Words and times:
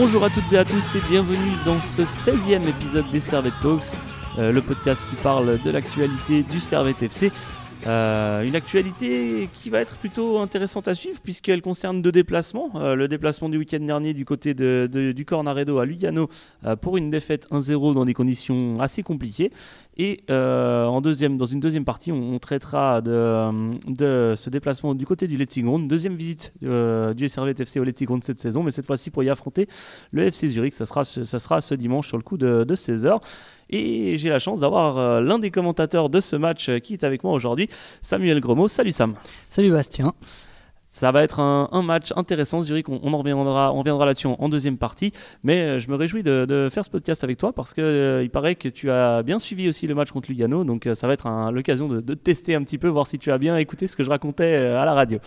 Bonjour 0.00 0.22
à 0.22 0.30
toutes 0.30 0.52
et 0.52 0.58
à 0.58 0.64
tous 0.64 0.94
et 0.94 1.00
bienvenue 1.10 1.52
dans 1.64 1.80
ce 1.80 2.02
16e 2.02 2.68
épisode 2.68 3.10
des 3.10 3.20
Servette 3.20 3.58
Talks, 3.60 3.96
euh, 4.38 4.52
le 4.52 4.62
podcast 4.62 5.04
qui 5.10 5.16
parle 5.16 5.58
de 5.60 5.70
l'actualité 5.70 6.44
du 6.44 6.60
Servette 6.60 7.02
FC. 7.02 7.32
Euh, 7.86 8.42
une 8.42 8.56
actualité 8.56 9.48
qui 9.52 9.70
va 9.70 9.80
être 9.80 9.96
plutôt 9.98 10.38
intéressante 10.40 10.88
à 10.88 10.94
suivre 10.94 11.20
puisqu'elle 11.22 11.62
concerne 11.62 12.02
deux 12.02 12.12
déplacements. 12.12 12.72
Euh, 12.76 12.94
le 12.94 13.08
déplacement 13.08 13.48
du 13.48 13.58
week-end 13.58 13.80
dernier 13.80 14.14
du 14.14 14.24
côté 14.24 14.54
du 14.54 15.24
Cornaredo 15.24 15.78
à 15.78 15.86
Lugano 15.86 16.28
pour 16.80 16.96
une 16.96 17.10
défaite 17.10 17.46
1-0 17.50 17.94
dans 17.94 18.04
des 18.04 18.14
conditions 18.14 18.80
assez 18.80 19.02
compliquées. 19.02 19.50
Et 19.98 20.22
en 20.28 21.00
deuxième, 21.00 21.36
dans 21.36 21.46
une 21.46 21.60
deuxième 21.60 21.84
partie, 21.84 22.12
on, 22.12 22.38
traitera 22.38 23.00
de, 23.00 23.50
de, 23.86 24.34
ce 24.36 24.48
déplacement 24.48 24.94
du 24.94 25.04
côté 25.06 25.26
du 25.26 25.36
Letzigrund. 25.36 25.88
Deuxième 25.88 26.14
visite 26.14 26.52
du 26.60 27.28
Servette 27.28 27.60
FC 27.60 27.80
au 27.80 27.84
Letzigrund 27.84 28.22
cette 28.22 28.38
saison, 28.38 28.62
mais 28.62 28.70
cette 28.70 28.86
fois-ci 28.86 29.10
pour 29.10 29.22
y 29.24 29.30
affronter 29.30 29.68
le 30.12 30.24
FC 30.24 30.48
Zurich. 30.48 30.72
Ça 30.72 30.86
sera, 30.86 31.04
ça 31.04 31.38
sera 31.38 31.60
ce 31.60 31.74
dimanche 31.74 32.06
sur 32.06 32.16
le 32.16 32.22
coup 32.22 32.38
de, 32.38 32.64
de 32.64 32.74
16h. 32.76 33.20
Et 33.70 34.16
j'ai 34.16 34.30
la 34.30 34.38
chance 34.38 34.60
d'avoir 34.60 34.96
euh, 34.96 35.20
l'un 35.20 35.38
des 35.38 35.50
commentateurs 35.50 36.08
de 36.08 36.20
ce 36.20 36.36
match 36.36 36.68
euh, 36.68 36.78
qui 36.78 36.94
est 36.94 37.04
avec 37.04 37.22
moi 37.22 37.32
aujourd'hui, 37.32 37.68
Samuel 38.00 38.40
Gremaud. 38.40 38.68
Salut 38.68 38.92
Sam. 38.92 39.14
Salut 39.50 39.70
Bastien. 39.70 40.14
Ça 40.90 41.12
va 41.12 41.22
être 41.22 41.38
un, 41.38 41.82
match 41.82 42.12
intéressant, 42.16 42.62
Zurich. 42.62 42.88
On, 42.88 43.12
en 43.12 43.18
reviendra, 43.18 43.74
on 43.74 43.80
reviendra 43.80 44.06
là-dessus 44.06 44.26
en, 44.26 44.48
deuxième 44.48 44.78
partie. 44.78 45.12
Mais 45.42 45.60
euh, 45.60 45.78
je 45.78 45.88
me 45.90 45.96
réjouis 45.96 46.22
de, 46.22 46.68
faire 46.72 46.82
ce 46.82 46.90
podcast 46.90 47.22
avec 47.22 47.36
toi 47.36 47.52
parce 47.52 47.74
qu'il 47.74 48.20
il 48.22 48.30
paraît 48.30 48.54
que 48.54 48.70
tu 48.70 48.90
as 48.90 49.22
bien 49.22 49.38
suivi 49.38 49.68
aussi 49.68 49.86
le 49.86 49.94
match 49.94 50.10
contre 50.10 50.30
Lugano. 50.30 50.64
Donc 50.64 50.88
ça 50.94 51.06
va 51.06 51.12
être 51.12 51.28
l'occasion 51.52 51.88
de, 51.88 52.00
de, 52.00 52.14
tester 52.14 52.54
un 52.54 52.62
petit 52.62 52.78
peu, 52.78 52.88
voir 52.88 53.06
si 53.06 53.18
tu 53.18 53.30
as 53.30 53.36
bien 53.36 53.56
écouté 53.58 53.86
ce 53.86 53.96
que 53.96 54.02
je 54.02 54.08
racontais 54.08 54.56
à 54.56 54.86
la 54.86 54.94
radio. 54.94 55.18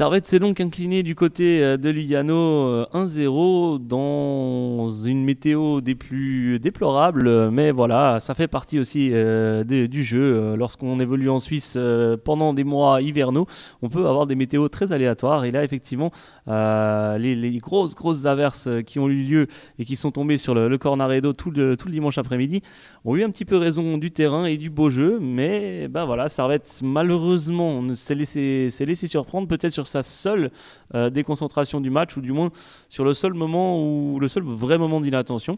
Servette 0.00 0.24
s'est 0.24 0.38
donc 0.38 0.62
incliné 0.62 1.02
du 1.02 1.14
côté 1.14 1.62
euh, 1.62 1.76
de 1.76 1.90
Lugano 1.90 2.84
1-0 2.84 3.74
euh, 3.74 3.78
dans 3.78 4.88
une 4.88 5.22
météo 5.22 5.82
des 5.82 5.94
plus 5.94 6.58
déplorables, 6.58 7.50
mais 7.50 7.70
voilà, 7.70 8.18
ça 8.18 8.34
fait 8.34 8.48
partie 8.48 8.78
aussi 8.78 9.10
euh, 9.12 9.62
du 9.62 10.02
jeu. 10.02 10.56
Lorsqu'on 10.56 10.98
évolue 11.00 11.28
en 11.28 11.38
Suisse 11.38 11.78
pendant 12.24 12.54
des 12.54 12.64
mois 12.64 13.02
hivernaux, 13.02 13.46
on 13.82 13.90
peut 13.90 14.06
avoir 14.06 14.26
des 14.26 14.36
météos 14.36 14.70
très 14.70 14.92
aléatoires. 14.92 15.44
Et 15.44 15.50
là, 15.50 15.64
effectivement, 15.64 16.12
les, 16.46 17.58
grosses, 17.62 17.94
grosses 17.94 18.24
averses 18.24 18.70
qui 18.86 19.00
ont 19.00 19.08
eu 19.10 19.20
lieu 19.20 19.46
et 19.78 19.84
qui 19.84 19.96
sont 19.96 20.12
tombées 20.12 20.38
sur 20.38 20.54
le, 20.54 20.70
le 20.70 20.78
Cornaredo 20.78 21.34
tout 21.34 21.50
le, 21.50 21.76
tout 21.76 21.88
le 21.88 21.92
dimanche 21.92 22.16
après-midi 22.16 22.62
ont 23.04 23.16
eu 23.16 23.24
un 23.24 23.30
petit 23.30 23.44
peu 23.44 23.56
raison 23.56 23.98
du 23.98 24.10
terrain 24.10 24.44
et 24.44 24.56
du 24.56 24.70
beau 24.70 24.90
jeu, 24.90 25.18
mais 25.20 25.88
ben 25.88 26.04
voilà, 26.04 26.28
Servette 26.28 26.80
malheureusement 26.84 27.82
s'est 27.94 28.14
laissé, 28.14 28.68
laissé 28.80 29.06
surprendre 29.06 29.48
peut-être 29.48 29.72
sur 29.72 29.86
sa 29.86 30.02
seule 30.02 30.50
euh, 30.94 31.08
déconcentration 31.10 31.80
du 31.80 31.90
match, 31.90 32.16
ou 32.16 32.20
du 32.20 32.32
moins 32.32 32.50
sur 32.88 33.04
le 33.04 33.14
seul 33.14 33.32
moment 33.32 33.82
ou 33.82 34.20
le 34.20 34.28
seul 34.28 34.42
vrai 34.42 34.78
moment 34.78 35.00
d'inattention. 35.00 35.56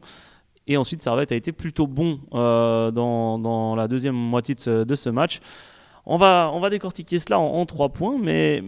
Et 0.68 0.76
ensuite, 0.76 1.02
Servette 1.02 1.32
a 1.32 1.34
été 1.34 1.50
plutôt 1.50 1.88
bon 1.88 2.20
euh, 2.34 2.90
dans, 2.92 3.74
la 3.74 3.88
deuxième 3.88 4.14
moitié 4.14 4.54
de 4.54 4.94
ce, 4.94 5.08
match. 5.08 5.40
On 6.06 6.16
va, 6.16 6.50
on 6.54 6.60
va 6.60 6.70
décortiquer 6.70 7.18
cela 7.18 7.38
en, 7.40 7.66
trois 7.66 7.88
points, 7.88 8.16
mais 8.20 8.62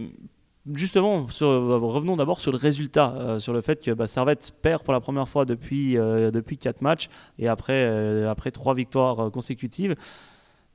justement, 0.73 1.25
revenons 1.25 2.15
d'abord 2.15 2.39
sur 2.39 2.51
le 2.51 2.57
résultat, 2.57 3.13
euh, 3.17 3.39
sur 3.39 3.53
le 3.53 3.61
fait 3.61 3.83
que 3.83 3.91
bah, 3.91 4.07
Servette 4.07 4.53
perd 4.61 4.83
pour 4.83 4.93
la 4.93 4.99
première 4.99 5.27
fois 5.27 5.45
depuis, 5.45 5.93
depuis 5.95 6.57
quatre 6.57 6.81
matchs 6.81 7.09
et 7.39 7.47
après, 7.47 8.25
après 8.25 8.51
trois 8.51 8.73
victoires 8.73 9.31
consécutives. 9.31 9.95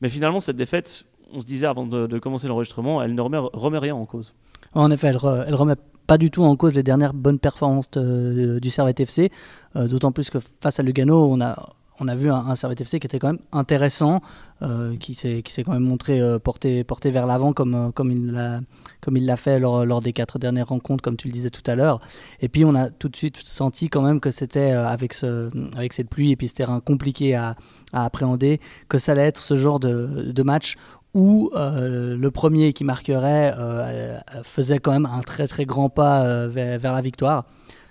Mais 0.01 0.09
finalement, 0.09 0.41
cette 0.41 0.57
défaite, 0.57 1.05
on 1.33 1.41
se 1.41 1.47
disait 1.47 1.67
avant 1.67 1.87
de, 1.87 2.19
commencer 2.19 2.49
l'enregistrement, 2.49 3.03
elle 3.03 3.15
ne 3.15 3.21
remet, 3.21 3.79
rien 3.79 3.95
en 3.95 4.07
cause. 4.07 4.35
En 4.75 4.91
effet, 4.91 5.09
elle, 5.09 5.17
ne 5.17 5.55
remet 5.55 5.75
pas 6.07 6.19
du 6.19 6.31
tout 6.31 6.43
en 6.43 6.57
cause 6.57 6.75
les 6.75 6.83
dernières 6.83 7.15
bonnes 7.15 7.39
performances 7.39 7.91
du 7.91 8.71
Servette 8.71 9.01
FC, 9.01 9.31
euh, 9.77 9.87
d'autant 9.87 10.13
plus 10.13 10.31
que 10.31 10.39
face 10.61 10.81
à 10.81 10.83
Lugano, 10.83 11.31
on 11.31 11.41
a, 11.41 11.71
on 12.01 12.09
a 12.09 12.15
vu 12.15 12.31
un, 12.31 12.37
un 12.37 12.55
Servette 12.55 12.81
FC 12.81 12.99
qui 12.99 13.07
était 13.07 13.19
quand 13.19 13.29
même 13.29 13.41
intéressant, 13.53 14.21
euh, 14.63 14.97
qui 14.97 15.15
s'est 15.15 15.43
quand 15.65 15.73
même 15.73 15.83
montré 15.83 16.21
euh, 16.21 16.39
porté, 16.39 16.85
vers 17.05 17.27
l'avant 17.27 17.53
comme, 17.53 17.93
comme 17.93 18.11
il 18.11 19.27
l'a 19.27 19.37
fait 19.37 19.59
lors, 19.59 20.01
des 20.01 20.13
quatre 20.13 20.39
dernières 20.39 20.69
rencontres, 20.69 21.03
comme 21.03 21.17
tu 21.17 21.29
le 21.29 21.33
disais 21.33 21.51
tout 21.51 21.69
à 21.71 21.75
l'heure. 21.75 22.01
Et 22.41 22.49
puis 22.49 22.65
on 22.65 22.75
a 22.75 22.91
tout 22.91 23.09
de 23.09 23.17
suite 23.17 23.37
senti 23.37 23.89
quand 23.89 24.03
même 24.03 24.21
que 24.21 24.31
c'était 24.31 24.73
avec, 24.73 25.15
ce, 25.15 25.51
avec 25.77 25.93
cette 25.93 26.09
pluie 26.09 26.33
et 26.33 26.37
puis 26.37 26.49
ce 26.49 26.55
terrain 26.55 26.81
compliqué 26.81 27.35
à, 27.35 27.57
appréhender, 27.93 28.61
que 28.89 28.99
ça 28.99 29.13
allait 29.13 29.27
être 29.27 29.41
ce 29.41 29.57
genre 29.57 29.81
de, 29.81 30.43
match 30.43 30.77
où 31.15 31.51
euh, 31.55 32.17
le 32.17 32.31
premier 32.31 32.73
qui 32.73 32.85
marquerait 32.85 33.53
euh, 33.59 34.19
faisait 34.43 34.79
quand 34.79 34.93
même 34.93 35.07
un 35.07 35.21
très 35.21 35.47
très 35.47 35.65
grand 35.65 35.89
pas 35.89 36.23
euh, 36.23 36.49
vers, 36.49 36.93
la 36.93 37.01
victoire. 37.01 37.47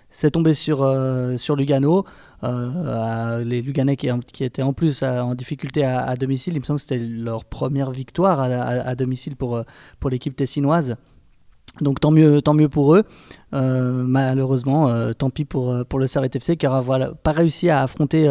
C'est 0.09 0.31
tombé 0.31 0.53
sur, 0.53 0.77
sur 1.37 1.55
Lugano, 1.55 2.03
les 2.43 3.61
Luganais 3.61 3.95
qui, 3.95 4.09
étaient 4.43 4.63
en 4.63 4.73
plus 4.73 5.03
en 5.03 5.35
difficulté 5.35 5.83
à, 5.83 6.15
domicile. 6.15 6.55
Il 6.55 6.59
me 6.59 6.65
semble 6.65 6.79
que 6.79 6.83
c'était 6.83 6.97
leur 6.97 7.45
première 7.45 7.91
victoire 7.91 8.39
à, 8.39 8.95
domicile 8.95 9.35
pour, 9.35 9.61
pour 9.99 10.09
l'équipe 10.09 10.35
tessinoise. 10.35 10.95
Donc 11.81 11.99
tant 11.99 12.09
mieux, 12.09 12.41
tant 12.41 12.55
mieux 12.55 12.69
pour 12.69 12.95
eux. 12.95 13.03
malheureusement, 13.51 15.13
tant 15.13 15.29
pis 15.29 15.45
pour, 15.45 15.85
pour 15.85 15.99
le 15.99 16.07
Servette 16.07 16.35
FC 16.35 16.57
qui 16.57 16.65
n'aura 16.65 16.81
voilà, 16.81 17.11
pas 17.11 17.31
réussi 17.31 17.69
à 17.69 17.83
affronter 17.83 18.27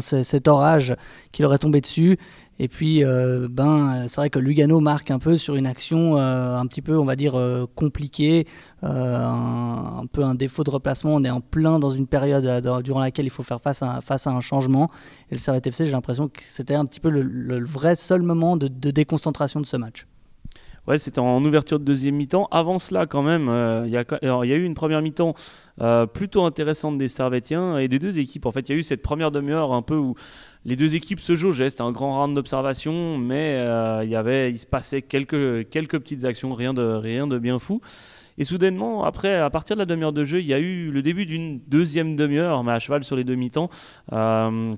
cet 0.00 0.46
orage 0.46 0.94
qui 1.32 1.42
leur 1.42 1.52
est 1.52 1.58
tombé 1.58 1.80
dessus 1.80 2.18
et 2.58 2.68
puis, 2.68 3.04
euh, 3.04 3.48
ben, 3.50 4.06
c'est 4.06 4.16
vrai 4.16 4.30
que 4.30 4.38
Lugano 4.38 4.78
marque 4.78 5.10
un 5.10 5.18
peu 5.18 5.36
sur 5.36 5.56
une 5.56 5.66
action 5.66 6.16
euh, 6.16 6.56
un 6.56 6.66
petit 6.66 6.82
peu, 6.82 6.96
on 6.96 7.04
va 7.04 7.16
dire, 7.16 7.34
euh, 7.34 7.66
compliquée, 7.74 8.46
un, 8.82 10.04
peu 10.12 10.22
un 10.22 10.34
défaut 10.34 10.62
de 10.62 10.70
replacement. 10.70 11.14
On 11.14 11.24
est 11.24 11.30
en 11.30 11.40
plein 11.40 11.78
dans 11.78 11.90
une 11.90 12.06
période 12.06 12.62
durant 12.82 13.00
laquelle 13.00 13.26
il 13.26 13.30
faut 13.30 13.42
faire 13.42 13.60
face 13.60 13.82
à, 13.82 14.00
face 14.02 14.26
à 14.26 14.30
un 14.30 14.40
changement. 14.40 14.90
Et 15.30 15.34
le 15.34 15.38
Servette 15.38 15.66
FC, 15.66 15.86
j'ai 15.86 15.92
l'impression 15.92 16.28
que 16.28 16.42
c'était 16.42 16.74
un 16.74 16.84
petit 16.84 17.00
peu 17.00 17.10
le, 17.10 17.64
vrai 17.64 17.96
seul 17.96 18.22
moment 18.22 18.56
de, 18.56 18.68
déconcentration 18.68 19.60
de 19.60 19.66
ce 19.66 19.76
match. 19.76 20.06
Ouais, 20.86 20.98
c'était 20.98 21.20
en 21.20 21.42
ouverture 21.42 21.80
de 21.80 21.84
deuxième 21.84 22.14
mi-temps. 22.16 22.46
Avant 22.50 22.78
cela, 22.78 23.06
quand 23.06 23.22
même, 23.22 23.48
il 23.86 23.90
y, 23.90 23.96
a 23.96 24.56
eu 24.56 24.64
une 24.64 24.74
première 24.74 25.00
mi-temps 25.00 25.34
plutôt 26.12 26.44
intéressante 26.44 26.98
des 26.98 27.08
Servettiens 27.08 27.78
et 27.78 27.88
des 27.88 27.98
deux 27.98 28.18
équipes. 28.18 28.44
En 28.46 28.52
fait, 28.52 28.68
il 28.68 28.72
y 28.72 28.74
a 28.76 28.78
eu 28.78 28.82
cette 28.82 29.02
première 29.02 29.30
demi-heure 29.30 29.72
un 29.72 29.82
peu 29.82 29.96
où 29.96 30.14
les 30.64 30.76
deux 30.76 30.96
équipes 30.96 31.20
se 31.20 31.36
jaugeaient, 31.36 31.70
c'était 31.70 31.82
un 31.82 31.90
grand 31.90 32.18
round 32.18 32.34
d'observation, 32.34 33.18
mais 33.18 33.58
euh, 33.58 34.02
il, 34.04 34.10
y 34.10 34.16
avait, 34.16 34.50
il 34.50 34.58
se 34.58 34.66
passait 34.66 35.02
quelques, 35.02 35.68
quelques 35.68 35.98
petites 35.98 36.24
actions, 36.24 36.54
rien 36.54 36.72
de, 36.72 36.82
rien 36.82 37.26
de 37.26 37.38
bien 37.38 37.58
fou. 37.58 37.80
Et 38.38 38.44
soudainement, 38.44 39.04
après, 39.04 39.36
à 39.36 39.50
partir 39.50 39.76
de 39.76 39.80
la 39.80 39.86
demi-heure 39.86 40.12
de 40.12 40.24
jeu, 40.24 40.40
il 40.40 40.46
y 40.46 40.54
a 40.54 40.58
eu 40.58 40.90
le 40.90 41.02
début 41.02 41.26
d'une 41.26 41.60
deuxième 41.68 42.16
demi-heure, 42.16 42.64
mais 42.64 42.72
à 42.72 42.78
cheval 42.80 43.04
sur 43.04 43.14
les 43.14 43.24
demi-temps. 43.24 43.70
Euh, 44.12 44.74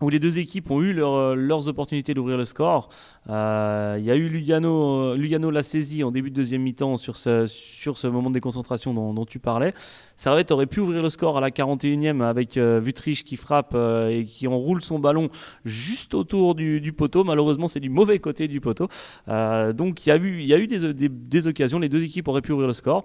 où 0.00 0.08
les 0.08 0.18
deux 0.18 0.38
équipes 0.38 0.70
ont 0.70 0.80
eu 0.82 0.98
euh, 0.98 1.34
leurs 1.34 1.68
opportunités 1.68 2.14
d'ouvrir 2.14 2.36
le 2.36 2.44
score. 2.44 2.88
Euh, 3.28 3.96
il 3.98 4.04
y 4.04 4.10
a 4.10 4.16
eu 4.16 4.28
Lugano, 4.28 5.14
Lugano 5.14 5.50
l'a 5.50 5.62
saisi 5.62 6.02
en 6.02 6.10
début 6.10 6.30
de 6.30 6.34
deuxième 6.34 6.62
mi-temps 6.62 6.96
sur 6.96 7.16
ce, 7.16 8.06
moment 8.06 8.30
de 8.30 8.34
déconcentration 8.34 8.94
dont, 8.94 9.24
tu 9.24 9.38
parlais. 9.38 9.74
Servette 10.16 10.50
aurait 10.50 10.66
pu 10.66 10.80
ouvrir 10.80 11.02
le 11.02 11.08
score 11.08 11.36
à 11.36 11.40
la 11.40 11.50
41e 11.50 12.22
avec 12.22 12.56
euh, 12.56 12.80
qui 13.24 13.36
frappe 13.36 13.72
euh, 13.74 14.08
et 14.08 14.24
qui 14.24 14.46
enroule 14.46 14.82
son 14.82 14.98
ballon 14.98 15.30
juste 15.64 16.14
autour 16.14 16.54
du, 16.54 16.92
poteau. 16.92 17.24
Malheureusement, 17.24 17.68
c'est 17.68 17.80
du 17.80 17.90
mauvais 17.90 18.18
côté 18.18 18.48
du 18.48 18.60
poteau. 18.60 18.88
donc 19.26 20.06
il 20.06 20.08
y 20.08 20.12
a 20.52 20.58
eu, 20.58 20.66
des 20.66 21.48
occasions, 21.48 21.78
les 21.78 21.88
deux 21.88 22.04
équipes 22.04 22.28
auraient 22.28 22.42
pu 22.42 22.52
ouvrir 22.52 22.66
le 22.66 22.72
score. 22.72 23.04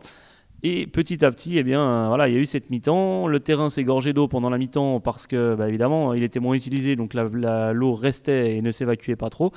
Et 0.63 0.87
petit 0.87 1.23
à 1.23 1.31
petit, 1.31 1.57
eh 1.57 1.63
bien, 1.63 2.07
voilà, 2.07 2.27
il 2.27 2.33
y 2.33 2.37
a 2.37 2.39
eu 2.39 2.45
cette 2.45 2.69
mi-temps. 2.69 3.27
Le 3.27 3.39
terrain 3.39 3.69
s'est 3.69 3.83
gorgé 3.83 4.13
d'eau 4.13 4.27
pendant 4.27 4.49
la 4.49 4.57
mi-temps 4.57 4.99
parce 4.99 5.27
que, 5.27 5.55
bah, 5.55 5.67
évidemment, 5.67 6.13
il 6.13 6.23
était 6.23 6.39
moins 6.39 6.55
utilisé, 6.55 6.95
donc 6.95 7.13
l'eau 7.13 7.93
restait 7.93 8.55
et 8.55 8.61
ne 8.61 8.71
s'évacuait 8.71 9.15
pas 9.15 9.29
trop. 9.29 9.51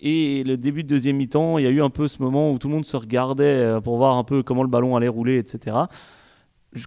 Et 0.00 0.44
le 0.44 0.56
début 0.56 0.84
de 0.84 0.88
deuxième 0.88 1.16
mi-temps, 1.16 1.58
il 1.58 1.64
y 1.64 1.66
a 1.66 1.70
eu 1.70 1.82
un 1.82 1.90
peu 1.90 2.06
ce 2.06 2.22
moment 2.22 2.52
où 2.52 2.58
tout 2.58 2.68
le 2.68 2.74
monde 2.74 2.84
se 2.84 2.96
regardait 2.96 3.44
euh, 3.44 3.80
pour 3.80 3.96
voir 3.96 4.16
un 4.16 4.24
peu 4.24 4.42
comment 4.42 4.62
le 4.62 4.68
ballon 4.68 4.94
allait 4.96 5.08
rouler, 5.08 5.38
etc. 5.38 5.76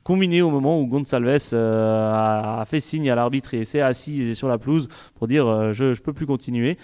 Combiné 0.04 0.42
au 0.42 0.50
moment 0.50 0.80
où 0.80 0.88
Gonçalves 0.88 1.50
euh, 1.54 2.14
a 2.14 2.64
fait 2.66 2.80
signe 2.80 3.10
à 3.10 3.16
l'arbitre 3.16 3.54
et 3.54 3.66
s'est 3.66 3.82
assis 3.82 4.36
sur 4.36 4.48
la 4.48 4.58
pelouse 4.58 4.88
pour 5.16 5.28
dire 5.28 5.48
euh, 5.48 5.74
je 5.74 5.86
ne 5.86 5.96
peux 5.96 6.14
plus 6.14 6.26
continuer. 6.26 6.78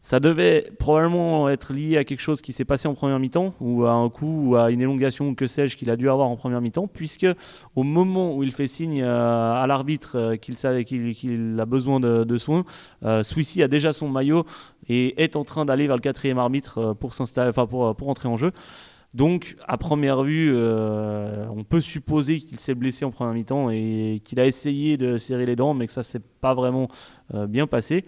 Ça 0.00 0.20
devait 0.20 0.70
probablement 0.78 1.48
être 1.48 1.72
lié 1.72 1.96
à 1.96 2.04
quelque 2.04 2.20
chose 2.20 2.40
qui 2.40 2.52
s'est 2.52 2.64
passé 2.64 2.88
en 2.88 2.94
première 2.94 3.18
mi-temps, 3.18 3.54
ou 3.60 3.84
à 3.84 3.92
un 3.92 4.08
coup, 4.08 4.50
ou 4.50 4.56
à 4.56 4.70
une 4.70 4.80
élongation, 4.80 5.34
que 5.34 5.46
sais-je, 5.46 5.76
qu'il 5.76 5.90
a 5.90 5.96
dû 5.96 6.08
avoir 6.08 6.28
en 6.28 6.36
première 6.36 6.60
mi-temps, 6.60 6.86
puisque 6.86 7.26
au 7.74 7.82
moment 7.82 8.34
où 8.36 8.42
il 8.42 8.52
fait 8.52 8.68
signe 8.68 9.02
à 9.02 9.66
l'arbitre 9.66 10.36
qu'il 10.36 10.56
savait 10.56 10.84
qu'il 10.84 11.56
a 11.58 11.66
besoin 11.66 12.00
de, 12.00 12.38
soins, 12.38 12.64
Swissy 13.22 13.62
a 13.62 13.68
déjà 13.68 13.92
son 13.92 14.08
maillot 14.08 14.44
et 14.88 15.22
est 15.22 15.36
en 15.36 15.44
train 15.44 15.64
d'aller 15.64 15.86
vers 15.86 15.96
le 15.96 16.02
quatrième 16.02 16.38
arbitre 16.38 16.94
pour 16.94 17.12
s'installer, 17.12 17.50
enfin 17.50 17.66
pour, 17.66 17.94
pour 17.96 18.08
entrer 18.08 18.28
en 18.28 18.36
jeu. 18.36 18.52
Donc, 19.14 19.56
à 19.66 19.78
première 19.78 20.22
vue, 20.22 20.52
euh, 20.54 21.46
on 21.48 21.64
peut 21.64 21.80
supposer 21.80 22.40
qu'il 22.40 22.58
s'est 22.58 22.74
blessé 22.74 23.04
en 23.04 23.10
première 23.10 23.32
mi-temps 23.32 23.70
et 23.70 24.20
qu'il 24.22 24.38
a 24.38 24.46
essayé 24.46 24.98
de 24.98 25.16
serrer 25.16 25.46
les 25.46 25.56
dents, 25.56 25.72
mais 25.72 25.86
que 25.86 25.92
ça 25.92 26.02
s'est 26.02 26.20
pas 26.40 26.54
vraiment 26.54 26.88
euh, 27.34 27.46
bien 27.46 27.66
passé. 27.66 28.04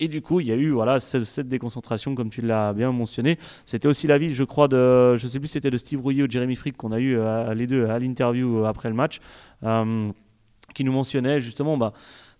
Et 0.00 0.08
du 0.08 0.22
coup, 0.22 0.40
il 0.40 0.46
y 0.46 0.52
a 0.52 0.54
eu 0.54 0.70
voilà 0.70 1.00
cette, 1.00 1.48
déconcentration, 1.48 2.14
comme 2.14 2.30
tu 2.30 2.40
l'as 2.40 2.72
bien 2.72 2.92
mentionné. 2.92 3.38
C'était 3.66 3.88
aussi 3.88 4.06
l'avis, 4.06 4.32
je 4.32 4.44
crois, 4.44 4.68
de, 4.68 5.16
je 5.16 5.26
sais 5.26 5.40
plus 5.40 5.48
c'était 5.48 5.70
de 5.70 5.76
Steve 5.76 6.00
Rouillet 6.00 6.22
ou 6.22 6.26
de 6.26 6.32
Jeremy 6.32 6.54
Frick 6.54 6.76
qu'on 6.76 6.92
a 6.92 6.98
eu 6.98 7.16
euh, 7.16 7.52
les 7.54 7.66
deux 7.66 7.86
à 7.86 7.98
l'interview 7.98 8.64
après 8.64 8.88
le 8.88 8.94
match, 8.94 9.20
qui 10.74 10.84
nous 10.84 10.92
mentionnait 10.92 11.40
justement 11.40 11.76
bah, 11.76 11.92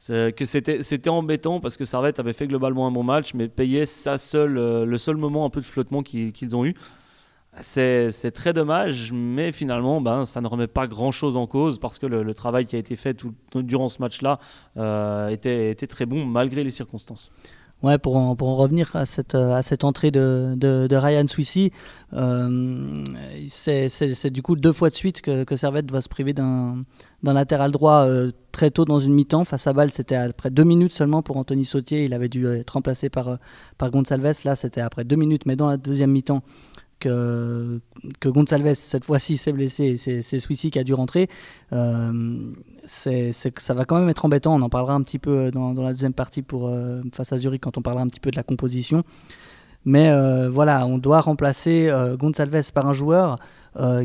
que 0.08 0.44
c'était 0.44 1.10
embêtant 1.10 1.60
parce 1.60 1.76
que 1.76 1.84
Servette 1.84 2.20
avait 2.20 2.32
fait 2.32 2.46
globalement 2.46 2.86
un 2.86 2.92
bon 2.92 3.02
match, 3.02 3.34
mais 3.34 3.48
payait 3.48 3.86
sa 3.86 4.18
seule, 4.18 4.84
le 4.84 4.98
seul 4.98 5.16
moment 5.16 5.44
un 5.44 5.50
peu 5.50 5.60
de 5.60 5.66
flottement 5.66 6.02
qu'ils 6.02 6.56
ont 6.56 6.64
eu. 6.64 6.74
C'est 7.60 8.30
très 8.32 8.52
dommage, 8.52 9.12
mais 9.12 9.52
finalement, 9.52 10.00
ben, 10.00 10.24
ça 10.24 10.40
ne 10.40 10.46
remet 10.46 10.66
pas 10.66 10.86
grand-chose 10.86 11.36
en 11.36 11.46
cause 11.46 11.78
parce 11.78 11.98
que 11.98 12.06
le, 12.06 12.34
travail 12.34 12.66
qui 12.66 12.76
a 12.76 12.78
été 12.78 12.94
fait 12.96 13.24
durant 13.54 13.88
ce 13.88 14.00
match-là 14.00 14.38
euh, 14.76 15.28
était, 15.28 15.74
très 15.74 16.06
bon 16.06 16.24
malgré 16.24 16.62
les 16.62 16.70
circonstances. 16.70 17.30
Ouais, 17.82 17.96
pour 17.96 18.16
en, 18.16 18.34
revenir 18.34 18.96
à 18.96 19.06
cette, 19.06 19.34
entrée 19.84 20.10
de, 20.10 20.88
Ryan 20.90 21.26
Swissy, 21.26 21.70
euh, 22.12 22.94
c'est 23.48 24.30
du 24.30 24.42
coup 24.42 24.56
deux 24.56 24.72
fois 24.72 24.90
de 24.90 24.94
suite 24.94 25.20
que, 25.20 25.56
Servette 25.56 25.90
va 25.90 26.00
se 26.00 26.08
priver 26.08 26.32
d'un 26.32 26.84
latéral 27.22 27.70
droit 27.70 28.06
euh, 28.06 28.32
très 28.52 28.70
tôt 28.70 28.84
dans 28.84 28.98
une 28.98 29.12
mi-temps. 29.12 29.44
Face 29.44 29.66
à 29.66 29.72
Bâle, 29.72 29.92
c'était 29.92 30.16
après 30.16 30.50
deux 30.50 30.64
minutes 30.64 30.92
seulement 30.92 31.22
pour 31.22 31.36
Anthony 31.36 31.64
Sautier. 31.64 32.04
Il 32.04 32.14
avait 32.14 32.28
dû 32.28 32.46
être 32.46 32.70
remplacé 32.70 33.10
par, 33.10 33.38
par 33.78 33.90
Gonçalves. 33.90 34.44
Là, 34.44 34.56
c'était 34.56 34.80
après 34.80 35.04
deux 35.04 35.16
minutes, 35.16 35.46
mais 35.46 35.54
dans 35.54 35.68
la 35.68 35.76
deuxième 35.76 36.10
mi-temps 36.10 36.42
que, 36.98 37.80
que 38.20 38.28
Gonçalves, 38.28 38.74
cette 38.74 39.04
fois-ci, 39.04 39.36
s'est 39.36 39.52
blessé, 39.52 39.96
c'est 39.96 40.38
Swissy 40.38 40.70
qui 40.70 40.78
a 40.78 40.84
dû 40.84 40.94
rentrer, 40.94 41.28
euh, 41.72 42.38
ça 42.86 43.74
va 43.74 43.84
quand 43.84 43.98
même 43.98 44.08
être 44.08 44.24
embêtant. 44.24 44.54
On 44.54 44.62
en 44.62 44.68
parlera 44.68 44.94
un 44.94 45.02
petit 45.02 45.18
peu 45.18 45.50
dans, 45.50 45.72
la 45.72 45.92
deuxième 45.92 46.12
partie 46.12 46.42
pour, 46.42 46.68
euh, 46.68 47.02
face 47.12 47.32
à 47.32 47.38
Zurich 47.38 47.62
quand 47.62 47.78
on 47.78 47.82
parlera 47.82 48.02
un 48.02 48.08
petit 48.08 48.20
peu 48.20 48.30
de 48.30 48.36
la 48.36 48.42
composition. 48.42 49.02
Mais 49.84 50.10
euh, 50.10 50.50
voilà, 50.50 50.86
on 50.86 50.98
doit 50.98 51.20
remplacer 51.20 51.90
Gonçalves 52.18 52.72
par 52.72 52.86
un 52.86 52.92
joueur 52.92 53.38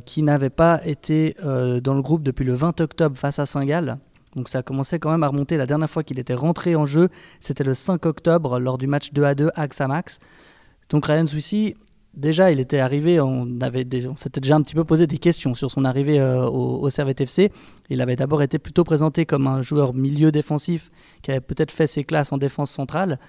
qui 0.05 0.21
n'avait 0.21 0.51
pas 0.51 0.81
été 0.85 1.35
dans 1.41 1.93
le 1.93 2.01
groupe 2.01 2.23
depuis 2.23 2.45
le 2.45 2.53
20 2.53 2.79
octobre 2.81 3.17
face 3.17 3.39
à 3.39 3.45
Saint-Gall. 3.45 3.97
Donc 4.35 4.49
ça 4.49 4.59
a 4.59 4.63
commencé 4.63 4.99
quand 4.99 5.11
même 5.11 5.23
à 5.23 5.27
remonter. 5.27 5.57
La 5.57 5.65
dernière 5.65 5.89
fois 5.89 6.03
qu'il 6.03 6.19
était 6.19 6.33
rentré 6.33 6.75
en 6.75 6.85
jeu, 6.85 7.09
c'était 7.39 7.63
le 7.63 7.73
5 7.73 8.05
octobre 8.05 8.59
lors 8.59 8.77
du 8.77 8.87
match 8.87 9.13
2 9.13 9.23
à 9.23 9.35
2 9.35 9.49
à 9.55 9.87
Max. 9.87 10.19
Donc 10.89 11.05
Ryan 11.05 11.25
Swissy 11.25 11.75
déjà, 12.13 12.51
il 12.51 12.59
était 12.59 12.79
arrivé, 12.79 13.19
on, 13.19 13.47
avait 13.61 13.87
on 14.07 14.15
s'était 14.15 14.39
déjà 14.39 14.55
un 14.55 14.61
petit 14.61 14.75
peu 14.75 14.83
posé 14.83 15.07
des 15.07 15.17
questions 15.17 15.53
sur 15.53 15.71
son 15.71 15.85
arrivée 15.85 16.19
euh, 16.19 16.45
au, 16.45 16.81
au 16.81 16.89
FC. 16.89 17.51
Il 17.89 18.01
avait 18.01 18.15
d'abord 18.15 18.41
été 18.41 18.59
plutôt 18.59 18.83
présenté 18.83 19.25
comme 19.25 19.47
un 19.47 19.61
joueur 19.61 19.93
milieu 19.93 20.31
défensif 20.31 20.91
qui 21.21 21.31
avait 21.31 21.41
peut-être 21.41 21.71
fait 21.71 21.87
ses 21.87 22.03
classes 22.03 22.31
en 22.31 22.37
défense 22.37 22.71
centrale. 22.71 23.19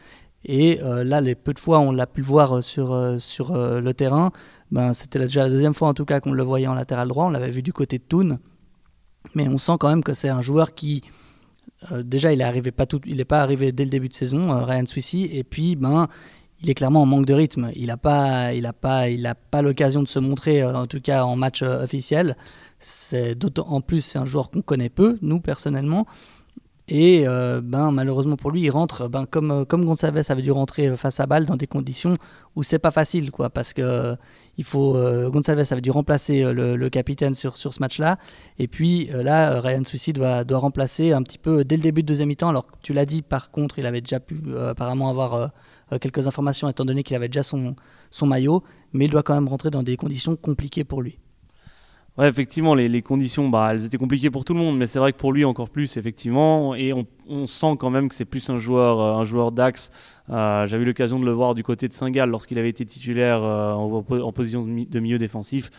Et 0.45 0.81
euh, 0.83 1.05
là, 1.05 1.21
les 1.21 1.35
peu 1.35 1.55
de 1.55 1.59
fois 1.59 1.81
on 1.81 1.91
l'a 1.91 2.07
pu 2.07 2.21
le 2.21 2.27
voir 2.27 2.63
sur, 2.63 2.93
euh, 2.93 3.19
sur 3.19 3.55
le 3.55 3.95
terrain, 3.95 4.31
ben, 4.71 4.93
c'était 4.93 5.19
déjà 5.19 5.45
la 5.45 5.49
deuxième 5.49 5.75
fois 5.75 5.89
en 5.89 5.95
tout 5.95 6.05
cas 6.05 6.21
qu'on 6.21 6.33
le 6.33 6.43
voyait 6.43 6.67
en 6.67 6.75
latéral 6.75 7.09
droit. 7.09 7.25
On 7.25 7.31
l'avait 7.31 7.51
vu 7.51 7.63
du 7.63 7.73
côté 7.73 7.99
de 7.99 8.05
Thun. 8.05 8.39
Mais 9.35 9.49
on 9.49 9.57
sent 9.57 9.73
quand 9.81 9.89
même 9.89 10.05
que 10.05 10.13
c'est 10.13 10.29
un 10.29 10.43
joueur 10.43 10.75
qui, 10.75 11.01
déjà, 11.91 12.31
il 12.35 12.39
n'est 12.41 12.73
pas 12.73 12.85
pas 13.27 13.41
arrivé 13.41 13.73
dès 13.73 13.85
le 13.85 13.91
début 13.91 14.11
de 14.11 14.15
saison, 14.15 14.63
Ryan 14.63 14.85
Swissy. 14.85 15.31
Et 15.33 15.45
puis, 15.45 15.77
ben, 15.77 16.09
il 16.65 16.71
est 16.71 16.75
clairement 16.75 17.03
en 17.03 17.07
manque 17.07 17.27
de 17.27 17.35
rythme. 17.35 17.71
Il 17.77 17.87
n'a 17.87 17.97
pas, 17.97 18.55
il 18.55 18.69
pas, 18.81 19.09
il 19.11 19.33
pas 19.51 19.63
l'occasion 19.63 20.03
de 20.03 20.09
se 20.09 20.19
montrer, 20.19 20.63
euh, 20.63 20.75
en 20.75 20.87
tout 20.87 21.01
cas 21.01 21.25
en 21.25 21.37
match 21.37 21.63
euh, 21.63 21.85
officiel. 21.85 22.37
En 23.67 23.81
plus 23.81 24.05
c'est 24.05 24.19
un 24.19 24.25
joueur 24.25 24.51
qu'on 24.51 24.63
connaît 24.63 24.89
peu, 24.89 25.19
nous 25.23 25.41
personnellement. 25.41 26.07
Et 26.87 27.25
euh, 27.27 27.63
ben 27.63 27.91
malheureusement 27.93 28.37
pour 28.37 28.51
lui, 28.51 28.63
il 28.63 28.71
rentre 28.71 29.09
ben 29.09 29.25
comme 29.25 29.65
comme 29.65 29.87
Gonçalves 29.87 30.23
avait 30.29 30.43
dû 30.43 30.51
rentrer 30.51 30.95
face 30.99 31.19
à 31.19 31.27
balle 31.27 31.47
dans 31.47 31.57
des 31.57 31.67
conditions 31.67 32.13
où 32.57 32.63
c'est 32.63 32.79
pas 32.79 32.91
facile 32.91 33.31
quoi 33.31 33.49
parce 33.49 33.73
que 33.73 34.17
faut 34.63 34.93
Gonçalves 35.31 35.65
avait 35.71 35.81
dû 35.81 35.91
remplacer 35.91 36.45
le, 36.53 36.89
capitaine 36.91 37.33
sur 37.33 37.57
ce 37.57 37.71
match-là 37.81 38.19
et 38.59 38.69
puis 38.69 39.07
là 39.07 39.63
Ryan 39.63 39.83
Suicide 39.83 40.17
doit 40.17 40.45
doit 40.45 40.59
remplacer 40.59 41.13
un 41.13 41.23
petit 41.23 41.39
peu 41.39 41.65
dès 41.65 41.77
le 41.79 41.83
début 41.83 42.03
de 42.03 42.07
deuxième 42.07 42.29
mi-temps 42.29 42.51
alors 42.51 42.67
tu 42.83 42.93
l'as 42.93 43.07
dit 43.07 43.23
par 43.23 43.51
contre 43.51 43.79
il 43.79 43.87
avait 43.87 44.03
déjà 44.03 44.21
pu 44.21 44.43
apparemment 44.69 45.09
avoir 45.09 45.35
euh, 45.35 45.47
quelques 45.99 46.27
informations 46.27 46.69
étant 46.69 46.85
donné 46.85 47.03
qu'il 47.03 47.17
avait 47.17 47.29
déjà 47.29 47.43
son, 47.43 47.75
maillot, 48.23 48.63
mais 48.93 49.07
il 49.07 49.11
doit 49.11 49.23
quand 49.23 49.35
même 49.35 49.49
rentrer 49.49 49.71
dans 49.71 49.83
des 49.83 49.97
conditions 49.97 50.37
compliquées 50.37 50.85
pour 50.85 51.03
lui. 51.03 51.19
Ouais, 52.17 52.29
effectivement, 52.29 52.77
les, 52.77 53.03
conditions, 53.03 53.49
bah, 53.49 53.71
elles 53.73 53.87
étaient 53.87 53.99
compliquées 53.99 54.31
pour 54.31 54.45
tout 54.45 54.55
le 54.55 54.61
monde, 54.61 54.79
mais 54.79 54.87
c'est 54.87 55.01
vrai 55.01 55.13
que 55.13 55.19
pour 55.19 55.33
lui 55.33 55.45
encore 55.45 55.69
plus, 55.69 55.97
effectivement. 55.97 56.77
Et 56.77 56.93
on, 56.93 57.47
sent 57.47 57.75
quand 57.79 57.91
même 57.91 58.09
que 58.09 58.15
c'est 58.15 58.25
plus 58.25 58.49
un 58.51 58.59
joueur, 58.59 59.01
euh, 59.01 59.21
un 59.21 59.25
joueur 59.25 59.51
d'axe. 59.51 59.91
Euh, 60.31 60.65
J'avais 60.67 60.85
l'occasion 60.85 61.19
de 61.19 61.25
le 61.25 61.33
voir 61.33 61.57
du 61.57 61.65
côté 61.65 61.89
de 61.89 61.93
Saint-Gall 61.93 62.31
lorsqu'il 62.31 62.59
avait 62.59 62.69
été 62.69 62.85
titulaire 62.87 63.43
en, 63.43 64.03
position 64.33 64.65
de 64.65 65.01
milieu 65.01 65.19
défensif. 65.19 65.71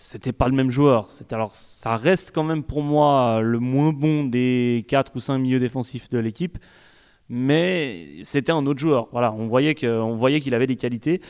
C'était 0.00 0.32
pas 0.32 0.48
le 0.48 0.54
même 0.54 0.70
joueur. 0.70 1.08
Alors, 1.32 1.52
ça 1.52 1.96
reste 1.96 2.32
quand 2.32 2.44
même 2.44 2.62
pour 2.62 2.82
moi 2.82 3.40
le 3.42 3.58
moins 3.58 3.92
bon 3.92 4.24
des 4.24 4.84
4 4.86 5.12
ou 5.16 5.20
5 5.20 5.38
milieux 5.38 5.58
défensifs 5.58 6.08
de 6.08 6.18
l'équipe 6.18 6.58
mais 7.28 8.06
c'était 8.22 8.52
un 8.52 8.64
autre 8.66 8.80
joueur. 8.80 9.08
Voilà, 9.12 9.32
on 9.32 9.46
voyait 9.46 9.74
qu'il 9.74 10.54
avait 10.54 10.66
des 10.66 10.76
qualités. 10.76 11.20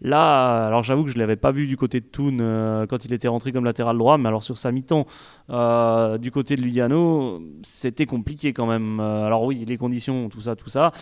Là, 0.00 0.66
alors 0.66 0.82
j'avoue 0.82 1.04
que 1.04 1.10
je 1.10 1.14
ne 1.14 1.20
l'avais 1.20 1.36
pas 1.36 1.52
vu 1.52 1.66
du 1.66 1.76
côté 1.76 2.00
de 2.00 2.04
Toon 2.04 2.36
euh, 2.40 2.86
quand 2.86 3.04
il 3.04 3.12
était 3.12 3.28
rentré 3.28 3.52
comme 3.52 3.64
latéral 3.64 3.96
droit, 3.96 4.18
mais 4.18 4.28
alors 4.28 4.42
sur 4.42 4.56
sa 4.58 4.72
mi-temps, 4.72 5.06
euh, 5.50 6.18
du 6.18 6.30
côté 6.30 6.56
de 6.56 6.62
Lugano, 6.62 7.42
c'était 7.62 8.06
compliqué 8.06 8.52
quand 8.52 8.66
même. 8.66 9.00
Euh, 9.00 9.24
alors 9.24 9.44
oui, 9.44 9.64
les 9.66 9.76
conditions, 9.78 10.28
tout 10.28 10.40
ça, 10.40 10.56
tout 10.56 10.68
ça. 10.68 10.92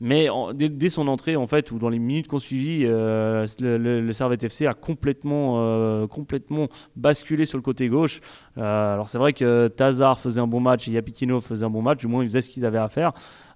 Mais 0.00 0.26
dès, 0.54 0.90
son 0.90 1.06
entrée, 1.06 1.36
en 1.36 1.46
fait, 1.46 1.70
ou 1.70 1.78
dans 1.78 1.88
les 1.88 2.00
minutes 2.00 2.26
qu'on 2.26 2.40
suivit, 2.40 2.82
le, 2.82 3.46
le, 3.58 4.12
Servette 4.12 4.42
FC 4.42 4.66
a 4.66 4.74
complètement, 4.74 6.06
complètement 6.08 6.66
basculé 6.96 7.46
sur 7.46 7.56
le 7.56 7.62
côté 7.62 7.88
gauche. 7.88 8.20
alors 8.56 9.08
c'est 9.08 9.18
vrai 9.18 9.32
que 9.32 9.68
Tazar 9.68 10.18
faisait 10.18 10.40
un 10.40 10.48
bon 10.48 10.60
match 10.60 10.88
et 10.88 10.90
Yapikino 10.90 11.40
faisait 11.40 11.64
un 11.64 11.70
bon 11.70 11.80
match, 11.80 12.00
du 12.00 12.08
moins 12.08 12.24
ils 12.24 12.26
faisaient 12.26 12.42
ce 12.42 12.50
qu'ils 12.50 12.66
avaient 12.66 12.76
à 12.76 12.88
faire. 12.88 13.12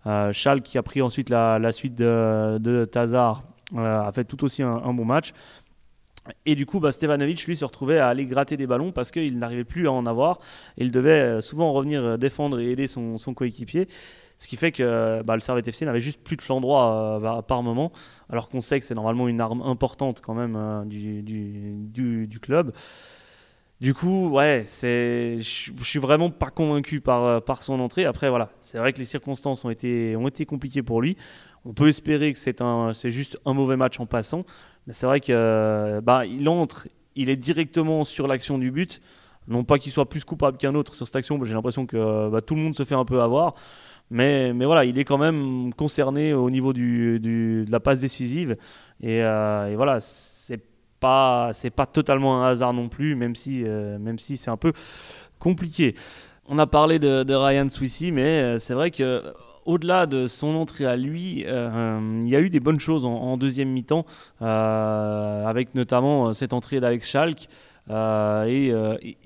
Euh, 0.08 0.32
qui 0.64 0.78
a 0.78 0.82
pris 0.82 1.02
ensuite 1.02 1.28
la, 1.28 1.72
suite 1.72 1.94
de, 1.94 2.84
Tazar 2.90 3.42
euh, 3.74 4.00
a 4.00 4.10
fait 4.10 4.24
tout 4.24 4.42
aussi 4.42 4.62
un, 4.62 4.92
bon 4.94 5.04
match. 5.04 5.32
Et 6.46 6.54
du 6.54 6.66
coup, 6.66 6.80
bah, 6.80 6.92
Stevanovic, 6.92 7.44
lui, 7.46 7.56
se 7.56 7.64
retrouvait 7.64 7.98
à 7.98 8.08
aller 8.08 8.24
gratter 8.24 8.56
des 8.56 8.66
ballons 8.66 8.90
parce 8.90 9.10
qu'il 9.10 9.38
n'arrivait 9.38 9.64
plus 9.64 9.86
à 9.86 9.92
en 9.92 10.06
avoir. 10.06 10.40
Il 10.78 10.90
devait 10.90 11.10
euh, 11.10 11.40
souvent 11.40 11.72
revenir 11.72 12.16
défendre 12.18 12.58
et 12.58 12.70
aider 12.70 12.86
son, 12.86 13.18
coéquipier. 13.34 13.86
Ce 14.38 14.48
qui 14.48 14.56
fait 14.56 14.72
que 14.72 15.20
bah, 15.22 15.34
le 15.34 15.40
Servette 15.40 15.68
FC 15.68 15.84
n'avait 15.84 16.00
juste 16.00 16.22
plus 16.22 16.36
de 16.36 16.42
flanc 16.42 16.60
droit 16.60 17.18
bah, 17.20 17.44
par 17.46 17.62
moment, 17.62 17.92
alors 18.30 18.48
qu'on 18.48 18.60
sait 18.60 18.78
que 18.78 18.86
c'est 18.86 18.94
normalement 18.94 19.26
une 19.26 19.40
arme 19.40 19.62
importante 19.62 20.20
quand 20.20 20.34
même 20.34 20.86
du, 20.86 22.38
club. 22.40 22.72
Du 23.80 23.94
coup, 23.94 24.28
ouais, 24.30 24.64
c'est, 24.66 25.36
je 25.38 25.84
suis 25.84 25.98
vraiment 26.00 26.30
pas 26.30 26.50
convaincu 26.50 27.00
par, 27.00 27.24
euh, 27.24 27.40
par 27.40 27.62
son 27.62 27.78
entrée. 27.78 28.06
Après, 28.06 28.28
voilà, 28.28 28.50
c'est 28.60 28.78
vrai 28.78 28.92
que 28.92 28.98
les 28.98 29.04
circonstances 29.04 29.64
ont 29.64 29.70
été, 29.70 30.16
compliquées 30.48 30.82
pour 30.82 31.00
lui. 31.00 31.16
On 31.64 31.72
peut 31.72 31.88
espérer 31.88 32.32
que 32.32 32.38
c'est, 32.38 33.10
juste 33.10 33.38
un 33.46 33.54
mauvais 33.54 33.76
match 33.76 34.00
en 34.00 34.06
passant. 34.06 34.44
Mais 34.86 34.94
c'est 34.94 35.06
vrai 35.06 35.20
qu'il 35.20 35.34
euh, 35.36 36.00
bah, 36.00 36.26
il 36.26 36.48
entre, 36.48 36.88
il 37.14 37.30
est 37.30 37.36
directement 37.36 38.02
sur 38.02 38.26
l'action 38.26 38.58
du 38.58 38.72
but. 38.72 39.00
Non 39.46 39.64
pas 39.64 39.78
qu'il 39.78 39.92
soit 39.92 40.08
plus 40.08 40.24
coupable 40.24 40.58
qu'un 40.58 40.74
autre 40.74 40.94
sur 40.94 41.06
cette 41.06 41.16
action, 41.16 41.42
j'ai 41.44 41.54
l'impression 41.54 41.86
que 41.86 42.28
bah, 42.30 42.40
tout 42.40 42.54
le 42.54 42.60
monde 42.60 42.76
se 42.76 42.84
fait 42.84 42.96
un 42.96 43.04
peu 43.04 43.22
avoir. 43.22 43.54
Mais, 44.10 44.52
voilà, 44.52 44.84
il 44.84 44.98
est 44.98 45.04
quand 45.04 45.18
même 45.18 45.72
concerné 45.74 46.32
au 46.32 46.50
niveau 46.50 46.72
de 46.72 47.64
la 47.70 47.78
passe 47.80 48.00
décisive. 48.00 48.56
Et, 49.00 49.22
euh, 49.22 49.70
et 49.70 49.76
voilà, 49.76 50.00
c'est 50.00 50.60
pas, 50.98 51.50
c'est 51.52 51.70
pas 51.70 51.86
totalement 51.86 52.42
un 52.42 52.50
hasard 52.50 52.72
non 52.72 52.88
plus, 52.88 53.14
même 53.14 53.34
si, 53.34 53.64
euh, 53.64 53.98
si 54.18 54.36
c'est 54.36 54.50
un 54.50 54.56
peu 54.56 54.72
compliqué. 55.38 55.94
On 56.46 56.58
a 56.58 56.66
parlé 56.66 56.98
de, 56.98 57.34
Ryan 57.34 57.68
Swissy, 57.68 58.12
mais 58.12 58.40
euh, 58.40 58.58
c'est 58.58 58.74
vrai 58.74 58.90
que 58.90 59.22
au-delà 59.66 60.06
de 60.06 60.26
son 60.26 60.54
entrée 60.54 60.86
à 60.86 60.96
lui, 60.96 61.44
euh, 61.46 62.20
il 62.22 62.28
y 62.28 62.36
a 62.36 62.40
eu 62.40 62.48
des 62.48 62.60
bonnes 62.60 62.80
choses 62.80 63.04
en, 63.04 63.36
deuxième 63.36 63.68
mi-temps, 63.68 64.06
avec 64.40 65.74
notamment 65.74 66.32
cette 66.32 66.54
entrée 66.54 66.80
d'Alex 66.80 67.06
Schalk 67.06 67.48
et, 67.90 68.72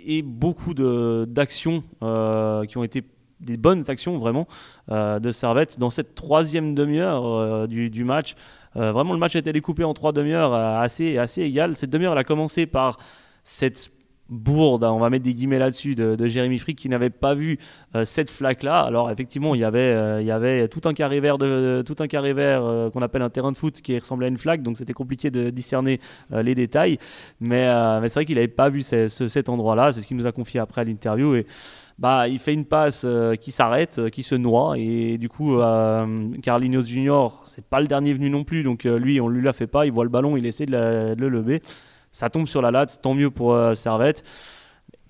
et, 0.05 0.23
beaucoup 0.23 0.75
d'actions 0.75 1.85
qui 2.01 2.77
ont 2.77 2.83
été 2.83 3.05
des 3.39 3.57
bonnes 3.57 3.89
actions 3.89 4.19
vraiment 4.19 4.49
de 4.91 5.31
Servette 5.31 5.79
dans 5.79 5.91
cette 5.91 6.17
troisième 6.17 6.75
demi-heure 6.75 7.69
du, 7.69 8.03
match. 8.03 8.35
Vraiment, 8.75 9.13
le 9.13 9.19
match 9.19 9.37
a 9.37 9.41
été 9.41 9.53
découpé 9.53 9.85
en 9.85 9.95
trois 9.95 10.13
demi-heures 10.13 10.55
assez, 10.55 11.19
assez 11.19 11.43
égales. 11.43 11.77
Cette 11.77 11.91
demi-heure, 11.91 12.13
elle 12.13 12.19
a 12.19 12.25
commencé 12.25 12.67
par 12.67 12.99
cette 13.45 13.91
bourde, 14.33 14.85
on 14.85 14.99
va 14.99 15.11
mettre 15.11 15.25
des 15.25 15.35
guillemets 15.35 15.59
là-dessus, 15.59 15.95
de, 15.95 16.27
Jérémy 16.27 16.59
Frick 16.59 16.79
qui 16.79 16.89
n'avait 16.89 17.11
pas 17.11 17.35
vu 17.35 17.59
euh, 17.95 18.05
cette 18.05 18.31
flaque-là. 18.31 18.81
Alors 18.81 19.11
effectivement, 19.11 19.55
il 19.55 19.61
y 19.61 19.65
avait, 19.65 19.79
euh, 19.79 20.23
il 20.23 20.27
y 20.27 20.31
avait 20.31 20.69
tout 20.69 20.81
un 20.87 20.95
carré 20.95 21.21
vert, 21.21 21.39
de, 21.39 21.83
tout 21.85 21.97
un 21.99 22.07
carré 22.07 22.33
vert 22.33 22.63
euh, 22.65 22.91
qu'on 22.91 23.03
appelle 23.03 23.23
un 23.23 23.31
terrain 23.31 23.53
de 23.53 23.57
foot 23.57 23.81
qui 23.83 23.99
ressemblait 23.99 24.27
à 24.27 24.29
une 24.31 24.39
flaque, 24.39 24.63
donc 24.63 24.79
c'était 24.79 24.95
compliqué 24.95 25.31
de 25.31 25.51
discerner 25.51 26.01
les 26.31 26.55
détails. 26.55 26.99
Mais, 27.41 27.67
c'est 28.03 28.15
vrai 28.15 28.25
qu'il 28.25 28.37
n'avait 28.37 28.49
pas 28.49 28.71
vu 28.71 28.83
cet 28.83 29.49
endroit-là, 29.49 29.93
c'est 29.93 30.01
ce 30.01 30.07
qu'il 30.07 30.17
nous 30.17 30.27
a 30.27 30.33
confié 30.33 30.61
après 30.61 30.81
à 30.81 30.85
l'interview. 30.85 31.43
Bah, 31.99 32.29
il 32.29 32.39
fait 32.39 32.55
une 32.55 32.65
passe 32.65 33.07
qui 33.41 33.53
s'arrête, 33.53 34.11
qui 34.11 34.23
se 34.23 34.35
noie, 34.35 34.75
et 34.79 35.19
du 35.19 35.29
coup, 35.29 35.59
Carlinhos 36.43 36.83
Junior, 36.83 37.41
c'est 37.45 37.65
pas 37.65 37.81
le 37.81 37.87
dernier 37.87 38.13
venu 38.13 38.31
non 38.31 38.45
plus, 38.45 38.63
donc 38.63 38.85
lui, 38.85 39.21
on 39.21 39.29
lui 39.29 39.43
la 39.43 39.53
fait 39.53 39.67
pas, 39.67 39.87
il 39.87 39.93
voit 39.93 40.05
le 40.05 40.11
ballon, 40.11 40.37
il 40.37 40.47
essaie 40.47 40.67
de, 40.67 41.15
le 41.17 41.29
lever 41.29 41.63
ça 42.13 42.29
tombe 42.31 42.47
sur 42.47 42.63
la 42.63 42.71
latte, 42.71 43.01
tant 43.03 43.15
mieux 43.15 43.31
pour 43.31 43.55
euh, 43.55 43.75
Servette. 43.75 44.23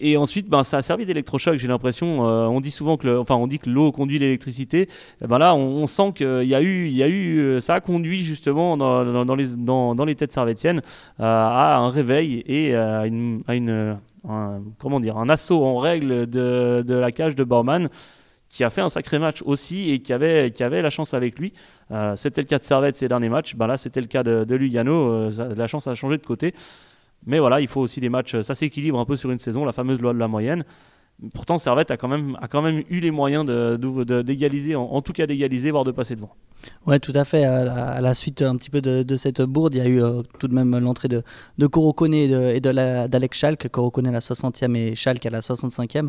Et 0.04 0.16
ensuite, 0.16 0.48
ben, 0.48 0.62
ça 0.62 0.78
a 0.78 0.82
servi 0.82 1.04
d'électrochoc, 1.04 1.58
j'ai 1.58 1.68
l'impression. 1.68 2.26
Euh, 2.26 2.46
on 2.46 2.60
dit 2.60 2.70
souvent 2.70 2.96
que, 2.96 3.18
enfin, 3.18 3.34
on 3.36 3.46
dit 3.46 3.58
que 3.58 3.68
l'eau 3.70 3.92
conduit 3.92 4.18
l'électricité. 4.18 4.88
Eh 5.22 5.26
ben 5.26 5.38
là, 5.38 5.54
on, 5.54 5.86
sent 5.86 6.12
qu'il 6.16 6.44
y 6.44 6.54
a 6.54 6.62
eu, 6.62 6.88
y 6.88 7.02
a 7.02 7.08
eu, 7.08 7.38
euh, 7.38 7.60
ça 7.60 7.74
a 7.74 7.80
conduit 7.80 8.24
justement 8.24 8.76
dans, 8.76 9.34
les, 9.36 9.56
dans, 9.56 10.04
les 10.04 10.14
têtes 10.14 10.32
servétiennes 10.32 10.82
à 11.18 11.76
un 11.76 11.90
réveil 11.90 12.42
et 12.46 12.74
à 12.74 13.06
une, 13.06 13.42
à 13.46 13.54
une 13.54 13.98
un, 14.28 14.62
comment 14.78 15.00
dire, 15.00 15.16
un 15.16 15.28
assaut 15.28 15.64
en 15.64 15.78
règle 15.78 16.26
de, 16.26 16.84
de 16.86 16.94
la 16.94 17.12
cage 17.12 17.34
de 17.34 17.44
Baumann 17.44 17.88
qui 18.48 18.64
a 18.64 18.70
fait 18.70 18.82
un 18.82 18.90
sacré 18.90 19.18
match 19.18 19.42
aussi 19.42 19.90
et 19.90 20.00
qui 20.00 20.12
avait, 20.12 20.50
qui 20.50 20.62
avait 20.62 20.82
la 20.82 20.90
chance 20.90 21.14
avec 21.14 21.38
lui. 21.38 21.54
c'était 22.16 22.42
le 22.42 22.46
cas 22.46 22.58
de 22.58 22.62
Servette 22.62 22.96
ces 22.96 23.08
derniers 23.08 23.30
matchs. 23.30 23.54
Ben 23.56 23.66
là, 23.66 23.78
c'était 23.78 24.02
le 24.02 24.08
cas 24.08 24.22
de, 24.22 24.44
de 24.44 24.54
Lugano. 24.54 25.30
la 25.30 25.66
chance 25.66 25.86
a 25.86 25.94
changé 25.94 26.18
de 26.18 26.26
côté. 26.26 26.52
Mais 27.26 27.38
voilà, 27.38 27.60
il 27.60 27.68
faut 27.68 27.80
aussi 27.80 28.00
des 28.00 28.08
matchs, 28.08 28.40
ça 28.42 28.54
s'équilibre 28.54 28.98
un 28.98 29.04
peu 29.04 29.16
sur 29.16 29.30
une 29.30 29.38
saison, 29.38 29.64
la 29.64 29.72
fameuse 29.72 30.00
loi 30.00 30.12
de 30.12 30.18
la 30.18 30.28
moyenne. 30.28 30.64
Pourtant, 31.34 31.56
Servette 31.58 31.90
a 31.92 31.96
quand 31.96 32.08
même, 32.08 32.82
eu 32.90 32.98
les 33.00 33.10
moyens 33.10 33.44
d'égaliser, 33.46 34.72
de, 34.72 34.76
en, 34.76 35.02
tout 35.02 35.12
cas 35.12 35.26
d'égaliser, 35.26 35.70
voire 35.70 35.84
de 35.84 35.92
passer 35.92 36.16
devant. 36.16 36.34
Ouais, 36.86 36.98
tout 36.98 37.12
à 37.14 37.24
fait. 37.24 37.44
À 37.44 38.00
la, 38.00 38.14
suite 38.14 38.42
un 38.42 38.56
petit 38.56 38.70
peu 38.70 38.80
de, 38.80 39.16
cette 39.16 39.40
bourde, 39.42 39.74
il 39.74 39.78
y 39.78 39.80
a 39.80 39.86
eu 39.86 40.02
euh, 40.02 40.22
tout 40.40 40.48
de 40.48 40.54
même 40.54 40.76
l'entrée 40.78 41.08
de, 41.08 41.22
de 41.58 41.66
Korokone 41.66 42.14
et 42.14 42.60
d'Alex 42.60 43.38
Schalk. 43.38 43.68
Korokone 43.68 44.08
à 44.08 44.10
la 44.10 44.18
60e 44.18 44.74
et 44.74 44.94
Schalk 44.94 45.24
à 45.24 45.30
la 45.30 45.40
65e. 45.40 46.08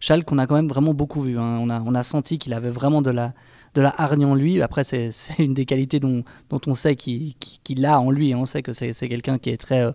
Schalk, 0.00 0.30
on 0.32 0.38
a 0.38 0.46
quand 0.46 0.54
même 0.54 0.68
vraiment 0.68 0.94
beaucoup 0.94 1.20
vu. 1.20 1.38
Hein. 1.38 1.58
On, 1.60 1.94
a, 1.94 2.02
senti 2.02 2.38
qu'il 2.38 2.54
avait 2.54 2.70
vraiment 2.70 3.02
de 3.02 3.10
la, 3.10 3.34
de 3.74 3.82
la 3.82 3.94
hargne 3.98 4.24
en 4.24 4.34
lui. 4.34 4.62
Après, 4.62 4.84
c'est 4.84 5.10
une 5.38 5.52
des 5.52 5.66
qualités 5.66 6.00
dont, 6.00 6.24
on 6.66 6.74
sait 6.74 6.96
qu'il 6.96 7.84
a 7.84 8.00
en 8.00 8.10
lui. 8.10 8.34
On 8.34 8.46
sait 8.46 8.62
que 8.62 8.72
c'est 8.72 9.08
quelqu'un 9.08 9.38
qui 9.38 9.50
est 9.50 9.58
très. 9.58 9.82
Euh, 9.82 9.92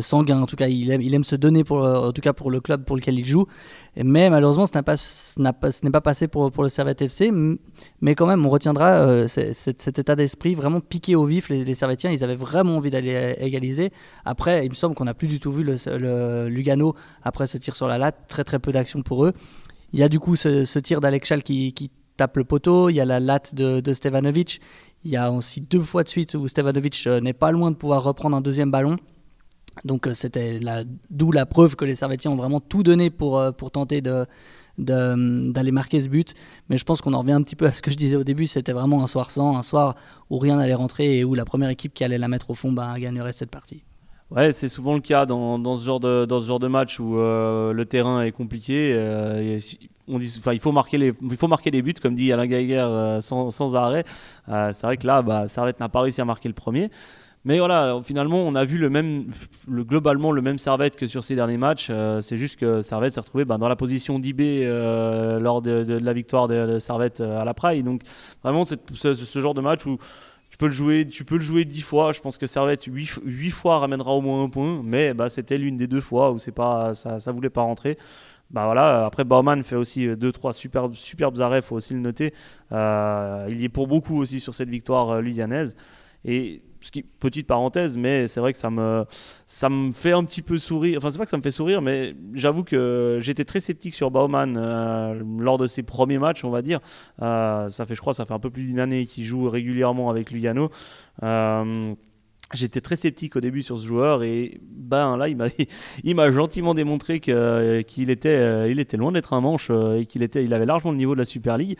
sanguin. 0.00 0.40
En 0.40 0.46
tout 0.46 0.56
cas, 0.56 0.68
il 0.68 0.90
aime, 1.14 1.24
se 1.24 1.36
donner 1.36 1.64
pour, 1.64 1.84
euh, 1.84 2.08
en 2.08 2.12
tout 2.12 2.20
cas 2.20 2.32
pour 2.32 2.50
le 2.50 2.60
club 2.60 2.84
pour 2.84 2.96
lequel 2.96 3.18
il 3.18 3.24
joue. 3.24 3.46
Mais 3.96 4.30
malheureusement, 4.30 4.66
ce 4.66 4.76
n'est 4.76 4.82
pas, 4.82 4.96
ce 4.96 5.88
pas 5.88 6.00
passé 6.00 6.28
pour, 6.28 6.50
le 6.62 6.68
Servette 6.68 7.02
FC. 7.02 7.30
Mais 8.00 8.14
quand 8.14 8.26
même, 8.26 8.44
on 8.44 8.48
retiendra 8.48 8.92
euh, 9.00 9.26
cet, 9.26 9.98
état 9.98 10.14
d'esprit 10.14 10.54
vraiment 10.54 10.80
piqué 10.80 11.16
au 11.16 11.24
vif. 11.24 11.48
Les, 11.48 11.64
les 11.64 11.74
Servetiens, 11.74 12.10
ils 12.10 12.22
avaient 12.24 12.36
vraiment 12.36 12.76
envie 12.76 12.90
d'aller 12.90 13.34
égaliser. 13.38 13.90
Après, 14.24 14.64
il 14.64 14.70
me 14.70 14.74
semble 14.74 14.94
qu'on 14.94 15.04
n'a 15.04 15.14
plus 15.14 15.28
du 15.28 15.40
tout 15.40 15.50
vu 15.50 15.64
le, 15.64 16.48
Lugano 16.48 16.94
après 17.22 17.46
ce 17.46 17.58
tir 17.58 17.74
sur 17.74 17.88
la 17.88 17.98
latte. 17.98 18.26
Très 18.28 18.44
très 18.44 18.58
peu 18.58 18.72
d'action 18.72 19.02
pour 19.02 19.24
eux. 19.24 19.32
Il 19.92 19.98
y 19.98 20.02
a 20.02 20.08
du 20.08 20.20
coup 20.20 20.36
ce, 20.36 20.78
tir 20.78 21.00
d'Alex 21.00 21.28
Schall 21.28 21.42
qui, 21.42 21.72
qui, 21.72 21.90
tape 22.16 22.36
le 22.36 22.44
poteau. 22.44 22.88
Il 22.88 22.96
y 22.96 23.00
a 23.00 23.04
la 23.04 23.20
latte 23.20 23.54
de, 23.54 23.78
de 23.78 23.92
Stevanovic. 23.92 24.60
Il 25.04 25.10
y 25.12 25.16
a 25.16 25.30
aussi 25.30 25.60
deux 25.60 25.80
fois 25.80 26.02
de 26.02 26.08
suite 26.08 26.34
où 26.34 26.48
Stevanovic 26.48 27.06
n'est 27.22 27.32
pas 27.32 27.52
loin 27.52 27.70
de 27.70 27.76
pouvoir 27.76 28.02
reprendre 28.02 28.36
un 28.36 28.40
deuxième 28.40 28.72
ballon. 28.72 28.96
Donc 29.84 30.06
euh, 30.06 30.14
c'était 30.14 30.60
d'où 31.10 31.32
la 31.32 31.46
preuve 31.46 31.76
que 31.76 31.84
les 31.84 31.94
Servetiens 31.94 32.30
ont 32.30 32.36
vraiment 32.36 32.60
tout 32.60 32.82
donné 32.82 33.10
pour, 33.10 33.38
euh, 33.38 33.52
pour 33.52 33.70
tenter 33.70 34.00
de, 34.00 34.26
d'aller 34.78 35.72
marquer 35.72 36.00
ce 36.00 36.08
but. 36.08 36.34
Mais 36.68 36.76
je 36.76 36.84
pense 36.84 37.00
qu'on 37.00 37.14
en 37.14 37.20
revient 37.20 37.32
un 37.32 37.42
petit 37.42 37.56
peu 37.56 37.66
à 37.66 37.72
ce 37.72 37.82
que 37.82 37.90
je 37.90 37.96
disais 37.96 38.16
au 38.16 38.24
début, 38.24 38.46
c'était 38.46 38.72
vraiment 38.72 39.02
un 39.02 39.06
soir 39.06 39.30
sans, 39.30 39.56
un 39.56 39.62
soir 39.62 39.94
où 40.30 40.38
rien 40.38 40.56
n'allait 40.56 40.74
rentrer 40.74 41.18
et 41.18 41.24
où 41.24 41.34
la 41.34 41.44
première 41.44 41.70
équipe 41.70 41.94
qui 41.94 42.04
allait 42.04 42.18
la 42.18 42.28
mettre 42.28 42.50
au 42.50 42.54
fond 42.54 42.72
bah, 42.72 42.98
gagnerait 42.98 43.32
cette 43.32 43.50
partie. 43.50 43.84
Ouais, 44.30 44.52
c'est 44.52 44.68
souvent 44.68 44.94
le 44.94 45.00
cas 45.00 45.24
dans, 45.24 45.58
dans, 45.58 45.76
ce 45.76 45.86
genre 45.86 46.00
de, 46.00 46.26
dans 46.26 46.42
ce 46.42 46.46
genre 46.46 46.58
de 46.58 46.68
match 46.68 47.00
où 47.00 47.16
euh, 47.16 47.72
le 47.72 47.86
terrain 47.86 48.22
est 48.22 48.32
compliqué. 48.32 48.94
on 50.06 50.18
dit, 50.18 50.40
il, 50.52 50.60
faut 50.60 50.72
marquer 50.72 50.98
les, 50.98 51.14
il 51.22 51.36
faut 51.38 51.48
marquer 51.48 51.70
les 51.70 51.80
buts, 51.80 51.94
comme 51.94 52.14
dit 52.14 52.30
Alain 52.30 52.46
Geiger, 52.46 53.18
sans, 53.20 53.50
sans, 53.50 53.74
arrêt. 53.74 54.04
c'est 54.46 54.82
vrai 54.82 54.98
que 54.98 55.06
là, 55.06 55.22
bah, 55.22 55.48
Servette 55.48 55.80
n'a 55.80 55.88
pas 55.88 56.02
réussi 56.02 56.20
à 56.20 56.26
marquer 56.26 56.48
le 56.50 56.54
premier. 56.54 56.90
Mais 57.48 57.60
voilà, 57.60 57.98
finalement, 58.04 58.42
on 58.42 58.54
a 58.54 58.66
vu 58.66 58.76
le 58.76 58.90
même, 58.90 59.32
le, 59.66 59.82
globalement 59.82 60.32
le 60.32 60.42
même 60.42 60.58
Servette 60.58 60.96
que 60.96 61.06
sur 61.06 61.24
ces 61.24 61.34
derniers 61.34 61.56
matchs. 61.56 61.86
Euh, 61.88 62.20
c'est 62.20 62.36
juste 62.36 62.60
que 62.60 62.82
Servette 62.82 63.14
s'est 63.14 63.20
retrouvé 63.20 63.46
ben, 63.46 63.56
dans 63.56 63.70
la 63.70 63.74
position 63.74 64.18
d'IB 64.18 64.42
euh, 64.42 65.40
lors 65.40 65.62
de, 65.62 65.98
la 65.98 66.12
victoire 66.12 66.46
de, 66.46 66.78
Servette 66.78 67.22
euh, 67.22 67.40
à 67.40 67.46
la 67.46 67.54
Praille. 67.54 67.82
Donc 67.82 68.02
vraiment, 68.42 68.64
c'est 68.64 68.78
ce, 68.92 69.40
genre 69.40 69.54
de 69.54 69.62
match 69.62 69.86
où 69.86 69.96
tu 70.50 70.58
peux 70.58 70.66
le 70.66 70.72
jouer, 70.72 71.08
tu 71.08 71.24
peux 71.24 71.36
le 71.36 71.42
jouer 71.42 71.64
10 71.64 71.80
fois. 71.80 72.12
Je 72.12 72.20
pense 72.20 72.36
que 72.36 72.46
Servette 72.46 72.84
8, 72.84 73.20
8 73.24 73.50
fois 73.50 73.78
ramènera 73.78 74.12
au 74.12 74.20
moins 74.20 74.44
un 74.44 74.50
point, 74.50 74.82
mais 74.84 75.14
bah, 75.14 75.30
c'était 75.30 75.56
l'une 75.56 75.78
des 75.78 75.86
deux 75.86 76.02
fois 76.02 76.32
où 76.32 76.36
c'est 76.36 76.52
pas, 76.52 76.92
ça, 76.92 77.18
ça 77.18 77.32
voulait 77.32 77.48
pas 77.48 77.62
rentrer. 77.62 77.96
Bah 78.50 78.66
voilà, 78.66 79.06
après 79.06 79.24
Baumann 79.24 79.62
fait 79.62 79.76
aussi 79.76 80.06
2-3 80.06 80.52
superbes, 80.52 80.94
superbes 80.94 81.40
arrêts, 81.40 81.62
faut 81.62 81.76
aussi 81.76 81.94
le 81.94 82.00
noter. 82.00 82.34
il 82.72 83.58
y 83.58 83.64
est 83.64 83.70
pour 83.70 83.86
beaucoup 83.86 84.18
aussi 84.18 84.38
sur 84.38 84.52
cette 84.52 84.68
victoire 84.68 85.22
luganaise. 85.22 85.76
Et 86.26 86.60
petite 87.20 87.46
parenthèse, 87.46 87.98
mais 87.98 88.26
c'est 88.26 88.40
vrai 88.40 88.52
que 88.52 88.58
ça 88.58 88.70
me, 88.70 89.04
ça 89.46 89.68
me 89.68 89.92
fait 89.92 90.12
un 90.12 90.24
petit 90.24 90.42
peu 90.42 90.58
sourire. 90.58 90.98
Enfin, 90.98 91.10
c'est 91.10 91.18
pas 91.18 91.24
que 91.24 91.30
ça 91.30 91.36
me 91.36 91.42
fait 91.42 91.50
sourire, 91.50 91.82
mais 91.82 92.14
j'avoue 92.34 92.64
que 92.64 93.18
j'étais 93.20 93.44
très 93.44 93.60
sceptique 93.60 93.94
sur 93.94 94.10
Baumann 94.10 94.56
euh, 94.56 95.22
lors 95.40 95.58
de 95.58 95.66
ses 95.66 95.82
premiers 95.82 96.18
matchs, 96.18 96.44
on 96.44 96.50
va 96.50 96.62
dire. 96.62 96.80
Euh, 97.22 97.68
ça 97.68 97.86
fait, 97.86 97.94
je 97.94 98.00
crois, 98.00 98.14
ça 98.14 98.24
fait 98.26 98.34
un 98.34 98.38
peu 98.38 98.50
plus 98.50 98.64
d'une 98.64 98.80
année 98.80 99.06
qu'il 99.06 99.24
joue 99.24 99.48
régulièrement 99.48 100.10
avec 100.10 100.30
Lugano. 100.30 100.70
Euh, 101.22 101.94
j'étais 102.54 102.80
très 102.80 102.96
sceptique 102.96 103.36
au 103.36 103.40
début 103.40 103.62
sur 103.62 103.76
ce 103.76 103.84
joueur 103.84 104.22
et 104.22 104.58
ben 104.62 105.18
là 105.18 105.28
il 105.28 105.36
m'a 105.36 105.48
il 106.04 106.14
m'a 106.14 106.30
gentiment 106.30 106.72
démontré 106.72 107.20
qu'il 107.20 108.08
était 108.08 108.70
il 108.70 108.80
était 108.80 108.96
loin 108.96 109.12
d'être 109.12 109.34
un 109.34 109.42
manche 109.42 109.70
et 109.70 110.06
qu'il 110.06 110.22
était 110.22 110.42
il 110.42 110.54
avait 110.54 110.64
largement 110.64 110.92
le 110.92 110.96
niveau 110.96 111.12
de 111.12 111.18
la 111.18 111.26
Super 111.26 111.58
League. 111.58 111.76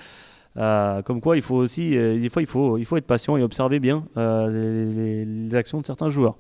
Euh, 0.59 1.03
comme 1.03 1.21
quoi, 1.21 1.37
il 1.37 1.43
faut 1.43 1.55
aussi, 1.55 1.97
euh, 1.97 2.19
des 2.19 2.29
fois, 2.29 2.43
il 2.43 2.49
faut, 2.49 2.79
il 2.79 2.85
faut 2.85 2.97
être 2.97 3.07
patient 3.07 3.37
et 3.37 3.43
observer 3.43 3.79
bien 3.79 4.05
euh, 4.17 5.25
les, 5.25 5.55
actions 5.55 5.81
de 5.81 5.85
certains 5.85 6.11
joueurs. 6.11 6.37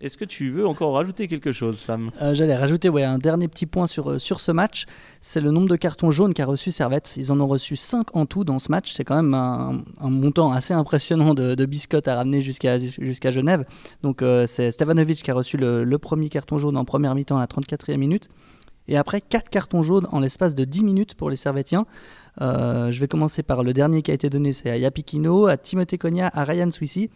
Est-ce 0.00 0.16
que 0.16 0.24
tu 0.24 0.50
veux 0.50 0.66
encore 0.66 0.94
rajouter 0.94 1.28
quelque 1.28 1.52
chose, 1.52 1.78
Sam? 1.78 2.10
J'allais 2.32 2.56
rajouter 2.56 2.88
ouais, 2.88 3.04
un 3.04 3.18
dernier 3.18 3.48
petit 3.48 3.64
point 3.64 3.86
sur, 3.86 4.20
sur 4.20 4.40
ce 4.40 4.52
match. 4.52 4.86
C'est 5.20 5.40
le 5.40 5.50
nombre 5.50 5.68
de 5.68 5.76
cartons 5.76 6.10
jaunes 6.10 6.34
qu'a 6.34 6.46
reçu 6.46 6.72
Servette. 6.72 7.14
Ils 7.16 7.32
en 7.32 7.40
ont 7.40 7.46
reçu 7.46 7.76
5 7.76 8.14
en 8.14 8.26
tout 8.26 8.44
dans 8.44 8.58
ce 8.58 8.70
match. 8.70 8.92
C'est 8.92 9.04
quand 9.04 9.16
même 9.16 9.34
un, 9.34 9.82
montant 10.00 10.52
assez 10.52 10.74
impressionnant 10.74 11.32
de, 11.32 11.54
de 11.54 11.64
biscottes 11.64 12.08
à 12.08 12.16
ramener 12.16 12.42
jusqu'à 12.42 13.30
Genève. 13.30 13.64
Donc 14.02 14.22
c'est 14.46 14.72
Stevanovic 14.72 15.22
qui 15.22 15.30
a 15.30 15.34
reçu 15.34 15.56
le, 15.56 15.96
premier 15.98 16.28
carton 16.28 16.58
jaune 16.58 16.76
en 16.76 16.84
première 16.84 17.14
mi-temps 17.14 17.36
à 17.36 17.40
la 17.40 17.46
34e 17.46 17.96
minute. 17.96 18.28
Et 18.88 18.96
après, 18.98 19.20
4 19.20 19.48
cartons 19.48 19.82
jaunes 19.82 20.06
en 20.12 20.20
l'espace 20.20 20.54
de 20.54 20.64
10 20.64 20.84
minutes 20.84 21.14
pour 21.14 21.30
les 21.30 21.36
Servetiens. 21.36 21.86
Euh, 22.40 22.90
je 22.90 23.00
vais 23.00 23.08
commencer 23.08 23.42
par 23.42 23.62
le 23.62 23.72
dernier 23.72 24.02
qui 24.02 24.10
a 24.10 24.14
été 24.14 24.30
donné, 24.30 24.52
c'est 24.52 24.70
à 24.70 24.76
Yapikino, 24.76 25.46
à 25.46 25.56
Timothée 25.56 25.98
Cogna, 25.98 26.30
à 26.32 26.44
Ryan 26.44 26.70
Swissy. 26.70 27.10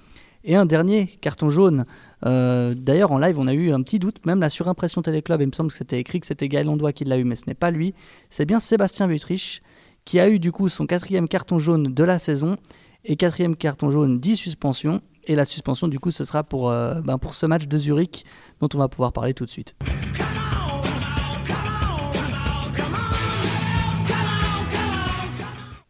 Et 0.45 0.55
un 0.55 0.67
dernier 0.67 1.07
carton 1.07 1.51
jaune. 1.51 1.85
Euh, 2.25 2.73
d'ailleurs, 2.73 3.11
en 3.11 3.19
live, 3.19 3.39
on 3.41 3.49
a 3.49 3.53
eu 3.53 3.73
un 3.73 3.83
petit 3.83 3.99
doute, 3.99 4.25
même 4.25 4.41
la 4.41 4.51
surimpression 4.51 5.03
Téléclub, 5.03 5.41
il 5.41 5.49
me 5.49 5.53
semble 5.53 5.71
que 5.71 5.77
c'était 5.77 5.99
écrit 5.99 6.21
que 6.21 6.27
c'était 6.27 6.49
Gaël 6.49 6.69
Ondois 6.69 6.93
qui 6.93 7.05
l'a 7.05 7.19
eu, 7.19 7.25
mais 7.25 7.37
ce 7.37 7.45
n'est 7.49 7.55
pas 7.55 7.71
lui. 7.71 7.93
C'est 8.31 8.47
bien 8.47 8.61
Sébastien 8.61 9.09
Vutrich 9.09 9.63
qui 10.05 10.21
a 10.21 10.29
eu 10.29 10.39
du 10.39 10.53
coup 10.53 10.69
son 10.69 10.87
quatrième 10.87 11.29
carton 11.29 11.59
jaune 11.59 11.93
de 11.93 12.05
la 12.05 12.19
saison. 12.19 12.57
Et 13.05 13.17
quatrième 13.17 13.57
carton 13.57 13.91
jaune, 13.91 14.21
10 14.21 14.37
suspensions. 14.37 15.01
Et 15.25 15.35
la 15.35 15.45
suspension, 15.45 15.89
du 15.89 16.01
coup, 16.01 16.11
ce 16.11 16.25
sera 16.25 16.43
pour, 16.43 16.71
euh, 16.71 17.01
ben, 17.03 17.19
pour 17.19 17.35
ce 17.35 17.45
match 17.47 17.67
de 17.67 17.79
Zurich 17.79 18.25
dont 18.61 18.69
on 18.75 18.79
va 18.79 18.89
pouvoir 18.89 19.13
parler 19.13 19.35
tout 19.35 19.45
de 19.45 19.51
suite. 19.51 19.77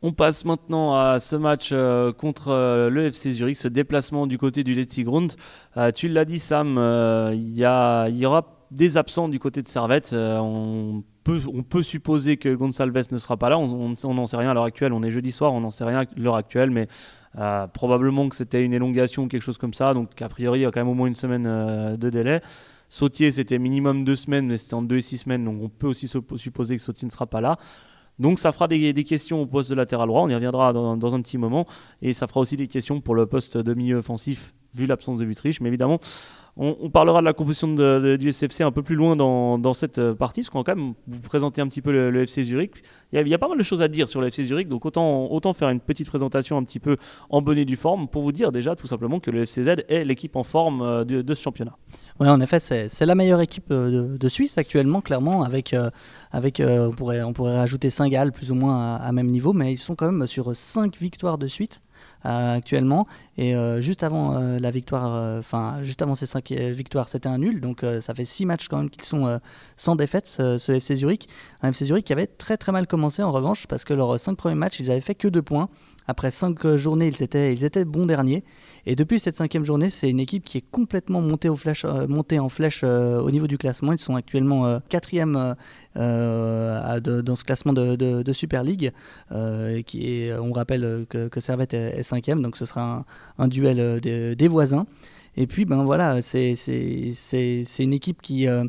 On 0.09 0.13
passe 0.13 0.47
maintenant 0.47 0.95
à 0.95 1.19
ce 1.19 1.37
match 1.37 1.69
euh, 1.71 2.15
contre 2.15 2.49
euh, 2.49 2.89
le 2.89 3.05
FC 3.09 3.31
Zurich, 3.31 3.59
ce 3.59 3.69
déplacement 3.69 4.27
du 4.27 4.39
côté 4.39 4.65
du 4.65 4.73
Letzigrund. 4.73 5.35
Euh, 5.77 5.91
tu 5.91 6.09
l'as 6.09 6.25
dit 6.25 6.39
Sam, 6.39 6.79
il 7.35 7.55
y, 7.55 8.25
aura 8.25 8.47
des 8.71 8.97
absents 8.97 9.29
du 9.29 9.39
côté 9.39 9.61
de 9.61 9.69
Servette. 9.69 10.17
on, 10.17 11.05
peut, 11.25 11.83
supposer 11.83 12.39
que 12.39 12.55
Gonçalves 12.55 13.13
ne 13.13 13.19
sera 13.19 13.37
pas 13.37 13.51
là. 13.51 13.59
On 13.59 14.15
n'en 14.15 14.25
sait 14.25 14.39
rien 14.39 14.51
à 14.51 14.55
l'heure 14.55 14.65
actuelle. 14.65 14.95
On 14.95 15.03
est 15.03 15.11
jeudi 15.11 15.31
soir, 15.31 15.53
on 15.53 15.61
n'en 15.61 15.69
sait 15.69 15.85
rien 15.85 16.01
à 16.01 16.05
l'heure 16.17 16.37
actuelle, 16.37 16.71
mais 16.71 16.89
probablement 17.75 18.31
que 18.31 18.35
c'était 18.35 18.65
une 18.65 18.73
élongation 18.73 19.25
ou 19.25 19.29
quelque 19.29 19.43
chose 19.43 19.59
comme 19.59 19.75
ça. 19.75 19.93
Donc 19.93 20.23
a 20.23 20.31
priori, 20.31 20.61
il 20.61 20.63
y 20.63 20.65
a 20.65 20.71
quand 20.71 20.81
même 20.81 20.89
au 20.89 20.95
moins 20.95 21.09
une 21.09 21.15
semaine 21.15 21.97
de 21.99 22.09
délai. 22.09 22.41
Sautier, 22.89 23.31
c'était 23.31 23.59
minimum 23.59 24.05
deux 24.07 24.17
semaines, 24.17 24.47
mais 24.47 24.57
c'était 24.57 24.73
en 24.73 24.81
deux 24.81 24.97
et 24.97 25.03
six 25.03 25.19
semaines, 25.19 25.45
donc 25.45 25.61
on 25.61 25.69
peut 25.69 25.87
aussi 25.87 26.09
supposer 26.09 26.77
que 26.77 26.81
Sautier 26.81 27.05
ne 27.05 27.13
sera 27.13 27.27
pas 27.27 27.43
là. 27.43 27.59
Donc 28.19 28.39
ça 28.39 28.53
fera 28.53 28.69
des, 28.69 28.93
questions 29.05 29.43
au 29.43 29.47
poste 29.47 29.71
de 29.71 29.75
latéral 29.75 30.09
droit, 30.09 30.23
on 30.23 30.29
y 30.29 30.35
reviendra 30.35 30.73
dans, 30.73 31.15
un 31.15 31.23
petit 31.23 31.39
moment, 31.39 31.67
et 32.03 32.13
ça 32.13 32.27
fera 32.27 32.41
aussi 32.41 32.57
des 32.57 32.67
questions 32.67 33.01
pour 33.01 33.15
le 33.15 33.27
poste 33.27 33.57
de 33.57 33.75
milieu 33.75 33.99
offensif 33.99 34.55
vu 34.75 34.87
l'absence 34.87 35.19
de 35.19 35.25
Vutriche. 35.25 35.61
Mais 35.61 35.69
évidemment, 35.69 36.01
on, 36.61 36.91
parlera 36.91 37.21
de 37.21 37.25
la 37.25 37.33
composition 37.33 37.69
du 37.69 38.33
SFC 38.33 38.63
un 38.63 38.73
peu 38.73 38.83
plus 38.83 38.97
loin 38.97 39.15
dans, 39.15 39.75
cette 39.75 39.99
euh, 39.99 40.15
partie, 40.15 40.41
parce 40.41 40.51
qu'on 40.51 40.65
quand 40.65 40.75
même 40.75 40.95
vous 41.07 41.21
présenter 41.21 41.61
un 41.63 41.69
petit 41.69 41.81
peu 41.81 41.93
le, 41.93 42.23
FC 42.23 42.43
Zurich. 42.43 42.83
Il 43.13 43.29
y, 43.29 43.35
a, 43.35 43.39
pas 43.39 43.49
mal 43.49 43.57
de 43.57 43.63
choses 43.63 43.81
à 43.81 43.87
dire 43.87 44.09
sur 44.09 44.21
le 44.21 44.27
FC 44.27 44.43
Zurich, 44.43 44.67
donc 44.67 44.85
autant, 44.85 45.53
faire 45.53 45.69
une 45.69 45.79
petite 45.79 46.09
présentation 46.09 46.59
un 46.59 46.65
petit 46.65 46.81
peu 46.81 46.97
en 47.31 47.43
bonne 47.43 47.59
et 47.59 47.65
due 47.65 47.77
forme 47.77 48.09
pour 48.09 48.23
vous 48.23 48.33
dire 48.33 48.51
déjà 48.51 48.75
tout 48.75 48.89
simplement 48.89 49.21
que 49.21 49.31
le 49.31 49.47
FCZ 49.47 49.85
est 49.89 50.05
l'équipe 50.05 50.35
en 50.35 50.43
forme 50.43 50.83
euh, 50.83 51.05
de, 51.05 51.35
ce 51.35 51.41
championnat. 51.41 51.77
Oui, 52.19 52.29
en 52.29 52.41
effet, 52.41 52.59
c'est 52.59 53.07
la 53.07 53.15
meilleure 53.15 53.41
équipe 53.41 53.71
euh, 53.71 54.19
de, 54.19 54.29
Suisse 54.29 54.59
actuellement, 54.59 55.01
clairement, 55.01 55.45
avec, 55.45 55.77
avec 56.33 56.61
on, 56.61 56.91
pourrait, 56.91 57.23
on 57.23 57.33
pourrait 57.33 57.57
rajouter 57.57 57.89
Saint-Gall 57.89 58.33
plus 58.33 58.51
ou 58.51 58.57
moins 58.57 58.97
à, 58.97 58.97
à, 58.97 59.13
même 59.13 59.29
niveau, 59.29 59.53
mais 59.53 59.73
ils 59.73 59.79
sont 59.79 59.95
quand 59.95 60.11
même 60.11 60.27
sur 60.27 60.55
5 60.55 60.99
victoires 60.99 61.39
de 61.39 61.47
suite. 61.47 61.83
Euh, 62.27 62.57
actuellement. 62.57 63.07
Et 63.37 63.55
euh, 63.55 63.81
juste 63.81 64.03
avant 64.03 64.35
euh, 64.35 64.59
la 64.59 64.73
victoire, 64.73 65.39
enfin 65.39 65.79
juste 65.83 66.03
avant 66.03 66.17
ces 66.17 66.27
cinq 66.27 66.51
victoires, 66.51 67.09
c'était 67.09 67.29
un 67.29 67.39
nul. 67.39 67.61
Donc 67.61 67.85
ça 68.01 68.13
fait 68.13 68.25
six 68.25 68.45
matchs 68.45 68.69
quand 68.69 68.79
même 68.79 68.91
qu'ils 68.91 69.05
sont 69.05 69.41
sans 69.77 69.95
défaite, 69.95 70.27
ce, 70.27 70.73
FC 70.73 70.97
Zurich. 70.97 71.29
Un 71.63 71.69
FC 71.69 71.85
Zurich 71.85 72.05
qui 72.05 72.13
avait 72.13 72.27
très 72.27 72.57
très 72.57 72.73
mal 72.73 72.87
commencé 72.87 73.23
en 73.23 73.31
revanche 73.31 73.67
parce 73.69 73.85
que 73.85 73.95
leurs 73.95 74.19
cinq 74.19 74.37
premiers 74.37 74.57
matchs, 74.57 74.81
ils 74.81 74.91
avaient 74.91 75.01
fait 75.01 75.15
que 75.15 75.29
deux 75.29 75.43
points. 75.43 75.69
Après 76.09 76.31
cinq 76.31 76.67
journées, 76.77 77.09
ils 77.09 77.23
étaient, 77.23 77.85
bons 77.85 78.07
derniers. 78.07 78.43
Et 78.87 78.97
depuis 78.97 79.21
cette 79.21 79.37
cinquième 79.37 79.65
journée, 79.65 79.91
c'est 79.91 80.11
une 80.11 80.21
équipe 80.21 80.45
qui 80.45 80.59
est 80.59 80.65
complètement 80.71 81.21
montée, 81.21 81.49
au 81.49 81.57
flash, 81.57 81.85
montée 81.85 82.39
en 82.39 82.49
flèche 82.49 82.83
au 82.83 83.31
niveau 83.31 83.47
du 83.47 83.59
classement. 83.59 83.93
Ils 83.93 83.99
sont 83.99 84.17
actuellement 84.17 84.81
quatrième 84.89 85.55
dans 85.95 87.37
ce 87.37 87.45
classement 87.45 87.73
de, 87.73 88.33
Super 88.33 88.65
League. 88.65 88.93
est, 89.31 90.33
on 90.33 90.53
rappelle 90.53 91.07
que, 91.09 91.29
que 91.29 91.41
Servette 91.41 91.75
est, 91.75 92.03
cinquième, 92.03 92.43
donc 92.43 92.57
ce 92.57 92.65
sera 92.65 93.05
un, 93.39 93.49
duel 93.49 93.81
euh, 93.81 94.35
des, 94.35 94.49
voisins. 94.49 94.87
Et 95.37 95.47
puis, 95.47 95.65
ben 95.65 95.85
voilà, 95.85 96.21
c'est 96.21 96.55
une 97.79 97.93
équipe 97.93 98.23
qui, 98.23 98.49
euh, 98.49 98.65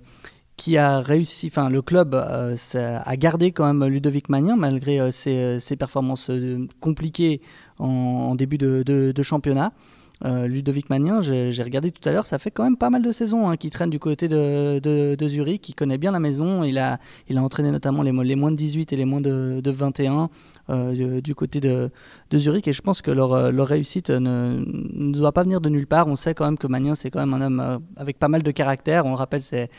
qui 0.59 0.77
a 0.77 0.99
réussi, 0.99 1.47
enfin 1.47 1.69
le 1.69 1.81
club 1.81 2.13
euh, 2.13 2.55
a 2.75 3.17
gardé 3.17 3.51
quand 3.51 3.65
même 3.65 3.89
Ludovic 3.89 4.27
Magnin 4.27 4.57
malgré 4.57 5.11
ses, 5.11 5.59
performances 5.79 6.29
compliquées 6.81 7.41
en, 7.79 8.35
début 8.35 8.57
de 8.57 9.23
championnat. 9.23 9.71
Euh, 10.25 10.47
Ludovic 10.47 10.89
Magnin, 10.89 11.21
j'ai 11.21 11.63
regardé 11.63 11.91
tout 11.91 12.07
à 12.07 12.11
l'heure, 12.11 12.25
ça 12.25 12.39
fait 12.39 12.51
quand 12.51 12.63
même 12.63 12.75
pas 12.75 12.89
mal 12.89 13.01
de 13.01 13.11
saisons 13.11 13.49
hein, 13.49 13.55
qu'il 13.55 13.69
traîne 13.69 13.89
du 13.89 13.99
côté 13.99 14.27
de, 14.27 14.79
de, 14.79 15.27
Zurich, 15.27 15.69
il 15.69 15.75
connaît 15.75 15.97
bien 15.97 16.11
la 16.11 16.19
maison, 16.19 16.63
il 16.63 16.77
a, 16.77 16.99
il 17.29 17.37
a 17.37 17.43
entraîné 17.43 17.71
notamment 17.71 18.03
les, 18.03 18.11
moins 18.11 18.51
de 18.51 18.57
18 18.57 18.91
et 18.91 18.97
les 18.97 19.05
moins 19.05 19.21
de, 19.21 19.61
21 19.65 20.29
euh, 20.69 21.21
du, 21.21 21.35
côté 21.35 21.61
de, 21.61 21.89
Zurich, 22.35 22.67
et 22.67 22.73
je 22.73 22.81
pense 22.81 23.01
que 23.01 23.11
leur, 23.11 23.31
euh, 23.33 23.51
réussite 23.63 24.09
ne, 24.09 24.61
doit 25.13 25.31
pas 25.31 25.43
venir 25.43 25.61
de 25.61 25.69
nulle 25.69 25.87
part. 25.87 26.07
On 26.07 26.15
sait 26.15 26.33
quand 26.33 26.45
même 26.45 26.57
que 26.57 26.67
Magnin, 26.67 26.95
c'est 26.95 27.11
quand 27.11 27.19
même 27.19 27.33
un 27.33 27.41
homme 27.41 27.79
avec 27.95 28.19
pas 28.19 28.27
mal 28.27 28.43
de 28.43 28.51
caractère, 28.51 29.05
on 29.05 29.11
le 29.11 29.15
rappelle, 29.15 29.41
c'est 29.41 29.69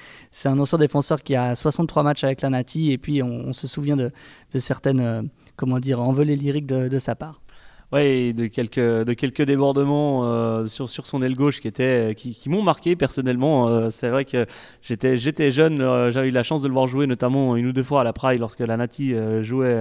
un 0.44 0.59
ancien 0.59 0.78
défenseur 0.78 1.23
qui 1.23 1.35
a 1.35 1.54
63 1.54 2.02
matchs 2.02 2.25
avec 2.25 2.40
la 2.40 2.50
Nati, 2.50 2.92
et 2.92 2.99
puis 2.99 3.23
on, 3.23 3.52
se 3.52 3.66
souvient 3.66 3.97
de, 3.97 4.11
certaines, 4.59 5.28
comment 5.56 5.80
dire, 5.80 6.00
envolées 6.00 6.37
lyriques 6.37 6.66
de 6.66 6.99
sa 6.99 7.14
part. 7.14 7.42
Ouais, 7.92 8.32
de 8.32 8.47
quelques, 8.47 8.78
de 8.78 9.12
quelques 9.14 9.42
débordements 9.42 10.23
euh, 10.25 10.68
sur, 10.68 10.88
sur 10.88 11.09
son 11.09 11.23
aile 11.23 11.35
gauche 11.35 11.61
qui, 11.61 11.66
étaient, 11.66 12.14
qui, 12.14 12.49
m'ont 12.49 12.62
marqué 12.62 12.94
personnellement. 12.94 13.66
Euh, 13.66 13.90
c'est 13.90 14.11
vrai 14.11 14.25
que 14.25 14.47
j'étais, 14.80 15.16
j'étais 15.16 15.50
jeune, 15.50 15.80
euh, 15.80 16.12
j'avais 16.12 16.28
eu 16.28 16.30
la 16.30 16.44
chance 16.44 16.62
de 16.62 16.68
le 16.68 16.73
voir 16.75 16.87
jouer 16.87 17.09
notamment 17.09 17.56
une 17.56 17.66
ou 17.66 17.73
deux 17.73 17.82
fois 17.82 18.02
à 18.02 18.04
la 18.04 18.12
Praille 18.12 18.38
lorsque 18.38 18.61
la 18.61 18.76
Nati 18.76 19.12
jouait 19.42 19.76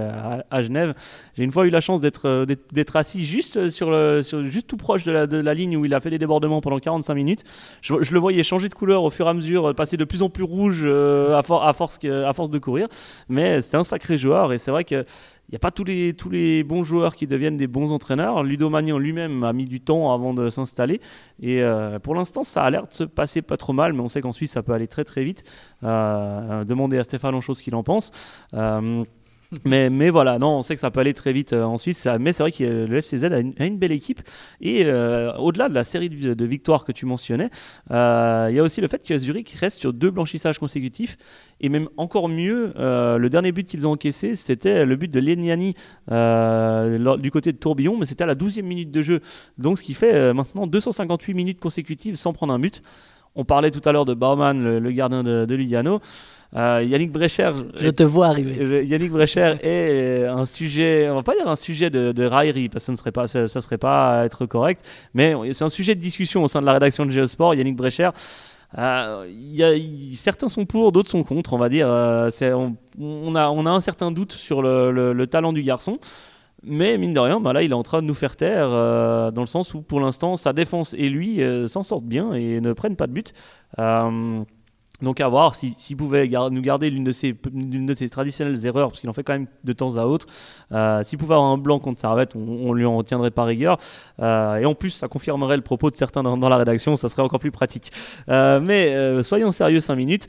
à, 0.50 0.62
Genève. 0.62 0.92
J'ai 1.36 1.44
une 1.44 1.52
fois 1.52 1.66
eu 1.66 1.70
la 1.70 1.80
chance 1.80 2.00
d'être, 2.00 2.46
d'être, 2.72 2.96
assis 2.96 3.24
juste, 3.24 3.70
sur 3.70 3.92
le, 3.92 4.24
sur, 4.24 4.44
juste 4.44 4.66
tout 4.66 4.76
proche 4.76 5.04
de 5.04 5.12
la, 5.12 5.28
de 5.28 5.36
la 5.36 5.54
ligne 5.54 5.76
où 5.76 5.84
il 5.84 5.94
a 5.94 6.00
fait 6.00 6.10
des 6.10 6.18
débordements 6.18 6.60
pendant 6.60 6.80
45 6.80 7.14
minutes. 7.14 7.44
Je, 7.80 7.94
le 7.94 8.18
voyais 8.18 8.42
changer 8.42 8.68
de 8.68 8.74
couleur 8.74 9.04
au 9.04 9.10
fur 9.10 9.26
et 9.26 9.30
à 9.30 9.34
mesure, 9.34 9.72
passer 9.76 9.96
de 9.96 10.04
plus 10.04 10.22
en 10.22 10.30
plus 10.30 10.42
rouge 10.42 10.84
à, 10.84 11.42
force, 11.44 12.00
à 12.04 12.32
force 12.32 12.50
de 12.50 12.58
courir. 12.58 12.88
Mais 13.28 13.60
c'était 13.60 13.76
un 13.76 13.84
sacré 13.84 14.18
joueur 14.18 14.52
et 14.52 14.58
c'est 14.58 14.72
vrai 14.72 14.82
que 14.82 15.04
n'y 15.52 15.56
a 15.56 15.58
pas 15.58 15.70
tous 15.70 15.84
les, 15.84 16.64
bons 16.64 16.84
joueurs 16.84 17.16
qui 17.16 17.26
deviennent 17.26 17.56
des 17.56 17.66
bons 17.66 17.92
entraîneurs. 17.92 18.42
Ludo 18.44 18.70
Magnan 18.70 18.98
lui-même 18.98 19.42
a 19.42 19.52
mis 19.52 19.66
du 19.66 19.80
temps 19.80 20.12
avant 20.12 20.32
de 20.32 20.48
s'installer. 20.48 21.00
Et 21.40 21.62
euh, 21.62 21.98
pour 21.98 22.14
l'instant, 22.14 22.42
ça 22.42 22.62
a 22.62 22.70
l'air 22.70 22.86
de 22.86 22.92
se 22.92 23.04
passer 23.04 23.42
pas 23.42 23.56
trop 23.56 23.72
mal, 23.72 23.92
mais 23.92 24.00
on 24.00 24.08
sait 24.08 24.20
qu'en 24.20 24.32
Suisse, 24.32 24.52
ça 24.52 24.62
peut 24.62 24.72
aller 24.72 24.86
très 24.86 25.04
très 25.04 25.24
vite. 25.24 25.44
Euh, 25.82 26.64
demandez 26.64 26.98
à 26.98 27.04
Stéphane 27.04 27.32
Lanchot 27.32 27.54
ce 27.54 27.62
qu'il 27.62 27.74
en 27.74 27.82
pense. 27.82 28.10
Euh, 28.54 29.04
mais, 29.64 29.90
mais 29.90 30.10
voilà, 30.10 30.38
non, 30.38 30.58
on 30.58 30.62
sait 30.62 30.74
que 30.74 30.80
ça 30.80 30.90
peut 30.90 31.00
aller 31.00 31.14
très 31.14 31.32
vite 31.32 31.52
euh, 31.52 31.64
en 31.64 31.76
Suisse. 31.76 32.06
Mais 32.20 32.32
c'est 32.32 32.42
vrai 32.42 32.52
que 32.52 32.64
le 32.64 33.00
FCZ 33.00 33.24
a 33.24 33.38
une, 33.38 33.78
belle 33.78 33.92
équipe. 33.92 34.20
Et 34.60 34.84
euh, 34.84 35.34
au-delà 35.36 35.68
de 35.68 35.74
la 35.74 35.84
série 35.84 36.08
de, 36.08 36.44
victoires 36.44 36.84
que 36.84 36.92
tu 36.92 37.06
mentionnais, 37.06 37.50
euh, 37.90 38.48
il 38.50 38.56
y 38.56 38.58
a 38.58 38.62
aussi 38.62 38.80
le 38.80 38.88
fait 38.88 39.04
que 39.04 39.16
Zurich 39.16 39.50
reste 39.58 39.78
sur 39.78 39.92
deux 39.92 40.10
blanchissages 40.10 40.58
consécutifs. 40.58 41.16
Et 41.60 41.68
même 41.68 41.88
encore 41.96 42.28
mieux, 42.28 42.72
le 42.76 43.28
dernier 43.28 43.52
but 43.52 43.66
qu'ils 43.66 43.86
ont 43.86 43.92
encaissé, 43.92 44.34
c'était 44.34 44.86
le 44.86 44.96
but 44.96 45.10
de 45.10 45.20
Leniani 45.20 45.74
du 46.08 47.30
côté 47.30 47.52
de 47.52 47.58
Tourbillon, 47.58 47.98
mais 47.98 48.06
c'était 48.06 48.24
à 48.24 48.26
la 48.26 48.34
12e 48.34 48.62
minute 48.62 48.90
de 48.90 49.02
jeu. 49.02 49.20
Donc 49.58 49.78
ce 49.78 49.82
qui 49.82 49.92
fait 49.92 50.32
maintenant 50.32 50.66
258 50.66 51.34
minutes 51.34 51.60
consécutives 51.60 52.16
sans 52.16 52.32
prendre 52.32 52.54
un 52.54 52.58
but. 52.58 52.82
On 53.36 53.44
parlait 53.44 53.70
tout 53.70 53.86
à 53.86 53.92
l'heure 53.92 54.06
de 54.06 54.14
Baumann, 54.14 54.78
le, 54.78 54.90
gardien 54.90 55.22
de, 55.22 55.44
de. 55.44 56.00
Euh, 56.56 56.82
Yannick 56.82 57.12
Brecher. 57.12 57.52
Je 57.76 57.88
te 57.90 58.02
vois 58.02 58.26
arriver. 58.26 58.84
Yannick 58.84 59.12
Brecher 59.12 59.54
est 59.62 60.26
un 60.26 60.44
sujet, 60.44 61.08
on 61.08 61.14
va 61.16 61.22
pas 61.22 61.36
dire 61.36 61.48
un 61.48 61.56
sujet 61.56 61.90
de, 61.90 62.12
de 62.12 62.24
raillerie, 62.24 62.68
parce 62.68 62.84
que 62.84 62.86
ça 62.86 62.92
ne 62.92 62.96
serait 62.96 63.12
pas, 63.12 63.28
ça, 63.28 63.46
serait 63.46 63.78
pas 63.78 64.24
être 64.24 64.46
correct, 64.46 64.84
mais 65.14 65.34
c'est 65.52 65.64
un 65.64 65.68
sujet 65.68 65.94
de 65.94 66.00
discussion 66.00 66.42
au 66.42 66.48
sein 66.48 66.60
de 66.60 66.66
la 66.66 66.72
rédaction 66.72 67.06
de 67.06 67.10
Géosport. 67.10 67.54
Yannick 67.54 67.76
Brecher. 67.76 68.10
Euh, 68.78 69.26
y 69.28 69.62
a, 69.64 69.72
certains 70.16 70.48
sont 70.48 70.64
pour, 70.64 70.92
d'autres 70.92 71.10
sont 71.10 71.22
contre, 71.22 71.52
on 71.52 71.58
va 71.58 71.68
dire. 71.68 71.86
Euh, 71.88 72.30
on, 72.98 73.34
a, 73.34 73.48
on 73.50 73.66
a 73.66 73.70
un 73.70 73.80
certain 73.80 74.10
doute 74.10 74.32
sur 74.32 74.62
le, 74.62 75.12
le, 75.12 75.26
talent 75.26 75.52
du 75.52 75.62
garçon. 75.62 75.98
Mais 76.62 76.98
mine 76.98 77.14
de 77.14 77.20
rien, 77.20 77.40
bah 77.40 77.54
là, 77.54 77.62
il 77.62 77.70
est 77.70 77.74
en 77.74 77.82
train 77.82 78.02
de 78.02 78.06
nous 78.06 78.14
faire 78.14 78.36
taire 78.36 78.68
euh, 78.70 79.30
dans 79.30 79.40
le 79.40 79.46
sens 79.46 79.72
où, 79.72 79.80
pour 79.80 79.98
l'instant, 79.98 80.36
sa 80.36 80.52
défense 80.52 80.94
et 80.94 81.08
lui 81.08 81.40
s'en 81.66 81.82
sortent 81.82 82.04
bien 82.04 82.34
et 82.34 82.60
ne 82.60 82.72
prennent 82.72 82.96
pas 82.96 83.06
de 83.06 83.12
but. 83.12 83.32
Donc 85.02 85.20
à 85.20 85.28
voir 85.28 85.54
s'il 85.54 85.74
si, 85.76 85.94
pouvait 85.94 86.28
nous 86.28 86.60
garder 86.60 86.90
l'une 86.90 87.04
de, 87.04 87.12
ses, 87.12 87.34
traditionnelles 88.08 88.66
erreurs, 88.66 88.88
parce 88.88 89.00
qu'il 89.00 89.08
en 89.08 89.12
fait 89.12 89.22
quand 89.22 89.32
même 89.32 89.46
de 89.64 89.72
temps 89.72 89.96
à 89.96 90.04
autre. 90.04 90.26
Euh, 90.72 91.02
s'il 91.02 91.18
pouvait 91.18 91.34
avoir 91.34 91.50
un 91.50 91.58
blanc 91.58 91.78
contre 91.78 91.98
Servette, 91.98 92.36
on, 92.36 92.68
on 92.68 92.72
lui 92.72 92.84
en 92.84 92.96
retiendrait 92.96 93.30
par 93.30 93.46
rigueur. 93.46 93.78
Euh, 94.20 94.56
et 94.56 94.66
en 94.66 94.74
plus, 94.74 94.90
ça 94.90 95.08
confirmerait 95.08 95.56
le 95.56 95.62
propos 95.62 95.90
de 95.90 95.94
certains 95.94 96.22
dans, 96.22 96.48
la 96.48 96.56
rédaction, 96.56 96.96
ça 96.96 97.08
serait 97.08 97.22
encore 97.22 97.40
plus 97.40 97.50
pratique. 97.50 97.90
Euh, 98.28 98.60
mais 98.60 99.22
soyons 99.22 99.50
sérieux 99.50 99.80
5 99.80 99.94
minutes. 99.94 100.28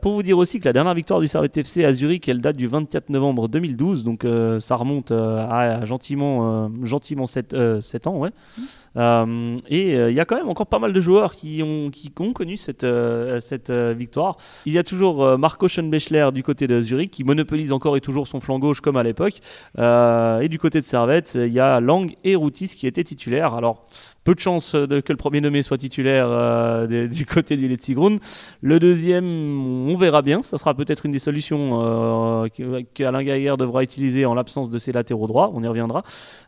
pour 0.00 0.12
vous 0.12 0.22
dire 0.22 0.38
aussi 0.38 0.60
que 0.60 0.64
la 0.64 0.72
dernière 0.72 0.94
victoire 0.94 1.20
du 1.20 1.28
Servette 1.28 1.56
FC 1.56 1.84
à 1.84 1.92
Zurich, 1.92 2.28
elle 2.28 2.40
date 2.40 2.56
du 2.56 2.66
24 2.66 3.10
novembre 3.10 3.48
2012, 3.48 4.04
donc 4.04 4.26
ça 4.58 4.76
remonte 4.76 5.10
à, 5.10 5.84
gentiment, 5.84 6.70
gentiment 6.82 7.26
7, 7.26 7.80
7 7.80 8.06
ans. 8.06 8.16
Ouais. 8.18 8.30
Mmh. 8.58 8.62
Euh, 8.96 9.56
et 9.68 9.94
euh, 9.94 10.10
il 10.10 10.16
y 10.16 10.20
a 10.20 10.24
quand 10.24 10.36
même 10.36 10.48
encore 10.48 10.66
pas 10.66 10.78
mal 10.78 10.92
de 10.92 11.00
joueurs 11.00 11.34
qui 11.34 11.62
ont, 11.62 11.90
connu 12.32 12.56
cette, 12.56 12.84
euh, 12.84 13.94
victoire. 13.96 14.36
Il 14.66 14.72
y 14.72 14.78
a 14.78 14.82
toujours 14.82 15.38
Marco 15.38 15.68
Schönbechler 15.68 16.28
du 16.32 16.42
côté 16.42 16.66
de 16.66 16.80
Zurich 16.80 17.10
qui 17.10 17.24
monopolise 17.24 17.72
encore 17.72 17.96
et 17.96 18.00
toujours 18.00 18.26
son 18.26 18.40
flanc 18.40 18.58
gauche 18.58 18.80
comme 18.80 18.96
à 18.96 19.02
l'époque. 19.02 19.40
et 19.78 20.48
du 20.48 20.58
côté 20.58 20.80
de 20.80 20.84
Servette, 20.84 21.34
il 21.34 21.52
y 21.52 21.60
a 21.60 21.80
Lang 21.80 22.14
et 22.24 22.34
Routis 22.34 22.68
qui 22.68 22.86
étaient 22.86 23.04
titulaires. 23.04 23.54
Alors, 23.54 23.86
peu 24.24 24.34
de 24.34 24.40
chance 24.40 24.72
que 24.72 25.12
le 25.12 25.16
premier 25.16 25.40
nommé 25.40 25.62
soit 25.62 25.78
titulaire 25.78 26.86
du 27.08 27.26
côté 27.26 27.56
du 27.56 27.68
Letzigrund. 27.68 28.20
Le 28.60 28.78
deuxième, 28.78 29.88
on 29.88 29.96
verra 29.96 30.22
bien. 30.22 30.42
Ça 30.42 30.58
sera 30.58 30.74
peut-être 30.74 31.06
une 31.06 31.12
des 31.12 31.18
solutions 31.18 32.48
qu'Alain 32.94 33.22
Gaillard 33.22 33.56
devra 33.56 33.82
utiliser 33.82 34.26
en 34.26 34.34
l'absence 34.34 34.70
de 34.70 34.78
ses 34.78 34.92
latéraux 34.92 35.26
droits. 35.26 35.50
On 35.54 35.62
y 35.62 35.68
reviendra. 35.68 36.02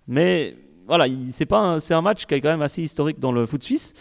Mais 0.07 0.57
voilà, 0.87 1.07
c'est 1.31 1.47
pas 1.47 1.79
un 1.91 2.01
match 2.03 2.27
qui 2.27 2.35
est 2.35 2.41
quand 2.41 2.51
même 2.51 2.63
assez 2.63 2.83
historique 2.83 3.19
dans 3.19 3.33
le 3.33 3.47
foot 3.47 3.63
suisse. 3.63 3.95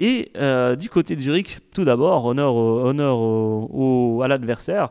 Et 0.00 0.32
euh, 0.38 0.76
du 0.76 0.88
côté 0.88 1.14
de 1.14 1.20
Zurich, 1.20 1.58
tout 1.74 1.84
d'abord, 1.84 2.24
honneur, 2.24 2.56
honneur 2.56 4.22
à 4.22 4.28
l'adversaire. 4.28 4.88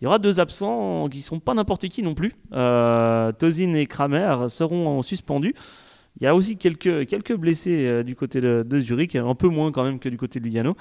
Il 0.00 0.04
y 0.04 0.06
aura 0.06 0.20
deux 0.20 0.38
absents 0.40 1.08
qui 1.08 1.18
ne 1.18 1.22
sont 1.22 1.40
pas 1.40 1.52
n'importe 1.52 1.88
qui 1.88 2.02
non 2.02 2.14
plus. 2.14 2.32
Euh, 2.52 3.32
Tozin 3.32 3.74
et 3.74 3.86
Kramer 3.86 4.46
seront 4.48 5.02
suspendus. 5.02 5.54
Il 6.20 6.24
y 6.24 6.26
a 6.28 6.34
aussi 6.34 6.56
quelques, 6.56 7.34
blessés 7.34 7.86
euh, 7.86 8.02
du 8.04 8.14
côté 8.14 8.40
de, 8.40 8.78
Zurich, 8.78 9.16
un 9.16 9.34
peu 9.34 9.48
moins 9.48 9.72
quand 9.72 9.82
même 9.82 9.98
que 9.98 10.08
du 10.08 10.16
côté 10.16 10.38
de 10.38 10.44
Lugano. 10.44 10.76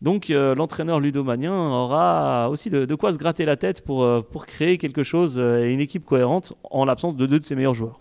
Donc 0.00 0.30
l'entraîneur 0.30 0.98
ludomanien 0.98 1.54
aura 1.54 2.50
aussi 2.50 2.70
de, 2.70 2.86
de, 2.86 2.94
quoi 2.96 3.12
se 3.12 3.18
gratter 3.18 3.44
la 3.44 3.54
tête 3.54 3.84
pour, 3.84 4.04
pour 4.24 4.46
créer 4.46 4.76
quelque 4.76 5.04
chose 5.04 5.38
et 5.38 5.70
une 5.70 5.78
équipe 5.78 6.04
cohérente 6.04 6.54
en 6.64 6.84
l'absence 6.84 7.14
de 7.14 7.24
deux 7.24 7.38
de 7.38 7.44
ses 7.44 7.54
meilleurs 7.54 7.74
joueurs 7.74 8.00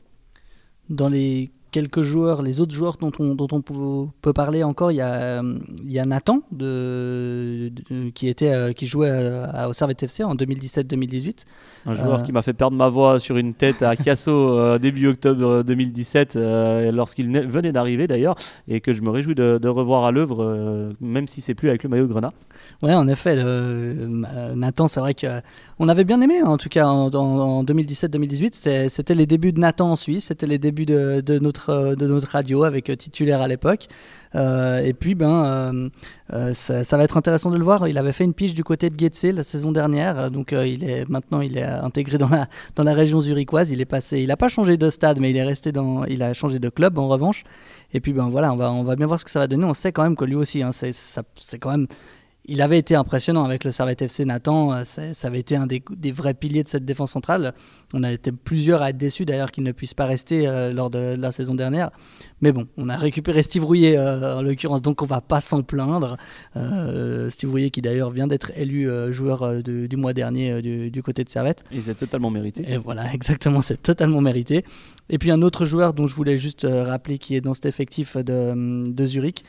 dans 0.91 1.09
les 1.09 1.51
quelques 1.71 2.01
joueurs, 2.01 2.41
les 2.41 2.61
autres 2.61 2.73
joueurs 2.73 2.97
dont 2.97 3.11
on, 3.19 3.35
dont 3.35 3.47
on 3.51 3.61
peut 3.61 4.33
parler 4.33 4.63
encore, 4.63 4.91
il 4.91 4.95
y 4.95 5.01
a, 5.01 5.41
il 5.83 5.91
y 5.91 5.99
a 5.99 6.03
Nathan 6.03 6.41
de, 6.51 7.71
qui, 8.13 8.27
était, 8.27 8.73
qui 8.73 8.85
jouait 8.85 9.11
au 9.67 9.73
Servette 9.73 10.03
FC 10.03 10.23
en 10.23 10.35
2017-2018. 10.35 11.45
Un 11.85 11.95
joueur 11.95 12.23
qui 12.23 12.31
m'a 12.31 12.41
fait 12.41 12.53
perdre 12.53 12.75
ma 12.77 12.89
voix 12.89 13.19
sur 13.19 13.37
une 13.37 13.53
tête 13.53 13.81
à 13.81 13.95
Chiasso 13.95 14.77
début 14.79 15.07
octobre 15.07 15.63
2017, 15.63 16.35
lorsqu'il 16.91 17.31
venait 17.47 17.71
d'arriver 17.71 18.07
d'ailleurs, 18.07 18.35
et 18.67 18.81
que 18.81 18.93
je 18.93 19.01
me 19.01 19.09
réjouis 19.09 19.35
de, 19.35 19.57
de 19.61 19.67
revoir 19.67 20.05
à 20.05 20.11
l'œuvre, 20.11 20.93
même 20.99 21.27
si 21.27 21.41
c'est 21.41 21.55
plus 21.55 21.69
avec 21.69 21.83
le 21.83 21.89
maillot 21.89 22.07
Grenat. 22.07 22.33
Ouais, 22.83 22.93
en 22.93 23.07
effet, 23.07 23.35
Nathan, 24.55 24.87
c'est 24.87 24.99
vrai 24.99 25.15
qu'on 25.15 25.89
avait 25.89 26.03
bien 26.03 26.21
aimé, 26.21 26.41
en 26.41 26.57
tout 26.57 26.69
cas 26.69 26.87
en, 26.87 27.13
en 27.13 27.63
2017-2018, 27.63 28.89
c'était 28.89 29.15
les 29.15 29.25
débuts 29.25 29.53
de 29.53 29.59
Nathan 29.59 29.91
en 29.91 29.95
Suisse, 29.95 30.25
c'était 30.25 30.47
les 30.47 30.57
débuts 30.57 30.85
de, 30.85 31.21
de, 31.21 31.39
notre, 31.39 31.60
de 31.69 32.07
notre 32.07 32.27
radio 32.29 32.63
avec 32.63 32.89
euh, 32.89 32.95
titulaire 32.95 33.41
à 33.41 33.47
l'époque. 33.47 33.87
Euh, 34.35 34.79
et 34.79 34.93
puis, 34.93 35.15
ben, 35.15 35.89
euh, 36.33 36.53
ça, 36.53 36.97
va 36.97 37.03
être 37.03 37.17
intéressant 37.17 37.51
de 37.51 37.57
le 37.57 37.63
voir. 37.63 37.87
Il 37.87 37.97
avait 37.97 38.11
fait 38.11 38.23
une 38.23 38.33
pige 38.33 38.53
du 38.53 38.63
côté 38.63 38.89
de 38.89 38.99
Getse 38.99 39.25
la 39.25 39.43
saison 39.43 39.71
dernière, 39.71 40.31
donc 40.31 40.53
il 40.53 40.83
est 40.83 41.09
maintenant 41.09 41.41
il 41.41 41.57
est 41.57 41.63
intégré 41.63 42.17
dans 42.17 42.29
la 42.29 42.47
dans 42.75 42.83
la 42.83 42.93
région 42.93 43.19
zurichoise. 43.19 43.71
Il 43.71 43.81
est 43.81 43.85
passé, 43.85 44.19
il 44.21 44.27
n'a 44.27 44.37
pas 44.37 44.47
changé 44.47 44.77
de 44.77 44.89
stade, 44.89 45.19
mais 45.19 45.31
il 45.31 45.37
est 45.37 45.43
resté 45.43 45.71
dans, 45.71 46.05
il 46.05 46.23
a 46.23 46.33
changé 46.33 46.59
de 46.59 46.69
club 46.69 46.97
en 46.97 47.07
revanche. 47.09 47.43
Et 47.93 47.99
puis 47.99 48.13
ben 48.13 48.29
voilà, 48.29 48.53
on 48.53 48.55
va 48.55 48.71
on 48.71 48.83
va 48.83 48.95
bien 48.95 49.07
voir 49.07 49.19
ce 49.19 49.25
que 49.25 49.31
ça 49.31 49.39
va 49.39 49.47
donner. 49.47 49.65
On 49.65 49.73
sait 49.73 49.91
quand 49.91 50.03
même 50.03 50.15
que 50.15 50.25
lui 50.25 50.35
aussi, 50.35 50.63
hein, 50.63 50.71
c'est 50.71 51.59
quand 51.59 51.71
même 51.71 51.87
il 52.45 52.61
avait 52.61 52.79
été 52.79 52.95
impressionnant 52.95 53.45
avec 53.45 53.63
le 53.63 53.71
Servette 53.71 54.01
FC 54.01 54.25
Nathan. 54.25 54.73
Euh, 54.73 54.83
ça, 54.83 55.27
avait 55.27 55.39
été 55.39 55.55
un 55.55 55.67
des, 55.67 56.11
vrais 56.11 56.33
piliers 56.33 56.63
de 56.63 56.69
cette 56.69 56.85
défense 56.85 57.11
centrale. 57.11 57.53
On 57.93 58.03
a 58.03 58.11
été 58.11 58.31
plusieurs 58.31 58.81
à 58.81 58.89
être 58.89 58.97
déçus 58.97 59.25
d'ailleurs 59.25 59.51
qu'il 59.51 59.63
ne 59.63 59.71
puisse 59.71 59.93
pas 59.93 60.05
rester 60.05 60.47
euh, 60.47 60.73
lors 60.73 60.89
de, 60.89 61.15
la 61.17 61.31
saison 61.31 61.53
dernière. 61.53 61.91
Mais 62.41 62.51
bon, 62.51 62.67
on 62.77 62.89
a 62.89 62.97
récupéré 62.97 63.43
Steve 63.43 63.63
Rouillet 63.63 63.95
euh, 63.95 64.39
en 64.39 64.41
l'occurrence, 64.41 64.81
donc 64.81 65.03
on 65.03 65.05
va 65.05 65.21
pas 65.21 65.41
s'en 65.41 65.61
plaindre. 65.61 66.17
Steve 67.29 67.51
Rouillet 67.51 67.69
qui 67.69 67.81
d'ailleurs 67.81 68.09
vient 68.09 68.27
d'être 68.27 68.51
élu 68.57 68.89
joueur 69.11 69.61
du 69.63 69.95
mois 69.95 70.13
dernier 70.13 70.61
du, 70.61 71.03
côté 71.03 71.23
de 71.23 71.29
Servette. 71.29 71.63
Et 71.71 71.81
c'est 71.81 71.95
totalement 71.95 72.31
mérité. 72.31 72.63
Et 72.67 72.77
voilà, 72.77 73.03
exactement, 73.13 73.61
c'est 73.61 73.81
totalement 73.81 74.21
mérité. 74.21 74.65
Et 75.09 75.17
puis 75.17 75.29
un 75.29 75.41
autre 75.41 75.65
joueur 75.65 75.93
dont 75.93 76.07
je 76.07 76.15
voulais 76.15 76.37
juste 76.37 76.65
rappeler 76.69 77.17
qui 77.17 77.35
est 77.35 77.41
dans 77.41 77.53
cet 77.53 77.65
effectif 77.65 78.17
de, 78.17 78.89
de 78.91 79.05
Zurich, 79.05 79.43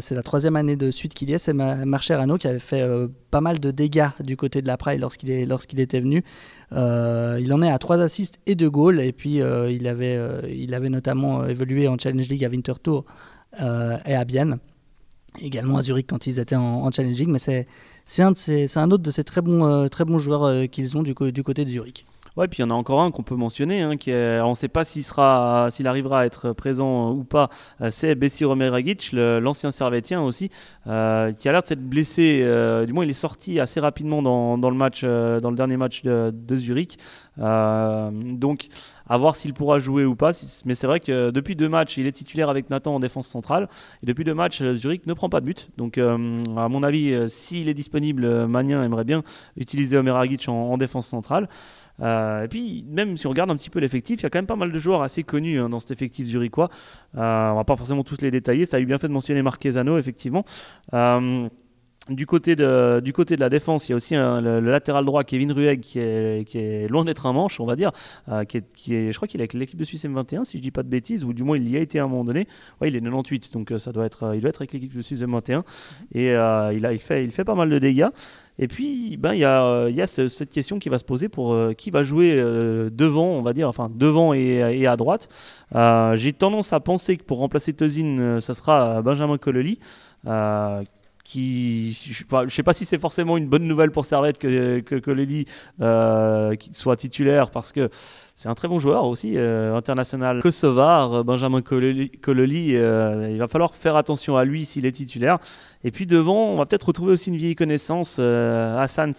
c'est 0.00 0.14
la 0.14 0.22
troisième 0.22 0.56
année 0.56 0.76
de 0.76 0.90
suite 0.90 1.14
qu'il 1.14 1.30
y 1.30 1.34
a, 1.34 1.38
c'est 1.38 1.52
Marcher 1.52 2.14
Arnaud 2.14 2.38
avait 2.48 2.58
fait 2.58 2.82
euh, 2.82 3.08
pas 3.30 3.40
mal 3.40 3.60
de 3.60 3.70
dégâts 3.70 4.08
du 4.20 4.36
côté 4.36 4.62
de 4.62 4.66
la 4.66 4.76
Praille 4.76 4.98
lorsqu'il 4.98 5.30
est, 5.30 5.46
lorsqu'il 5.46 5.80
était 5.80 6.00
venu. 6.00 6.24
Euh, 6.72 7.38
il 7.40 7.52
en 7.52 7.62
est 7.62 7.70
à 7.70 7.78
3 7.78 8.00
assists 8.00 8.38
et 8.46 8.54
2 8.54 8.70
goals. 8.70 9.00
Et 9.00 9.12
puis 9.12 9.40
euh, 9.40 9.70
il, 9.70 9.86
avait, 9.86 10.18
il 10.48 10.74
avait 10.74 10.90
notamment 10.90 11.46
évolué 11.46 11.88
en 11.88 11.96
Challenge 11.98 12.28
League 12.28 12.44
à 12.44 12.48
Winterthur 12.48 13.04
et 13.60 14.14
à 14.14 14.24
Bienne. 14.24 14.58
Également 15.40 15.78
à 15.78 15.82
Zurich 15.82 16.06
quand 16.08 16.26
ils 16.26 16.40
étaient 16.40 16.56
en, 16.56 16.90
Challenge 16.90 17.16
League. 17.16 17.28
Mais 17.28 17.38
c'est, 17.38 17.66
un, 18.22 18.32
un 18.76 18.90
autre 18.90 19.02
de 19.02 19.10
ces 19.10 19.24
très 19.24 19.42
bons, 19.42 19.88
très 19.88 20.04
bons 20.04 20.18
joueurs 20.18 20.68
qu'ils 20.70 20.96
ont 20.96 21.02
du 21.02 21.14
côté 21.14 21.64
de 21.64 21.70
Zurich. 21.70 22.04
Ouais, 22.38 22.46
puis 22.46 22.58
il 22.58 22.62
y 22.62 22.64
en 22.64 22.70
a 22.70 22.74
encore 22.74 23.00
un 23.00 23.10
qu'on 23.10 23.24
peut 23.24 23.34
mentionner, 23.34 23.80
hein, 23.80 23.96
on 24.44 24.50
ne 24.50 24.54
sait 24.54 24.68
pas 24.68 24.84
s'il 24.84 25.02
sera, 25.02 25.66
s'il 25.72 25.88
arrivera 25.88 26.20
à 26.20 26.24
être 26.24 26.52
présent 26.52 27.10
ou 27.10 27.24
pas. 27.24 27.48
Euh, 27.80 27.88
c'est 27.90 28.14
Bessi 28.14 28.44
Romeragic, 28.44 29.10
l'ancien 29.12 29.72
Servetien 29.72 30.22
aussi, 30.22 30.48
euh, 30.86 31.32
qui 31.32 31.48
a 31.48 31.52
l'air 31.52 31.62
de 31.62 31.66
s'être 31.66 31.82
blessé. 31.82 32.42
Euh, 32.44 32.86
du 32.86 32.92
moins, 32.92 33.04
il 33.04 33.10
est 33.10 33.12
sorti 33.12 33.58
assez 33.58 33.80
rapidement 33.80 34.22
dans, 34.22 34.70
le 34.70 34.76
match, 34.76 35.02
dans 35.02 35.50
le 35.50 35.56
dernier 35.56 35.76
match 35.76 36.02
de, 36.04 36.56
Zurich. 36.56 36.98
donc, 37.36 38.68
à 39.10 39.16
voir 39.16 39.34
s'il 39.34 39.52
pourra 39.52 39.80
jouer 39.80 40.04
ou 40.04 40.14
pas. 40.14 40.30
Mais 40.64 40.76
c'est 40.76 40.86
vrai 40.86 41.00
que 41.00 41.30
depuis 41.30 41.56
deux 41.56 41.68
matchs, 41.68 41.96
il 41.96 42.06
est 42.06 42.12
titulaire 42.12 42.50
avec 42.50 42.70
Nathan 42.70 42.94
en 42.94 43.00
défense 43.00 43.26
centrale. 43.26 43.68
Et 44.04 44.06
depuis 44.06 44.22
deux 44.22 44.34
matchs, 44.34 44.62
Zurich 44.74 45.06
ne 45.06 45.14
prend 45.14 45.28
pas 45.28 45.40
de 45.40 45.46
but. 45.46 45.70
Donc, 45.76 45.98
à 45.98 46.68
mon 46.68 46.84
avis, 46.84 47.28
s'il 47.28 47.68
est 47.68 47.74
disponible, 47.74 48.46
Magnin 48.46 48.80
aimerait 48.84 49.02
bien 49.02 49.24
utiliser 49.56 49.96
Romeragic 49.96 50.48
en, 50.48 50.52
en 50.52 50.78
défense 50.78 51.08
centrale. 51.08 51.48
Euh, 52.00 52.44
et 52.44 52.48
puis, 52.48 52.84
même 52.88 53.16
si 53.16 53.26
on 53.26 53.30
regarde 53.30 53.50
un 53.50 53.56
petit 53.56 53.70
peu 53.70 53.80
l'effectif, 53.80 54.20
il 54.20 54.22
y 54.22 54.26
a 54.26 54.30
quand 54.30 54.38
même 54.38 54.46
pas 54.46 54.56
mal 54.56 54.72
de 54.72 54.78
joueurs 54.78 55.02
assez 55.02 55.22
connus 55.22 55.60
hein, 55.60 55.68
dans 55.68 55.80
cet 55.80 55.90
effectif 55.90 56.26
zurichois. 56.26 56.70
Euh, 57.16 57.50
on 57.50 57.56
va 57.56 57.64
pas 57.64 57.76
forcément 57.76 58.04
tous 58.04 58.20
les 58.22 58.30
détailler. 58.30 58.64
Ça 58.64 58.76
a 58.76 58.80
eu 58.80 58.86
bien 58.86 58.98
fait 58.98 59.08
de 59.08 59.12
mentionner 59.12 59.42
Marquezano, 59.42 59.98
effectivement. 59.98 60.44
Euh, 60.94 61.48
du 62.08 62.24
côté, 62.24 62.56
de, 62.56 63.00
du 63.00 63.12
côté 63.12 63.36
de 63.36 63.40
la 63.40 63.50
défense, 63.50 63.86
il 63.86 63.90
y 63.90 63.92
a 63.92 63.96
aussi 63.96 64.14
le, 64.14 64.60
latéral 64.60 65.04
droit 65.04 65.24
Kevin 65.24 65.52
Rueg 65.52 65.80
qui 65.80 65.98
est, 65.98 66.88
loin 66.88 67.04
d'être 67.04 67.26
un 67.26 67.34
manche, 67.34 67.60
on 67.60 67.66
va 67.66 67.76
dire. 67.76 67.92
Euh, 68.30 68.44
qui 68.44 68.58
est, 68.94 69.12
je 69.12 69.16
crois 69.16 69.28
qu'il 69.28 69.40
est 69.40 69.42
avec 69.42 69.52
l'équipe 69.52 69.78
de 69.78 69.84
Suisse 69.84 70.06
M21, 70.06 70.44
si 70.44 70.56
je 70.56 70.62
dis 70.62 70.70
pas 70.70 70.82
de 70.82 70.88
bêtises, 70.88 71.24
ou 71.24 71.34
du 71.34 71.42
moins 71.42 71.58
il 71.58 71.68
y 71.68 71.76
a 71.76 71.80
été 71.80 71.98
à 71.98 72.04
un 72.04 72.08
moment 72.08 72.24
donné. 72.24 72.48
Il 72.82 72.96
est 72.96 73.00
98, 73.00 73.52
donc 73.52 73.74
ça 73.76 73.92
doit 73.92 74.06
être, 74.06 74.34
il 74.34 74.40
doit 74.40 74.48
être 74.48 74.62
avec 74.62 74.72
l'équipe 74.72 74.96
de 74.96 75.02
Suisse 75.02 75.20
M21. 75.20 75.64
Et 76.12 76.30
il, 76.30 76.98
fait, 76.98 77.24
il 77.24 77.30
fait 77.30 77.44
pas 77.44 77.54
mal 77.54 77.68
de 77.68 77.78
dégâts. 77.78 78.08
Et 78.58 78.66
puis, 78.66 79.16
ben, 79.16 79.34
il 79.34 79.38
y 79.38 79.44
a, 79.44 79.84
a 79.84 80.06
cette 80.06 80.50
question 80.50 80.78
qui 80.78 80.88
va 80.88 80.98
se 80.98 81.04
poser 81.04 81.28
pour 81.28 81.52
euh, 81.52 81.74
qui 81.74 81.90
va 81.90 82.02
jouer 82.02 82.32
euh, 82.34 82.90
devant, 82.90 83.26
on 83.26 83.42
va 83.42 83.52
dire, 83.52 83.68
enfin 83.68 83.90
devant 83.94 84.32
et, 84.32 84.86
à 84.86 84.96
droite. 84.96 85.28
Euh, 85.74 86.16
j'ai 86.16 86.32
tendance 86.32 86.72
à 86.72 86.80
penser 86.80 87.16
que 87.16 87.22
pour 87.22 87.38
remplacer 87.38 87.72
Tozin, 87.72 88.40
ça 88.40 88.54
sera 88.54 89.00
Benjamin 89.02 89.38
Cololi. 89.38 89.78
Je 91.34 92.24
ne 92.44 92.48
sais 92.48 92.62
pas 92.62 92.72
si 92.72 92.84
c'est 92.84 92.98
forcément 92.98 93.36
une 93.36 93.48
bonne 93.48 93.64
nouvelle 93.64 93.90
pour 93.90 94.04
Servette 94.04 94.38
que, 94.38 94.80
que, 94.80 95.44
soit 96.72 96.96
titulaire 96.96 97.50
parce 97.50 97.72
que 97.72 97.88
c'est 98.34 98.48
un 98.48 98.54
très 98.54 98.68
bon 98.68 98.78
joueur 98.78 99.04
aussi, 99.06 99.36
international 99.36 100.40
kosovar, 100.40 101.24
Benjamin 101.24 101.60
Cololi. 101.60 102.10
il 102.22 103.38
va 103.38 103.48
falloir 103.48 103.74
faire 103.74 103.96
attention 103.96 104.36
à 104.36 104.44
lui 104.44 104.64
s'il 104.64 104.86
est 104.86 104.92
titulaire. 104.92 105.38
Et 105.84 105.90
puis 105.90 106.06
devant, 106.06 106.48
on 106.48 106.56
va 106.56 106.66
peut-être 106.66 106.88
retrouver 106.88 107.12
aussi 107.12 107.30
une 107.30 107.36
vieille 107.36 107.54
connaissance, 107.54 108.16
euh, 108.18 108.78
Hassan 108.78 109.12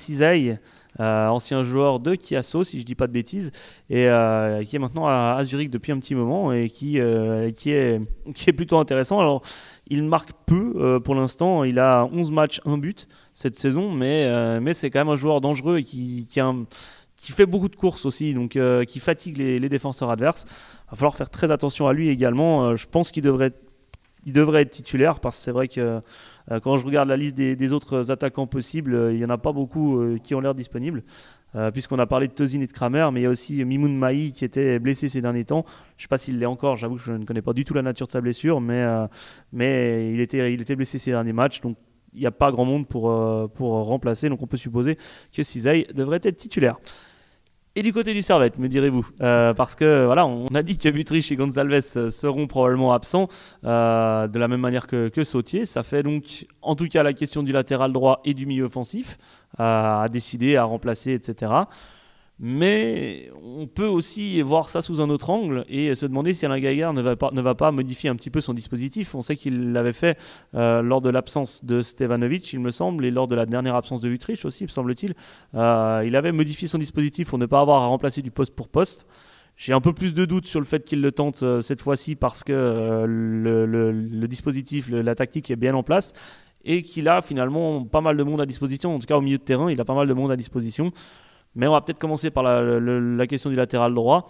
euh, 1.00 1.28
ancien 1.28 1.64
joueur 1.64 2.00
de 2.00 2.18
Chiasso, 2.22 2.64
si 2.64 2.78
je 2.78 2.82
ne 2.82 2.86
dis 2.86 2.96
pas 2.96 3.08
de 3.08 3.14
bêtises, 3.14 3.52
et 3.90 4.08
euh, 4.08 4.64
qui 4.64 4.76
est 4.76 4.80
maintenant 4.80 5.08
à, 5.08 5.42
Zurich 5.44 5.70
depuis 5.70 5.92
un 5.92 6.00
petit 6.00 6.16
moment 6.16 6.52
et 6.52 6.70
qui, 6.70 6.98
est, 6.98 8.02
plutôt 8.56 8.78
intéressant. 8.78 9.42
Il 9.90 10.04
marque 10.04 10.32
peu 10.46 11.00
pour 11.04 11.16
l'instant, 11.16 11.64
il 11.64 11.80
a 11.80 12.06
11 12.12 12.32
matchs, 12.32 12.62
1 12.66 12.78
but 12.78 13.08
cette 13.34 13.56
saison, 13.56 13.92
mais, 13.92 14.60
mais 14.60 14.74
c'est 14.74 14.90
quand 14.90 15.00
même 15.00 15.10
un 15.10 15.16
joueur 15.16 15.42
dangereux 15.42 15.78
et 15.80 15.84
qui, 15.84 16.28
qui, 17.16 17.32
fait 17.32 17.46
beaucoup 17.46 17.70
de 17.70 17.76
courses 17.76 18.06
aussi, 18.06 18.34
donc 18.34 18.58
qui 18.88 19.00
fatigue 19.00 19.38
les, 19.38 19.70
défenseurs 19.70 20.10
adverses. 20.10 20.46
Il 20.48 20.92
va 20.92 20.98
falloir 20.98 21.16
faire 21.16 21.30
très 21.30 21.52
attention 21.52 21.88
à 21.88 21.94
lui 21.94 22.10
également. 22.10 22.76
je 22.76 22.88
pense 22.88 23.12
qu'il 23.12 23.24
devrait, 23.24 23.54
il 24.26 24.34
devrait 24.34 24.62
être 24.62 24.72
titulaire 24.72 25.20
parce 25.20 25.38
que 25.38 25.44
c'est 25.44 25.52
vrai 25.52 25.68
que 25.68 26.02
euh, 26.52 26.60
quand 26.60 26.78
je 26.78 26.86
regarde 26.86 27.10
la 27.10 27.18
liste 27.18 27.36
des, 27.36 27.74
autres 27.74 28.12
attaquants 28.12 28.48
possibles, 28.48 28.94
euh, 28.94 29.14
il 29.14 29.18
n'y 29.18 29.26
en 29.26 29.30
a 29.30 29.38
pas 29.38 29.52
beaucoup 29.52 30.00
euh, 30.00 30.18
qui 30.18 30.36
ont 30.36 30.40
l'air 30.40 30.56
disponibles. 30.56 31.04
Puisqu'on 31.74 32.00
a 32.00 32.06
parlé 32.06 32.28
de 32.28 32.34
Tozin 32.34 32.62
et 32.62 32.68
de 32.68 32.72
Kramer, 32.72 33.10
mais 33.12 33.22
il 33.22 33.24
y 33.24 33.26
a 33.26 33.30
aussi 33.30 33.64
Mimoun 33.66 33.98
Maï 33.98 34.32
qui 34.32 34.46
était 34.46 34.80
blessé 34.80 35.10
ces 35.10 35.22
derniers 35.22 35.46
temps. 35.46 35.66
Je 35.98 36.02
ne 36.02 36.04
sais 36.04 36.08
pas 36.08 36.18
s'il 36.18 36.38
l'est 36.40 36.46
encore, 36.46 36.76
j'avoue 36.76 36.96
que 36.96 37.02
je 37.02 37.14
ne 37.14 37.26
connais 37.26 37.42
pas 37.42 37.54
du 37.54 37.66
tout 37.66 37.74
la 37.74 37.82
nature 37.82 38.06
de 38.08 38.12
sa 38.12 38.22
blessure, 38.22 38.62
mais, 38.62 38.86
mais 39.52 40.14
il, 40.14 40.20
était, 40.20 40.76
blessé 40.76 41.00
ces 41.00 41.12
derniers 41.12 41.34
matchs, 41.34 41.62
donc 41.62 41.78
il 42.14 42.20
n'y 42.20 42.28
a 42.28 42.32
pas 42.32 42.52
grand 42.52 42.66
monde 42.66 42.88
pour, 42.88 43.12
pour 43.54 43.72
remplacer, 43.86 44.30
donc 44.30 44.42
on 44.42 44.48
peut 44.48 44.58
supposer 44.58 44.98
que 45.34 45.44
Cizay 45.44 45.88
devrait 45.94 46.20
être 46.24 46.38
titulaire. 46.38 46.78
Et 47.80 47.82
du 47.82 47.94
côté 47.94 48.14
du 48.14 48.22
Servette, 48.22 48.60
me 48.60 48.68
direz-vous 48.68 49.08
euh, 49.22 49.54
Parce 49.54 49.74
que 49.74 50.04
voilà, 50.04 50.26
on 50.28 50.48
a 50.48 50.64
dit 50.64 50.78
que 50.78 50.90
Butrich 50.90 51.32
et 51.32 51.38
Gonzalez 51.38 51.80
seront 51.80 52.46
probablement 52.46 52.92
absents 52.92 53.30
euh, 53.64 54.28
de 54.28 54.38
la 54.38 54.50
même 54.50 54.60
manière 54.60 54.86
que, 54.86 55.08
que, 55.08 55.24
Sautier. 55.24 55.64
Ça 55.64 55.82
fait 55.82 56.04
donc, 56.04 56.46
en 56.62 56.76
tout 56.76 56.90
cas, 56.90 57.04
la 57.04 57.14
question 57.14 57.42
du 57.42 57.54
latéral 57.54 57.94
droit 57.94 58.20
et 58.26 58.34
du 58.34 58.46
milieu 58.46 58.66
offensif 58.66 59.18
euh, 59.62 60.04
à 60.04 60.08
décider, 60.10 60.58
à 60.58 60.66
remplacer, 60.66 61.14
etc. 61.14 61.54
Mais 62.42 63.30
on 63.44 63.68
peut 63.68 63.88
aussi 63.88 64.42
voir 64.42 64.70
ça 64.70 64.82
sous 64.82 65.02
un 65.02 65.10
autre 65.10 65.30
angle 65.30 65.66
et 65.68 65.94
se 65.94 66.06
demander 66.06 66.34
si 66.34 66.46
Alain 66.46 66.60
Gaillard 66.60 66.94
ne 66.94 67.02
va 67.02 67.18
pas, 67.18 67.32
ne 67.34 67.42
va 67.42 67.54
pas 67.54 67.72
modifier 67.72 68.10
un 68.10 68.16
petit 68.16 68.30
peu 68.30 68.40
son 68.40 68.54
dispositif. 68.54 69.14
On 69.14 69.22
sait 69.22 69.36
qu'il 69.36 69.74
l'avait 69.74 69.92
fait 69.92 70.18
euh, 70.56 70.82
lors 70.82 71.02
de 71.02 71.10
l'absence 71.10 71.66
de 71.66 71.82
Stevanovic, 71.82 72.54
il 72.54 72.62
me 72.62 72.72
semble, 72.72 73.04
et 73.04 73.12
lors 73.12 73.28
de 73.28 73.36
la 73.36 73.46
dernière 73.46 73.76
absence 73.76 74.00
de 74.00 74.10
Utrich 74.10 74.46
aussi, 74.46 74.64
me 74.64 74.70
semble-t-il. 74.70 75.16
Euh, 75.56 76.04
il 76.06 76.16
avait 76.16 76.32
modifié 76.32 76.70
son 76.70 76.78
dispositif 76.78 77.28
pour 77.28 77.40
ne 77.40 77.46
pas 77.46 77.60
avoir 77.60 77.84
à 77.84 77.88
remplacer 77.88 78.22
du 78.22 78.32
poste 78.32 78.56
pour 78.56 78.70
poste. 78.70 79.06
J'ai 79.58 79.74
un 79.74 79.82
peu 79.82 79.92
plus 79.92 80.14
de 80.14 80.24
doutes 80.24 80.46
sur 80.46 80.62
le 80.62 80.66
fait 80.66 80.86
qu'il 80.86 81.02
le 81.02 81.12
tente 81.12 81.44
euh, 81.44 81.60
cette 81.60 81.82
fois-ci 81.82 82.16
parce 82.16 82.46
que 82.46 82.54
le, 83.06 83.66
le, 83.66 84.28
dispositif, 84.30 84.88
la 84.90 85.14
tactique 85.14 85.52
est 85.52 85.58
bien 85.58 85.76
en 85.76 85.84
place 85.84 86.14
et 86.64 86.84
qu'il 86.84 87.10
a 87.10 87.22
finalement 87.22 87.84
pas 87.84 88.00
mal 88.00 88.16
de 88.16 88.24
monde 88.24 88.40
à 88.40 88.46
disposition. 88.46 88.96
En 88.96 89.00
tout 89.00 89.08
cas, 89.08 89.18
au 89.18 89.22
milieu 89.22 89.38
de 89.38 89.44
terrain, 89.44 89.70
il 89.70 89.82
a 89.82 89.86
pas 89.86 89.94
mal 89.96 90.08
de 90.08 90.14
monde 90.14 90.32
à 90.32 90.38
disposition. 90.38 90.94
Mais 91.56 91.68
on 91.68 91.72
va 91.72 91.82
peut-être 91.82 92.00
commencer 92.00 92.30
par 92.30 92.44
la, 92.44 93.28
question 93.28 93.50
du 93.50 93.56
latéral 93.56 93.94
droit. 93.94 94.28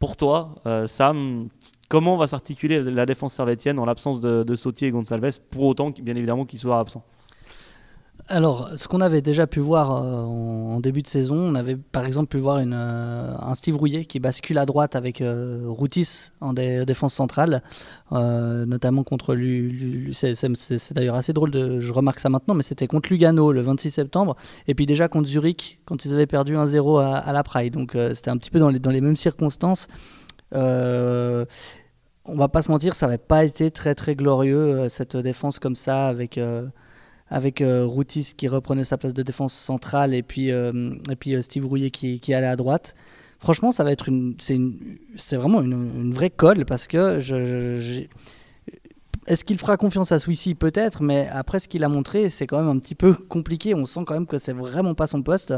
Pour 0.00 0.16
toi, 0.16 0.56
euh, 0.66 0.86
Sam, 0.86 1.48
comment 1.88 2.16
va 2.16 2.26
s'articuler 2.26 2.82
la 2.82 3.06
défense 3.06 3.34
servétienne 3.34 3.78
en 3.78 3.84
l'absence 3.84 4.20
de, 4.20 4.54
Sautier 4.54 4.88
et 4.88 4.90
Gonçalves, 4.90 5.38
pour 5.50 5.64
autant, 5.64 5.90
bien 5.90 6.16
évidemment, 6.16 6.44
qu'ils 6.44 6.58
soient 6.58 6.78
absents 6.78 7.04
alors, 8.28 8.70
ce 8.76 8.88
qu'on 8.88 9.02
avait 9.02 9.20
déjà 9.20 9.46
pu 9.46 9.60
voir 9.60 10.02
euh, 10.02 10.22
en, 10.22 10.80
début 10.80 11.02
de 11.02 11.06
saison, 11.06 11.36
on 11.36 11.54
avait 11.54 11.76
par 11.76 12.06
exemple 12.06 12.28
pu 12.28 12.38
voir 12.38 12.56
euh, 12.58 13.34
un 13.38 13.54
Steve 13.54 13.76
Rouillet 13.76 14.06
qui 14.06 14.18
bascule 14.18 14.56
à 14.56 14.64
droite 14.64 14.96
avec 14.96 15.20
euh, 15.20 15.64
Routis 15.66 16.30
en 16.40 16.54
défense 16.54 17.12
centrale, 17.12 17.62
notamment 18.10 19.04
contre. 19.04 19.36
C'est 20.12 20.94
d'ailleurs 20.94 21.16
assez 21.16 21.34
drôle, 21.34 21.80
je 21.80 21.92
remarque 21.92 22.18
ça 22.18 22.30
maintenant, 22.30 22.54
mais 22.54 22.62
c'était 22.62 22.86
contre 22.86 23.10
Lugano 23.12 23.52
le 23.52 23.60
26 23.60 23.90
septembre, 23.90 24.36
et 24.68 24.74
puis 24.74 24.86
déjà 24.86 25.08
contre 25.08 25.28
Zurich 25.28 25.80
quand 25.84 26.06
ils 26.06 26.14
avaient 26.14 26.26
perdu 26.26 26.54
1-0 26.56 27.02
à, 27.02 27.32
la 27.32 27.42
Praille. 27.42 27.70
Donc 27.70 27.96
c'était 28.14 28.30
un 28.30 28.38
petit 28.38 28.50
peu 28.50 28.58
dans 28.58 28.70
les, 28.70 28.78
dans 28.78 28.90
les 28.90 29.02
mêmes 29.02 29.16
circonstances. 29.16 29.88
on 30.52 31.44
va 32.26 32.48
pas 32.48 32.62
se 32.62 32.70
mentir, 32.70 32.94
ça 32.94 33.06
n'avait 33.06 33.18
pas 33.18 33.44
été 33.44 33.70
très 33.70 33.94
très 33.94 34.14
glorieux 34.14 34.88
cette 34.88 35.18
défense 35.18 35.58
comme 35.58 35.76
ça 35.76 36.06
avec 36.06 36.38
avec 37.28 37.60
euh, 37.60 37.84
Routis 37.86 38.32
qui 38.36 38.48
reprenait 38.48 38.84
sa 38.84 38.98
place 38.98 39.14
de 39.14 39.22
défense 39.22 39.54
centrale 39.54 40.14
et 40.14 40.22
puis, 40.22 40.50
euh, 40.50 40.92
et 41.10 41.16
puis 41.16 41.34
euh, 41.34 41.42
Steve 41.42 41.66
Rouillet 41.66 41.90
qui, 41.90 42.34
allait 42.34 42.46
à 42.46 42.56
droite. 42.56 42.94
Franchement, 43.38 43.72
ça 43.72 43.84
va 43.84 43.92
être 43.92 44.08
une, 44.08 44.34
c'est, 44.38 45.36
vraiment 45.36 45.60
une, 45.60 46.12
vraie 46.12 46.30
colle 46.30 46.64
parce 46.64 46.86
que 46.86 47.18
est-ce 49.26 49.44
qu'il 49.44 49.58
fera 49.58 49.76
confiance 49.76 50.12
à 50.12 50.18
Swissy 50.18 50.54
Peut-être, 50.54 51.02
mais 51.02 51.28
après 51.32 51.58
ce 51.58 51.68
qu'il 51.68 51.82
a 51.82 51.88
montré, 51.88 52.28
c'est 52.28 52.46
quand 52.46 52.58
même 52.58 52.68
un 52.68 52.78
petit 52.78 52.94
peu 52.94 53.14
compliqué. 53.28 53.74
On 53.74 53.84
sent 53.84 54.00
quand 54.06 54.14
même 54.14 54.26
que 54.26 54.38
c'est 54.38 54.52
vraiment 54.52 54.94
pas 54.94 55.06
son 55.06 55.22
poste. 55.22 55.54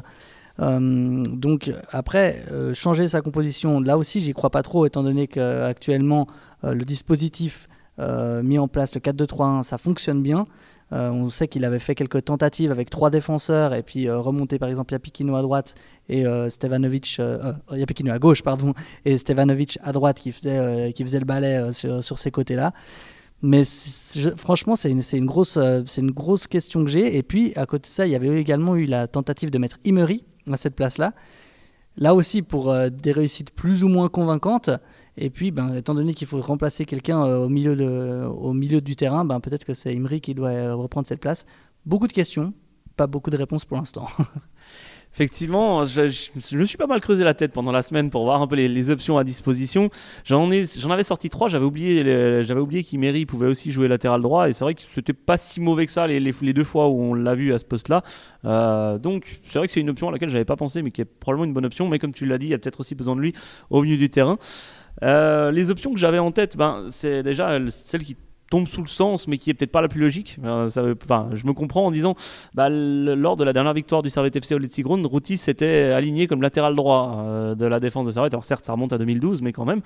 donc 0.59 1.73
après, 1.91 2.43
changer 2.75 3.09
sa 3.09 3.21
composition, 3.21 3.81
là 3.81 3.99
aussi, 3.99 4.21
j'y 4.21 4.33
crois 4.33 4.51
pas 4.51 4.63
trop, 4.63 4.87
étant 4.87 5.03
donné 5.03 5.27
qu'actuellement, 5.27 6.27
le 6.63 6.85
dispositif 6.85 7.69
mis 7.99 8.59
en 8.59 8.69
place, 8.69 8.95
le 8.95 9.01
4-2-3-1, 9.01 9.63
ça 9.63 9.79
fonctionne 9.79 10.23
bien. 10.23 10.47
Euh, 10.93 11.11
on 11.11 11.31
sait 11.31 11.49
qu'il 11.49 11.65
avait 11.65 11.81
fait 11.81 11.97
quelques 11.97 12.25
tentatives 12.25 12.71
avec 12.71 12.91
trois 12.91 13.11
défenseurs 13.11 13.75
et 13.75 13.83
puis 13.83 14.09
euh, 14.09 14.19
remonter 14.19 14.59
par 14.61 14.69
exemple 14.69 14.95
Yapikino 14.95 15.35
à 15.35 15.43
droite 15.43 15.75
et 16.09 16.25
euh, 16.25 16.49
Stevanovic 16.49 17.21
Yapikino 17.73 18.13
à 18.13 18.21
gauche 18.21 18.43
pardon 18.43 18.73
et 19.05 19.19
Stevanovic 19.19 19.81
à 19.83 19.91
droite 19.91 20.21
qui 20.21 20.31
faisait 20.31 20.93
qui 20.95 21.03
faisait 21.03 21.19
le 21.19 21.25
balai 21.25 21.73
sur, 21.73 22.19
ces 22.19 22.31
côtés-là. 22.31 22.73
Mais 23.43 23.63
franchement, 24.37 24.77
c'est 24.77 24.91
une, 24.91 25.03
une, 25.13 25.27
grosse, 25.27 25.59
c'est 25.87 26.01
une 26.01 26.11
grosse 26.11 26.47
question 26.47 26.83
que 26.85 26.91
j'ai. 26.91 27.17
Et 27.17 27.23
puis, 27.23 27.53
à 27.57 27.67
côté 27.67 27.83
de 27.83 27.93
ça, 27.93 28.07
il 28.07 28.13
y 28.13 28.15
avait 28.15 28.41
également 28.41 28.77
eu 28.77 28.87
la 28.87 29.09
tentative 29.09 29.51
de 29.51 29.59
mettre 29.59 29.79
Imery 29.85 30.25
à 30.51 30.57
cette 30.57 30.75
place-là. 30.75 31.13
Là 31.99 32.15
aussi, 32.15 32.41
pour 32.41 32.75
des 32.91 33.13
réussites 33.13 33.51
plus 33.51 33.85
ou 33.85 33.89
moins 33.89 34.09
convaincantes. 34.09 34.71
Et 35.19 35.31
puis, 35.31 35.51
ben, 35.51 35.75
étant 35.75 35.95
donné 35.95 36.15
qu'il 36.15 36.27
faut 36.27 36.41
remplacer 36.41 36.85
quelqu'un 36.85 37.25
euh, 37.25 37.45
au, 38.27 38.53
milieu 38.53 38.81
du 38.81 38.97
terrain, 38.97 39.25
ben, 39.25 39.41
peut-être 39.41 39.65
que 39.65 39.75
c'est 39.75 39.95
Imri 39.95 40.21
qui 40.21 40.35
doit 40.35 40.51
euh, 40.51 40.75
reprendre 40.75 41.07
cette 41.07 41.21
place. 41.21 41.47
Beaucoup 41.87 42.09
de 42.09 42.13
questions, 42.13 42.53
pas 42.97 43.07
beaucoup 43.07 43.31
de 43.31 43.37
réponses 43.37 43.65
pour 43.65 43.77
l'instant. 43.77 44.09
Effectivement, 45.15 45.83
je, 45.87 46.03
me 46.59 46.65
suis 46.65 46.77
pas 46.77 46.87
mal 46.87 47.01
creusé 47.01 47.25
la 47.25 47.33
tête 47.33 47.53
pendant 47.53 47.73
la 47.73 47.81
semaine 47.81 48.11
pour 48.11 48.25
voir 48.25 48.43
un 48.43 48.47
peu 48.47 48.55
les, 48.55 48.91
options 48.91 49.17
à 49.17 49.25
disposition. 49.25 49.89
J'en 50.25 50.51
avais 50.91 51.03
sorti 51.05 51.31
trois. 51.31 51.49
J'avais 51.49 51.65
oublié, 51.65 52.45
j'avais 52.45 53.25
pouvait 53.25 53.47
aussi 53.47 53.73
jouer 53.73 53.89
latéral 53.89 54.21
droit. 54.21 54.47
Et 54.47 54.53
c'est 54.53 54.63
vrai 54.63 54.75
que 54.75 54.83
c'était 54.83 55.15
pas 55.15 55.39
si 55.39 55.63
mauvais 55.63 55.87
que 55.87 55.93
ça 55.93 56.07
les, 56.07 56.21
les, 56.21 56.53
deux 56.53 56.65
fois 56.65 56.89
où 56.89 57.01
on 57.01 57.15
l'a 57.15 57.35
vu 57.35 57.55
à 57.55 57.59
ce 57.59 57.65
poste-là. 57.65 58.03
Euh, 58.45 58.99
donc 58.99 59.39
c'est 59.41 59.59
vrai 59.59 59.67
que 59.67 59.73
c'est 59.73 59.81
une 59.81 59.89
option 59.89 60.11
à 60.11 60.13
laquelle 60.13 60.29
j'avais 60.29 60.45
pas 60.45 60.57
pensé, 60.57 60.83
mais 60.83 60.91
qui 60.91 61.01
est 61.01 61.07
probablement 61.07 61.47
une 61.47 61.55
bonne 61.55 61.65
option. 61.65 61.89
Mais 61.89 61.99
comme 61.99 62.13
tu 62.13 62.27
l'as 62.27 62.37
dit, 62.37 62.49
il 62.49 62.51
y 62.51 62.55
a 62.55 62.59
peut-être 62.59 62.81
aussi 62.81 62.95
besoin 62.95 63.17
de 63.17 63.23
lui 63.23 63.33
au 63.71 63.81
milieu 63.81 63.97
du 63.97 64.11
terrain. 64.11 64.37
Euh, 65.03 65.51
les 65.51 65.71
options 65.71 65.93
que 65.93 65.99
j'avais 65.99 66.19
en 66.19 66.33
tête, 66.33 66.57
ben, 66.57 66.87
c'est 66.89 67.23
déjà 67.23 67.59
celle 67.69 68.05
qui 68.05 68.17
tombe 68.51 68.67
sous 68.67 68.83
le 68.83 68.89
sens, 68.89 69.27
mais 69.27 69.39
qui 69.39 69.51
est 69.51 69.55
peut-être 69.55 69.73
pas 69.73 69.83
la 69.83 69.89
plus 69.89 70.01
logique. 70.01 70.39
Euh, 70.45 70.69
enfin, 71.05 71.29
je 71.33 71.47
me 71.47 71.53
comprends 71.53 71.87
en 71.87 71.91
disant, 71.91 72.15
bah, 72.55 72.69
lors 72.69 73.37
de 73.37 73.45
la 73.45 73.53
dernière 73.53 73.75
victoire 73.75 74.03
du 74.03 74.11
Servette 74.11 74.37
FC 74.37 74.55
au 74.55 74.59
Letzigrund, 74.59 75.05
Routis 75.05 75.37
s'était 75.37 75.93
aligné 75.93 76.27
comme 76.27 76.43
latéral 76.43 76.77
droit 76.77 77.25
euh, 77.25 77.55
de 77.55 77.67
la 77.67 77.81
défense 77.81 78.07
de 78.07 78.11
Servette. 78.13 78.35
Alors 78.35 78.45
certes, 78.45 78.65
ça 78.65 78.73
remonte 78.73 78.93
à 78.93 78.99
2012, 78.99 79.43
mais 79.43 79.53
quand 79.53 79.65
même. 79.65 79.83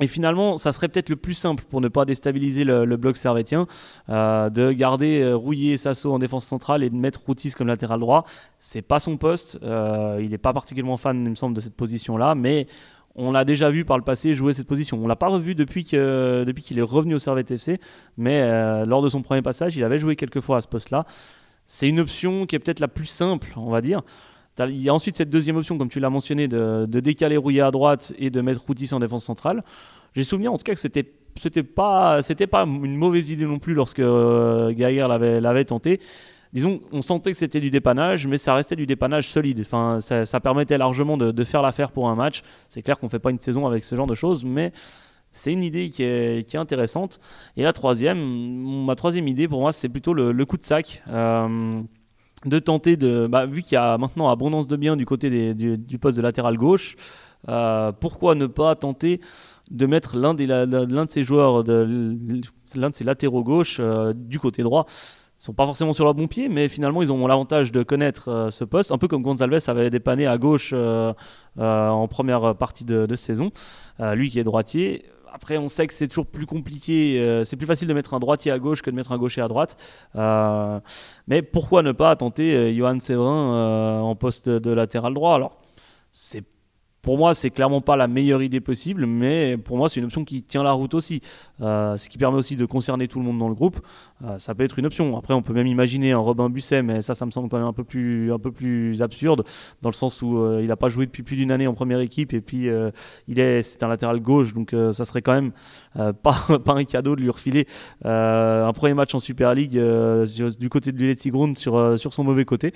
et 0.00 0.06
finalement, 0.06 0.58
ça 0.58 0.70
serait 0.70 0.88
peut-être 0.88 1.08
le 1.08 1.16
plus 1.16 1.34
simple 1.34 1.64
pour 1.68 1.80
ne 1.80 1.88
pas 1.88 2.04
déstabiliser 2.04 2.62
le, 2.62 2.96
bloc 2.96 3.16
servetien, 3.16 3.66
de 4.08 4.70
garder 4.72 5.32
Rouillé 5.32 5.72
et 5.72 5.76
Sasso 5.76 6.12
en 6.12 6.18
défense 6.18 6.44
centrale 6.44 6.84
et 6.84 6.90
de 6.90 6.94
mettre 6.94 7.22
Routis 7.26 7.52
comme 7.52 7.66
latéral 7.66 7.98
droit. 7.98 8.24
C'est 8.58 8.82
pas 8.82 8.98
son 9.00 9.16
poste. 9.16 9.58
il 9.62 10.28
n'est 10.28 10.38
pas 10.38 10.52
particulièrement 10.52 10.98
fan, 10.98 11.24
il 11.24 11.30
me 11.30 11.34
semble, 11.34 11.56
de 11.56 11.60
cette 11.60 11.74
position-là, 11.74 12.34
mais 12.36 12.68
on 13.18 13.32
l'a 13.32 13.44
déjà 13.44 13.68
vu 13.68 13.84
par 13.84 13.98
le 13.98 14.04
passé 14.04 14.32
jouer 14.34 14.54
cette 14.54 14.68
position. 14.68 14.98
On 15.02 15.08
l'a 15.08 15.16
pas 15.16 15.26
revu 15.26 15.56
depuis 15.56 15.84
qu'il 15.84 15.98
depuis 15.98 16.78
est 16.78 16.82
revenu 16.82 17.14
au 17.16 17.18
Servette 17.18 17.50
FC, 17.50 17.80
mais 18.16 18.40
euh, 18.42 18.86
lors 18.86 19.02
de 19.02 19.08
son 19.08 19.22
premier 19.22 19.42
passage, 19.42 19.76
il 19.76 19.82
avait 19.82 19.98
joué 19.98 20.14
quelques 20.14 20.40
fois 20.40 20.58
à 20.58 20.60
ce 20.60 20.68
poste-là. 20.68 21.04
C'est 21.66 21.88
une 21.88 21.98
option 21.98 22.46
qui 22.46 22.54
est 22.54 22.60
peut-être 22.60 22.80
la 22.80 22.88
plus 22.88 23.06
simple, 23.06 23.52
on 23.56 23.70
va 23.70 23.80
dire. 23.80 24.02
Il 24.60 24.80
y 24.80 24.88
a 24.88 24.94
ensuite 24.94 25.16
cette 25.16 25.30
deuxième 25.30 25.56
option, 25.56 25.78
comme 25.78 25.88
tu 25.88 26.00
l'as 26.00 26.10
mentionné, 26.10 26.48
de, 26.48 26.86
décaler 26.86 27.36
Rouillet 27.36 27.60
à 27.60 27.70
droite 27.70 28.12
et 28.18 28.30
de 28.30 28.40
mettre 28.40 28.64
Routis 28.64 28.94
en 28.94 29.00
défense 29.00 29.24
centrale. 29.24 29.62
J'ai 30.14 30.24
souvenir 30.24 30.52
en 30.52 30.56
tout 30.56 30.64
cas 30.64 30.74
que 30.74 30.80
c'était 30.80 31.12
c'était 31.36 31.62
pas 31.62 32.20
c'était 32.22 32.48
pas 32.48 32.62
une 32.62 32.96
mauvaise 32.96 33.30
idée 33.30 33.44
non 33.44 33.60
plus 33.60 33.74
lorsque 33.74 34.00
euh, 34.00 34.72
l'avait 35.40 35.64
tenté 35.64 36.00
disons, 36.52 36.80
on 36.92 37.02
sentait 37.02 37.32
que 37.32 37.38
c'était 37.38 37.60
du 37.60 37.70
dépannage, 37.70 38.26
mais 38.26 38.38
ça 38.38 38.54
restait 38.54 38.76
du 38.76 38.86
dépannage 38.86 39.28
solide. 39.28 39.60
Enfin, 39.60 40.00
ça, 40.00 40.40
permettait 40.40 40.78
largement 40.78 41.16
de, 41.16 41.44
faire 41.44 41.62
l'affaire 41.62 41.90
pour 41.90 42.08
un 42.08 42.14
match. 42.14 42.42
C'est 42.68 42.82
clair 42.82 42.98
qu'on 42.98 43.06
ne 43.06 43.10
fait 43.10 43.18
pas 43.18 43.30
une 43.30 43.40
saison 43.40 43.66
avec 43.66 43.84
ce 43.84 43.94
genre 43.94 44.06
de 44.06 44.14
choses, 44.14 44.44
mais 44.44 44.72
c'est 45.30 45.52
une 45.52 45.62
idée 45.62 45.90
qui 45.90 46.02
est, 46.02 46.54
intéressante. 46.54 47.20
Et 47.56 47.62
la 47.62 47.72
troisième, 47.72 48.84
ma 48.84 48.94
troisième 48.94 49.28
idée 49.28 49.48
pour 49.48 49.60
moi, 49.60 49.72
c'est 49.72 49.88
plutôt 49.88 50.14
le, 50.14 50.44
coup 50.44 50.56
de 50.56 50.64
sac. 50.64 51.02
Euh, 51.08 51.82
de 52.44 52.58
tenter 52.58 52.96
de. 52.96 53.26
Bah, 53.26 53.46
vu 53.46 53.62
qu'il 53.62 53.72
y 53.72 53.76
a 53.76 53.98
maintenant 53.98 54.28
abondance 54.28 54.68
de 54.68 54.76
biens 54.76 54.96
du 54.96 55.06
côté 55.06 55.54
du, 55.54 55.98
poste 55.98 56.16
de 56.16 56.22
latéral 56.22 56.56
gauche, 56.56 56.96
euh, 57.48 57.92
pourquoi 57.92 58.34
ne 58.34 58.46
pas 58.46 58.74
tenter 58.76 59.20
de 59.70 59.86
mettre 59.86 60.16
l'un 60.16 60.34
de 60.34 61.06
ces 61.06 61.22
joueurs, 61.24 61.64
l'un 61.66 62.90
de 62.90 62.94
ces 62.94 63.04
latéraux 63.04 63.42
gauche 63.42 63.78
euh, 63.80 64.12
du 64.14 64.38
côté 64.38 64.62
droit? 64.62 64.86
Sont 65.38 65.54
pas 65.54 65.66
forcément 65.66 65.92
sur 65.92 66.04
leur 66.04 66.14
bon 66.14 66.26
pied, 66.26 66.48
mais 66.48 66.68
finalement 66.68 67.00
ils 67.00 67.12
ont 67.12 67.26
l'avantage 67.26 67.70
de 67.70 67.84
connaître 67.84 68.28
euh, 68.28 68.50
ce 68.50 68.64
poste, 68.64 68.90
un 68.90 68.98
peu 68.98 69.06
comme 69.06 69.22
Gonzalez 69.22 69.70
avait 69.70 69.88
dépanné 69.88 70.26
à 70.26 70.36
gauche 70.36 70.72
euh, 70.74 71.12
euh, 71.58 71.88
en 71.88 72.08
première 72.08 72.56
partie 72.56 72.84
de, 72.84 73.14
saison, 73.14 73.50
lui 74.00 74.30
qui 74.30 74.38
est 74.38 74.44
droitier. 74.44 75.04
Après, 75.32 75.58
on 75.58 75.68
sait 75.68 75.86
que 75.86 75.92
c'est 75.92 76.08
toujours 76.08 76.26
plus 76.26 76.46
compliqué, 76.46 77.42
c'est 77.44 77.56
plus 77.56 77.66
facile 77.66 77.86
de 77.86 77.94
mettre 77.94 78.14
un 78.14 78.18
droitier 78.18 78.50
à 78.50 78.58
gauche 78.58 78.80
que 78.80 78.90
de 78.90 78.96
mettre 78.96 79.12
un 79.12 79.18
gaucher 79.18 79.40
à 79.40 79.48
droite. 79.48 79.76
mais 81.26 81.42
pourquoi 81.42 81.82
ne 81.82 81.92
pas 81.92 82.14
tenter 82.16 82.74
Johan 82.74 82.98
Séverin 83.00 84.00
en 84.00 84.14
poste 84.14 84.48
de 84.48 84.70
latéral 84.70 85.14
droit? 85.14 85.34
Alors, 85.34 85.58
c'est 86.12 86.44
pour 87.02 87.16
moi, 87.16 87.34
c'est 87.34 87.50
clairement 87.50 87.80
pas 87.80 87.96
la 87.96 88.08
meilleure 88.08 88.42
idée 88.42 88.60
possible, 88.60 89.06
mais 89.06 89.56
pour 89.56 89.76
moi, 89.76 89.88
c'est 89.88 90.00
une 90.00 90.06
option 90.06 90.24
qui 90.24 90.42
tient 90.42 90.62
la 90.62 90.72
route 90.72 90.94
aussi. 90.94 91.20
Euh, 91.60 91.96
ce 91.96 92.08
qui 92.08 92.18
permet 92.18 92.38
aussi 92.38 92.56
de 92.56 92.64
concerner 92.64 93.08
tout 93.08 93.18
le 93.18 93.24
monde 93.24 93.38
dans 93.38 93.48
le 93.48 93.54
groupe. 93.54 93.80
Euh, 94.24 94.38
ça 94.38 94.54
peut 94.54 94.64
être 94.64 94.78
une 94.78 94.86
option. 94.86 95.16
Après, 95.16 95.34
on 95.34 95.42
peut 95.42 95.52
même 95.52 95.66
imaginer 95.66 96.12
un 96.12 96.18
Robin 96.18 96.50
Busset, 96.50 96.82
mais 96.82 97.02
ça, 97.02 97.14
ça 97.14 97.26
me 97.26 97.30
semble 97.30 97.48
quand 97.48 97.58
même 97.58 97.66
un 97.66 97.72
peu 97.72 97.84
plus, 97.84 98.32
un 98.32 98.38
peu 98.38 98.52
plus 98.52 99.00
absurde, 99.02 99.44
dans 99.82 99.88
le 99.88 99.94
sens 99.94 100.22
où 100.22 100.38
euh, 100.38 100.60
il 100.62 100.68
n'a 100.68 100.76
pas 100.76 100.88
joué 100.88 101.06
depuis 101.06 101.22
plus 101.22 101.36
d'une 101.36 101.52
année 101.52 101.66
en 101.66 101.74
première 101.74 102.00
équipe, 102.00 102.32
et 102.32 102.40
puis 102.40 102.68
il 103.28 103.40
est, 103.40 103.62
c'est 103.62 103.82
un 103.82 103.88
latéral 103.88 104.20
gauche, 104.20 104.54
donc 104.54 104.74
ça 104.92 105.04
serait 105.04 105.22
quand 105.22 105.34
même 105.34 105.52
pas, 106.22 106.58
pas 106.64 106.74
un 106.74 106.84
cadeau 106.84 107.16
de 107.16 107.20
lui 107.20 107.30
refiler 107.30 107.66
un 108.04 108.72
premier 108.72 108.94
match 108.94 109.14
en 109.14 109.18
Super 109.18 109.54
League 109.54 109.72
du 109.72 110.68
côté 110.68 110.92
de 110.92 110.98
Lille 110.98 111.56
sur, 111.56 111.98
sur 111.98 112.12
son 112.12 112.24
mauvais 112.24 112.44
côté. 112.44 112.72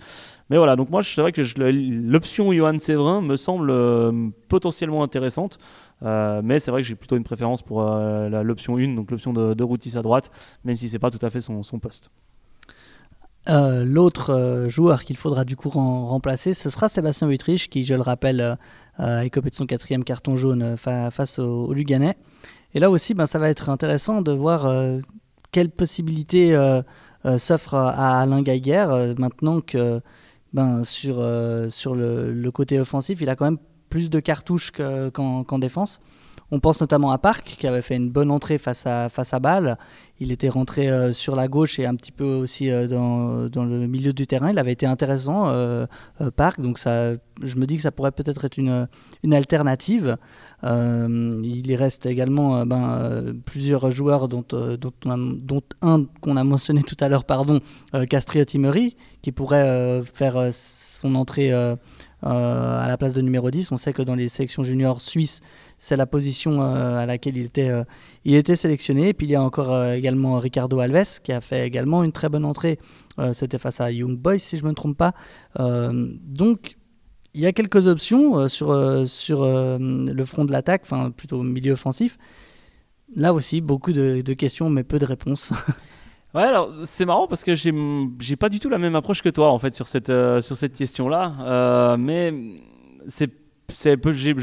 Mais 0.51 0.57
voilà, 0.57 0.77
donc 0.77 0.91
moi, 0.91 1.03
c'est 1.03 1.21
vrai 1.21 1.33
que 1.33 1.43
l'option 1.61 2.53
Johan 2.53 2.79
Séverin 2.79 3.21
me 3.21 3.37
semble 3.37 3.71
euh, 3.71 4.29
potentiellement 4.49 5.03
intéressante. 5.03 5.59
Euh, 6.03 6.41
mais 6.43 6.59
c'est 6.59 6.71
vrai 6.71 6.83
que 6.83 6.89
j'ai 6.89 6.95
plutôt 6.95 7.17
une 7.17 7.25
préférence 7.25 7.63
pour 7.63 7.83
euh, 7.83 8.43
l'option 8.43 8.77
1, 8.77 8.95
donc 8.95 9.11
l'option 9.11 9.33
de, 9.33 9.55
de 9.55 9.65
Routis 9.65 9.97
à 9.97 10.03
droite, 10.03 10.31
même 10.65 10.77
si 10.77 10.89
c'est 10.89 10.99
pas 10.99 11.11
tout 11.11 11.25
à 11.25 11.31
fait 11.31 11.41
son, 11.41 11.63
poste. 11.81 12.11
L'autre 13.49 14.67
joueur 14.69 15.05
qu'il 15.05 15.17
faudra 15.17 15.45
du 15.45 15.57
coup 15.57 15.69
remplacer, 15.69 16.53
ce 16.55 16.71
sera 16.71 16.89
Sébastien 16.89 17.29
Wittrich, 17.29 17.69
qui, 17.69 17.85
je 17.85 17.95
le 17.95 18.03
rappelle, 18.03 18.59
a 18.99 19.25
écopé 19.25 19.51
de 19.51 19.55
son 19.55 19.67
quatrième 19.67 20.05
carton 20.05 20.37
jaune 20.37 20.77
face 20.77 21.39
au, 21.39 21.65
au, 21.65 21.73
Luganais. 21.73 22.17
Et 22.75 22.81
là 22.81 22.91
aussi, 22.91 23.15
ben, 23.15 23.27
ça 23.27 23.39
va 23.39 23.49
être 23.49 23.69
intéressant 23.71 24.23
de 24.23 24.33
voir 24.33 24.73
quelles 25.51 25.71
possibilités 25.71 26.57
s'offrent 27.39 27.75
à 27.75 28.21
Alain 28.21 28.43
Geiger, 28.43 29.15
maintenant 29.19 29.61
que 29.61 30.01
ben, 30.53 30.85
sur, 30.85 31.21
euh, 31.21 31.69
sur 31.71 31.95
le, 31.95 32.51
côté 32.51 32.79
offensif, 32.79 33.21
il 33.21 33.29
a 33.29 33.37
quand 33.37 33.45
même 33.45 33.59
plus 33.93 34.09
de 34.09 34.21
cartouches 34.21 34.73
qu'en 34.73 35.59
défense. 35.59 36.01
On 36.51 36.61
pense 36.61 36.81
notamment 36.81 37.13
à 37.13 37.19
Park, 37.19 37.57
qui 37.59 37.67
avait 37.67 37.83
fait 37.83 37.97
une 37.97 38.11
bonne 38.11 38.31
entrée 38.31 38.57
face 38.57 38.87
à, 38.87 39.11
face 39.11 39.35
à 39.35 39.39
Bâle. 39.39 39.77
Il 40.19 40.33
était 40.33 40.49
rentré 40.49 41.13
sur 41.13 41.37
la 41.37 41.47
gauche 41.47 41.79
et 41.79 41.85
un 41.85 41.95
petit 41.95 42.13
peu 42.13 42.25
aussi 42.25 42.71
dans, 42.89 43.49
dans, 43.49 43.65
le 43.65 43.87
milieu 43.87 44.15
du 44.15 44.27
terrain. 44.27 44.51
Il 44.51 44.59
avait 44.59 44.73
été 44.73 44.87
intéressant, 44.87 45.53
Park, 46.37 46.61
donc 46.61 46.79
ça, 46.79 47.13
je 47.43 47.57
me 47.57 47.67
dis 47.67 47.77
que 47.77 47.83
ça 47.83 47.91
pourrait 47.91 48.13
peut-être 48.13 48.47
être 48.47 48.59
une, 48.59 48.89
une 49.23 49.35
alternative. 49.35 50.17
il 50.63 51.71
y 51.71 51.77
reste 51.77 52.07
également 52.07 52.65
ben, 52.65 53.35
plusieurs 53.45 53.91
joueurs 53.91 54.29
dont, 54.29 54.45
dont, 54.51 54.93
dont 55.05 55.63
un 55.83 56.05
qu'on 56.23 56.37
a 56.37 56.45
mentionné 56.45 56.83
tout 56.83 56.97
à 57.01 57.09
l'heure, 57.09 57.25
pardon, 57.25 57.61
Castriotti-Mery, 58.09 58.97
qui 59.21 59.33
pourrait 59.33 60.03
faire 60.03 60.51
son 61.03 61.15
entrée 61.15 61.53
euh, 61.53 61.77
à 62.23 62.87
la 62.89 62.97
place 62.97 63.15
de 63.15 63.21
numéro 63.21 63.51
10. 63.51 63.73
On 63.73 63.77
sait 63.77 63.93
que 63.93 64.03
dans 64.03 64.15
les 64.15 64.29
sélections 64.29 64.63
juniors 64.63 65.01
suisses, 65.01 65.41
c'est 65.79 65.97
la 65.97 66.07
position 66.07 66.63
euh, 66.63 66.99
à 66.99 67.07
laquelle 67.07 67.37
il 67.37 67.45
était, 67.45 67.69
euh, 67.69 67.85
il 68.25 68.35
était 68.35 68.57
sélectionné. 68.57 69.09
Et 69.09 69.15
puis 69.15 69.27
il 69.27 69.31
y 69.31 69.35
a 69.35 69.43
encore 69.43 69.93
également 69.93 70.39
Ricardo 70.39 70.79
Alves 70.79 71.21
qui 71.23 71.33
a 71.33 71.41
fait 71.41 71.67
également 71.67 72.05
une 72.05 72.13
très 72.13 72.29
bonne 72.29 72.45
entrée. 72.45 72.79
C'était 73.33 73.59
face 73.59 73.81
à 73.81 73.91
Young 73.91 74.17
Boys, 74.17 74.39
si 74.39 74.57
je 74.57 74.65
ne 74.65 74.71
me 74.71 74.75
trompe 74.75 74.97
pas. 74.97 75.15
donc 75.59 76.77
il 77.35 77.41
y 77.41 77.47
a 77.47 77.53
quelques 77.53 77.87
options 77.87 78.49
sur, 78.49 79.09
sur 79.09 79.45
le 79.45 80.25
front 80.25 80.45
de 80.45 80.53
l'attaque, 80.53 80.83
enfin 80.85 81.11
plutôt 81.11 81.43
milieu 81.43 81.73
offensif. 81.73 82.19
Là 83.15 83.35
aussi, 83.35 83.61
beaucoup 83.61 83.93
de 83.93 84.33
questions, 84.33 84.71
mais 84.71 84.83
peu 84.83 84.99
de 84.99 85.05
réponses. 85.05 85.53
Ouais, 86.35 86.45
alors 86.45 86.73
c'est 86.85 87.05
marrant 87.05 87.27
parce 87.27 87.45
que 87.45 87.55
j'ai, 87.55 87.75
j'ai 88.19 88.37
pas 88.37 88.49
du 88.49 88.59
tout 88.59 88.71
la 88.71 88.79
même 88.79 88.97
approche 88.97 89.21
que 89.21 89.29
toi 89.29 89.53
en 89.53 89.59
fait 89.59 89.75
sur 89.75 89.87
cette, 89.87 90.09
euh, 90.09 90.41
sur 90.41 90.57
cette 90.57 90.73
question-là. 90.73 91.35
Euh, 91.41 91.97
mais 91.99 92.33
c'est, 93.07 93.31
c'est 93.69 93.99
peu. 93.99 94.15
J'ai, 94.15 94.35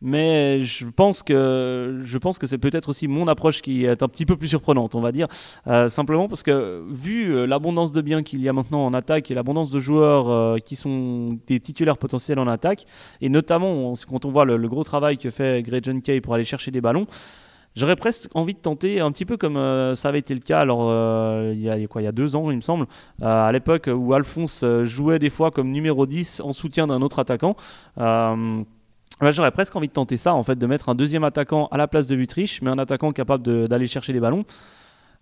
mais 0.00 0.62
je 0.62 0.86
pense 0.86 1.22
que 1.22 2.00
je 2.02 2.18
que 2.18 2.46
c'est 2.46 2.58
peut-être 2.58 2.88
aussi 2.88 3.08
mon 3.08 3.28
approche 3.28 3.60
qui 3.60 3.84
est 3.84 4.02
un 4.02 4.08
petit 4.08 4.24
peu 4.24 4.36
plus 4.36 4.48
surprenante, 4.48 4.94
on 4.94 5.02
va 5.02 5.12
dire, 5.12 5.28
euh, 5.66 5.90
simplement 5.90 6.28
parce 6.28 6.42
que 6.42 6.82
vu 6.90 7.46
l'abondance 7.46 7.92
de 7.92 8.00
biens 8.00 8.22
qu'il 8.22 8.42
y 8.42 8.48
a 8.48 8.52
maintenant 8.54 8.84
en 8.86 8.94
attaque 8.94 9.30
et 9.30 9.34
l'abondance 9.34 9.70
de 9.70 9.78
joueurs 9.78 10.58
qui 10.64 10.76
sont 10.76 11.38
des 11.46 11.60
titulaires 11.60 11.98
potentiels 11.98 12.38
en 12.40 12.48
attaque, 12.48 12.86
et 13.20 13.28
notamment 13.28 13.92
quand 14.08 14.24
on 14.24 14.30
voit 14.30 14.44
le, 14.44 14.68
gros 14.68 14.82
travail 14.82 15.18
que 15.18 15.30
fait 15.30 15.62
Greg 15.62 15.84
John 15.84 16.02
Kay 16.02 16.20
pour 16.20 16.34
aller 16.34 16.44
chercher 16.44 16.72
des 16.72 16.80
ballons, 16.80 17.06
J'aurais 17.74 17.96
presque 17.96 18.28
envie 18.34 18.52
de 18.52 18.58
tenter 18.58 19.00
un 19.00 19.10
petit 19.12 19.24
peu 19.24 19.38
comme 19.38 19.56
euh, 19.56 19.94
ça 19.94 20.08
avait 20.08 20.18
été 20.18 20.34
le 20.34 20.40
cas 20.40 20.60
alors 20.60 20.92
il, 21.52 21.60
y 21.60 21.70
a, 21.70 21.86
quoi, 21.86 22.02
il 22.02 22.04
y 22.04 22.08
a 22.08 22.12
deux 22.12 22.36
ans, 22.36 22.50
il 22.50 22.56
me 22.56 22.62
semble, 22.62 22.86
euh, 23.22 23.48
à 23.48 23.50
l'époque 23.50 23.88
où 23.92 24.12
Alphonse 24.12 24.62
euh, 24.62 24.84
jouait 24.84 25.18
des 25.18 25.30
fois 25.30 25.50
comme 25.50 25.70
numéro 25.70 26.06
10 26.06 26.42
en 26.44 26.52
soutien 26.52 26.86
d'un 26.86 27.00
autre 27.00 27.18
attaquant. 27.18 27.56
J'aurais 29.30 29.52
presque 29.52 29.76
envie 29.76 29.86
de 29.86 29.92
tenter 29.92 30.16
ça, 30.16 30.34
en 30.34 30.42
fait, 30.42 30.56
de 30.56 30.66
mettre 30.66 30.88
un 30.88 30.96
deuxième 30.96 31.22
attaquant 31.22 31.68
à 31.70 31.76
la 31.76 31.86
place 31.86 32.08
de 32.08 32.16
Vutriche, 32.16 32.60
mais 32.60 32.70
un 32.70 32.78
attaquant 32.78 33.12
capable 33.12 33.68
d'aller 33.68 33.86
chercher 33.86 34.12
les 34.12 34.18
ballons. 34.18 34.44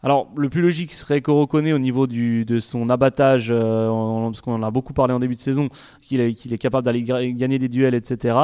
Alors, 0.02 0.28
le 0.36 0.48
plus 0.48 0.62
logique 0.62 0.94
serait 0.94 1.20
qu'on 1.20 1.38
reconnaît 1.40 1.74
au 1.74 1.78
niveau 1.78 2.06
de 2.06 2.60
son 2.60 2.88
abattage, 2.88 3.48
euh, 3.50 3.88
parce 4.24 4.40
qu'on 4.40 4.54
en 4.54 4.62
a 4.62 4.70
beaucoup 4.70 4.94
parlé 4.94 5.12
en 5.12 5.18
début 5.18 5.34
de 5.34 5.40
saison, 5.40 5.68
qu'il 6.00 6.20
est, 6.20 6.58
capable 6.58 6.84
d'aller 6.84 7.02
gagner 7.02 7.58
des 7.58 7.68
duels, 7.68 7.94
etc. 7.94 8.36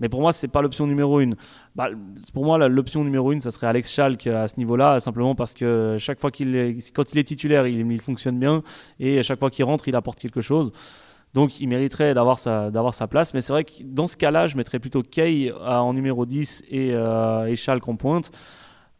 Mais 0.00 0.08
pour 0.08 0.20
moi, 0.20 0.32
c'est 0.32 0.48
pas 0.48 0.60
l'option 0.60 0.86
numéro 0.86 1.20
une. 1.20 1.36
Bah, 1.76 1.88
pour 2.32 2.44
moi, 2.44 2.68
l'option 2.68 3.04
numéro 3.04 3.30
une, 3.32 3.40
ça 3.40 3.52
serait 3.52 3.68
Alex 3.68 3.92
Schalk 3.92 4.26
à 4.26 4.48
ce 4.48 4.56
niveau-là, 4.56 4.98
simplement 4.98 5.34
parce 5.36 5.54
que 5.54 5.96
chaque 5.98 6.20
fois 6.20 6.30
qu'il 6.32 6.78
quand 6.94 7.12
il 7.12 7.18
est 7.18 7.24
titulaire, 7.24 7.66
il, 7.66 8.00
fonctionne 8.00 8.38
bien, 8.38 8.62
et 8.98 9.22
chaque 9.22 9.38
fois 9.38 9.50
qu'il 9.50 9.64
rentre, 9.64 9.86
il 9.86 9.94
apporte 9.94 10.18
quelque 10.18 10.40
chose. 10.40 10.72
Donc 11.32 11.60
il 11.60 11.68
mériterait 11.68 12.14
d'avoir 12.14 12.38
sa, 12.38 13.06
place. 13.08 13.34
Mais 13.34 13.40
c'est 13.40 13.52
vrai 13.52 13.64
que 13.64 13.82
dans 13.82 14.06
ce 14.06 14.16
cas-là, 14.16 14.46
je 14.46 14.56
mettrais 14.56 14.78
plutôt 14.78 15.02
Kay 15.02 15.52
en 15.52 15.92
numéro 15.92 16.26
10 16.26 16.64
et, 16.70 16.90
euh, 16.92 17.46
et 17.46 17.56
Schalke 17.56 17.88
en 17.88 17.96
pointe. 17.96 18.30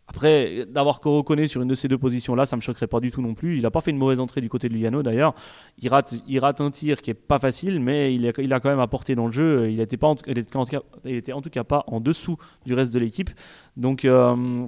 Après, 0.07 0.67
d'avoir 0.67 1.01
reconnaît 1.03 1.47
sur 1.47 1.63
une 1.63 1.69
de 1.69 1.75
ces 1.75 1.89
deux 1.89 1.97
positions-là, 1.97 2.45
ça 2.45 2.57
me 2.57 2.61
choquerait 2.61 2.87
pas 2.87 3.01
du 3.01 3.11
tout 3.11 3.23
non 3.23 3.35
plus. 3.35 3.57
Il 3.57 3.63
n'a 3.63 3.71
pas 3.71 3.81
fait 3.81 3.91
une 3.91 3.97
mauvaise 3.97 4.21
entrée 4.21 4.43
du 4.43 4.51
côté 4.51 4.69
de 4.69 4.75
Lugano 4.75 5.03
d'ailleurs. 5.03 5.35
Il 5.79 5.89
rate, 5.89 6.61
un 6.61 6.71
tir 6.71 7.01
qui 7.01 7.11
est 7.11 7.15
pas 7.15 7.39
facile, 7.39 7.81
mais 7.81 8.15
il 8.15 8.27
a, 8.27 8.61
quand 8.61 8.69
même 8.69 8.81
apporté 8.81 9.15
dans 9.15 9.27
le 9.27 9.33
jeu. 9.33 9.71
Il 9.71 9.79
n'était 9.79 10.05
en, 10.05 10.11
en 10.13 11.43
tout 11.43 11.51
cas 11.51 11.65
pas 11.65 11.85
en 11.87 12.01
dessous 12.01 12.37
du 12.67 12.75
reste 12.75 12.93
de 12.93 12.99
l'équipe. 12.99 13.31
Donc, 13.79 14.05
euh, 14.05 14.67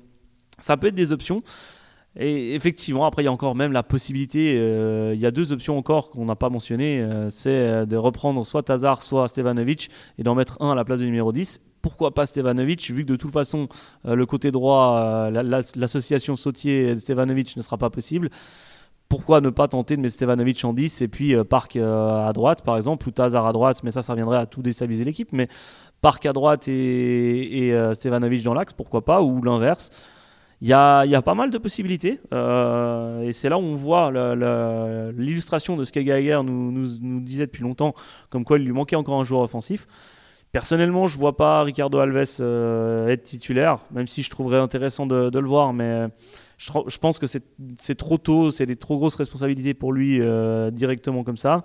ça 0.59 0.77
peut 0.79 0.87
être 0.87 0.95
des 0.95 1.13
options. 1.13 1.43
Et 2.19 2.55
effectivement, 2.55 3.05
après, 3.05 3.23
il 3.23 3.27
y 3.27 3.29
a 3.29 3.33
encore 3.33 3.55
même 3.55 3.73
la 3.73 3.83
possibilité, 3.83 4.57
euh, 4.57 5.13
il 5.15 5.21
y 5.21 5.27
a 5.27 5.31
deux 5.31 5.53
options 5.53 5.77
encore 5.77 6.09
qu'on 6.09 6.25
n'a 6.25 6.35
pas 6.35 6.49
mentionnées, 6.49 7.03
euh, 7.03 7.29
c'est 7.29 7.85
de 7.85 7.97
reprendre 7.99 8.45
soit 8.47 8.63
Tazar, 8.63 9.03
soit 9.03 9.29
Stevanovic, 9.29 9.91
et 10.17 10.23
d'en 10.23 10.35
mettre 10.35 10.57
un 10.63 10.71
à 10.71 10.75
la 10.75 10.87
place 10.87 11.01
du 11.01 11.05
numéro 11.05 11.31
10 11.31 11.61
pourquoi 11.87 12.13
pas 12.13 12.27
Stevanovic, 12.27 12.91
vu 12.91 13.05
que 13.05 13.13
de 13.13 13.15
toute 13.15 13.31
façon, 13.31 13.69
euh, 14.07 14.17
le 14.17 14.27
côté 14.27 14.51
droit, 14.51 14.99
euh, 14.99 15.61
l'association 15.77 16.35
Sautier-Stevanovic 16.35 17.57
ne 17.57 17.63
sera 17.63 17.79
pas 17.79 17.91
possible. 17.91 18.29
Pourquoi 19.09 19.41
ne 19.41 19.51
pas 19.51 19.69
tenter 19.69 19.97
de 19.97 20.03
mettre 20.03 20.15
Stevanovic 20.15 20.65
en 20.65 20.73
10 20.73 21.03
et 21.03 21.07
puis 21.07 21.33
euh, 21.33 21.45
Park 21.45 21.77
à 21.77 22.33
droite, 22.33 22.63
par 22.65 22.77
exemple, 22.77 23.07
ou 23.09 23.13
Tazar 23.13 23.47
à 23.47 23.53
droite, 23.53 23.85
mais 23.85 23.93
ça, 23.93 24.03
ça 24.03 24.15
reviendrait 24.15 24.39
à 24.39 24.47
tout 24.47 24.63
déstabiliser 24.63 25.05
l'équipe. 25.05 25.33
Mais 25.33 25.47
Park 26.01 26.27
à 26.27 26.33
droite 26.33 26.67
et, 26.67 27.73
Stevanovic 27.93 28.43
dans 28.43 28.55
l'axe, 28.55 28.73
pourquoi 28.73 29.05
pas, 29.05 29.23
ou 29.23 29.41
l'inverse. 29.41 29.91
Il 30.63 30.67
y, 30.67 30.73
a, 30.73 31.05
y 31.05 31.15
a, 31.15 31.23
pas 31.23 31.35
mal 31.35 31.51
de 31.51 31.59
possibilités. 31.59 32.19
et 32.33 33.33
c'est 33.33 33.49
là 33.49 33.59
où 33.59 33.63
on 33.63 33.77
voit 33.77 34.11
l'illustration 35.13 35.77
de 35.77 35.85
ce 35.85 35.93
que 35.93 36.01
Geiger 36.01 36.41
nous, 36.45 36.73
nous, 36.73 36.89
nous, 37.01 37.21
disait 37.21 37.47
depuis 37.47 37.63
longtemps, 37.63 37.95
comme 38.29 38.43
quoi 38.43 38.59
il 38.59 38.65
lui 38.65 38.73
manquait 38.73 38.97
encore 38.97 39.21
un 39.21 39.25
joueur 39.25 39.43
offensif. 39.43 39.87
Personnellement, 40.57 41.07
je 41.07 41.19
vois 41.19 41.37
pas 41.37 41.63
Ricardo 41.65 41.99
Alves 41.99 42.39
euh, 42.41 43.09
être 43.09 43.25
titulaire, 43.25 43.81
même 43.91 44.07
si 44.07 44.23
je 44.23 44.31
trouverais 44.31 44.57
intéressant 44.57 45.05
de, 45.05 45.39
le 45.39 45.47
voir, 45.47 45.75
mais 45.75 46.07
je, 46.57 46.97
pense 46.99 47.19
que 47.19 47.27
c'est 47.27 47.95
trop 47.95 48.17
tôt, 48.17 48.51
c'est 48.51 48.65
des 48.65 48.77
trop 48.77 48.97
grosses 48.97 49.17
responsabilités 49.17 49.75
pour 49.75 49.93
lui 49.93 50.19
euh, 50.23 50.71
directement 50.71 51.25
comme 51.25 51.37
ça. 51.37 51.63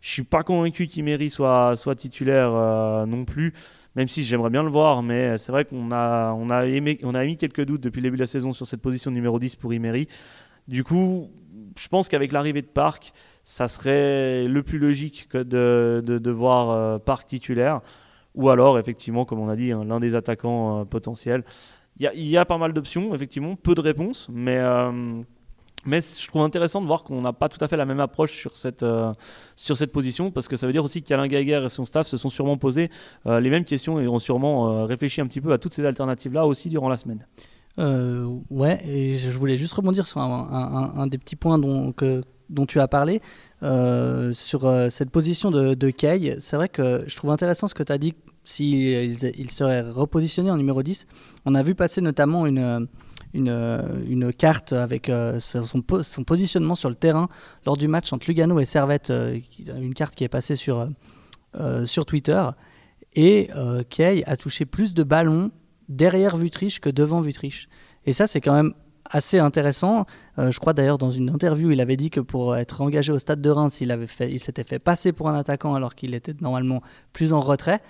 Je 0.00 0.08
suis 0.08 0.22
pas 0.22 0.44
convaincu 0.44 0.86
qu'Imery 0.86 1.30
soit, 1.30 1.74
soit 1.74 1.96
titulaire 1.96 2.52
euh, 2.54 3.06
non 3.06 3.24
plus, 3.24 3.54
même 3.96 4.06
si 4.06 4.22
j'aimerais 4.22 4.50
bien 4.50 4.62
le 4.62 4.70
voir, 4.70 5.02
mais 5.02 5.36
c'est 5.36 5.50
vrai 5.50 5.64
qu'on 5.64 5.90
a, 5.90 6.32
on 6.32 6.48
a, 6.48 6.64
on 7.02 7.14
a 7.16 7.24
émis 7.24 7.36
quelques 7.36 7.64
doutes 7.64 7.80
depuis 7.80 7.98
le 7.98 8.04
début 8.04 8.18
de 8.18 8.22
la 8.22 8.28
saison 8.28 8.52
sur 8.52 8.68
cette 8.68 8.82
position 8.82 9.10
numéro 9.10 9.40
10 9.40 9.56
pour 9.56 9.74
Imery. 9.74 10.06
Du 10.68 10.84
coup, 10.84 11.28
je 11.76 11.88
pense 11.88 12.08
qu'avec 12.08 12.30
l'arrivée 12.30 12.62
de 12.62 12.68
Park, 12.68 13.14
ça 13.42 13.66
serait 13.66 14.44
le 14.44 14.62
plus 14.62 14.78
logique 14.78 15.26
que 15.28 15.38
de, 15.38 16.00
de, 16.06 16.30
voir 16.30 17.00
Park 17.00 17.26
titulaire 17.26 17.80
ou 18.34 18.50
alors 18.50 18.78
effectivement, 18.78 19.24
comme 19.24 19.40
on 19.40 19.48
a 19.48 19.56
dit, 19.56 19.72
hein, 19.72 19.84
l'un 19.84 20.00
des 20.00 20.14
attaquants 20.14 20.80
euh, 20.80 20.84
potentiels. 20.84 21.44
Il 21.98 22.22
y, 22.22 22.38
a 22.38 22.44
pas 22.46 22.56
mal 22.56 22.72
d'options, 22.72 23.14
effectivement, 23.14 23.54
peu 23.54 23.74
de 23.74 23.80
réponses, 23.82 24.28
mais, 24.32 24.56
euh, 24.56 25.20
mais 25.84 26.00
je 26.00 26.26
trouve 26.26 26.40
intéressant 26.40 26.80
de 26.80 26.86
voir 26.86 27.04
qu'on 27.04 27.20
n'a 27.20 27.34
pas 27.34 27.50
tout 27.50 27.62
à 27.62 27.68
fait 27.68 27.76
la 27.76 27.84
même 27.84 28.00
approche 28.00 28.32
sur 28.32 28.56
cette, 28.56 28.82
euh, 28.82 29.12
sur 29.56 29.76
cette 29.76 29.92
position, 29.92 30.30
parce 30.30 30.48
que 30.48 30.56
ça 30.56 30.66
veut 30.66 30.72
dire 30.72 30.82
aussi 30.82 31.02
qu'Alain 31.02 31.28
Geiger 31.28 31.62
et 31.62 31.68
son 31.68 31.84
staff 31.84 32.06
se 32.06 32.16
sont 32.16 32.30
sûrement 32.30 32.56
posés 32.56 32.90
les 33.26 33.50
mêmes 33.50 33.66
questions 33.66 34.00
et 34.00 34.08
ont 34.08 34.18
sûrement 34.18 34.86
réfléchi 34.86 35.20
un 35.20 35.26
petit 35.26 35.42
peu 35.42 35.52
à 35.52 35.58
toutes 35.58 35.74
ces 35.74 35.84
alternatives-là 35.84 36.46
aussi 36.46 36.70
durant 36.70 36.88
la 36.88 36.96
semaine. 36.96 37.26
ouais, 37.76 38.80
et 38.88 39.18
je 39.18 39.38
voulais 39.38 39.58
juste 39.58 39.74
rebondir 39.74 40.06
sur 40.06 40.22
un, 40.22 41.06
des 41.08 41.18
petits 41.18 41.36
points 41.36 41.58
dont, 41.58 41.92
dont 42.52 42.66
tu 42.66 42.80
as 42.80 42.88
parlé. 42.88 43.20
Euh, 43.62 44.32
sur 44.32 44.66
euh, 44.66 44.88
cette 44.90 45.10
position 45.10 45.50
de, 45.50 45.74
de 45.74 45.90
Kay, 45.90 46.36
c'est 46.38 46.56
vrai 46.56 46.68
que 46.68 47.04
je 47.06 47.16
trouve 47.16 47.30
intéressant 47.30 47.66
ce 47.66 47.74
que 47.74 47.82
tu 47.82 47.92
as 47.92 47.98
dit 47.98 48.14
s'il 48.44 49.12
il 49.38 49.50
serait 49.50 49.82
repositionné 49.82 50.50
en 50.50 50.56
numéro 50.56 50.82
10. 50.82 51.06
On 51.46 51.54
a 51.54 51.62
vu 51.62 51.74
passer 51.74 52.00
notamment 52.00 52.46
une, 52.46 52.88
une, 53.34 54.32
carte 54.32 54.72
avec 54.72 55.08
euh, 55.08 55.38
son, 55.38 55.64
son, 56.02 56.24
positionnement 56.24 56.74
sur 56.74 56.88
le 56.88 56.96
terrain 56.96 57.28
lors 57.66 57.76
du 57.76 57.86
match 57.86 58.12
entre 58.12 58.26
Lugano 58.26 58.58
et 58.58 58.64
Servette, 58.64 59.12
une 59.12 59.94
carte 59.94 60.16
qui 60.16 60.24
est 60.24 60.28
passée 60.28 60.56
sur, 60.56 60.88
sur 61.84 62.04
Twitter. 62.04 62.42
Et 63.14 63.48
Kay 63.90 64.24
a 64.26 64.36
touché 64.36 64.64
plus 64.64 64.92
de 64.92 65.04
ballons 65.04 65.52
derrière 65.88 66.36
Vutriche 66.36 66.80
que 66.80 66.90
devant 66.90 67.20
Vutriche. 67.20 67.68
Et 68.06 68.12
ça, 68.12 68.26
c'est 68.26 68.40
quand 68.40 68.54
même 68.54 68.74
assez 69.10 69.38
intéressant. 69.38 70.06
Euh, 70.38 70.50
je 70.50 70.58
crois 70.58 70.72
d'ailleurs 70.72 70.98
dans 70.98 71.10
une 71.10 71.30
interview, 71.30 71.70
il 71.70 71.80
avait 71.80 71.96
dit 71.96 72.10
que 72.10 72.20
pour 72.20 72.56
être 72.56 72.80
engagé 72.80 73.12
au 73.12 73.18
stade 73.18 73.40
de 73.40 73.50
Reims, 73.50 73.80
il, 73.80 73.90
avait 73.90 74.06
il 74.20 74.40
s'était 74.40 74.64
fait 74.64 74.78
passer 74.78 75.12
pour 75.12 75.28
un 75.28 75.34
attaquant 75.34 75.74
alors 75.74 75.94
qu'il 75.94 76.14
était 76.14 76.34
normalement 76.40 76.82
plus 77.12 77.32
en 77.32 77.40
retrait. 77.40 77.80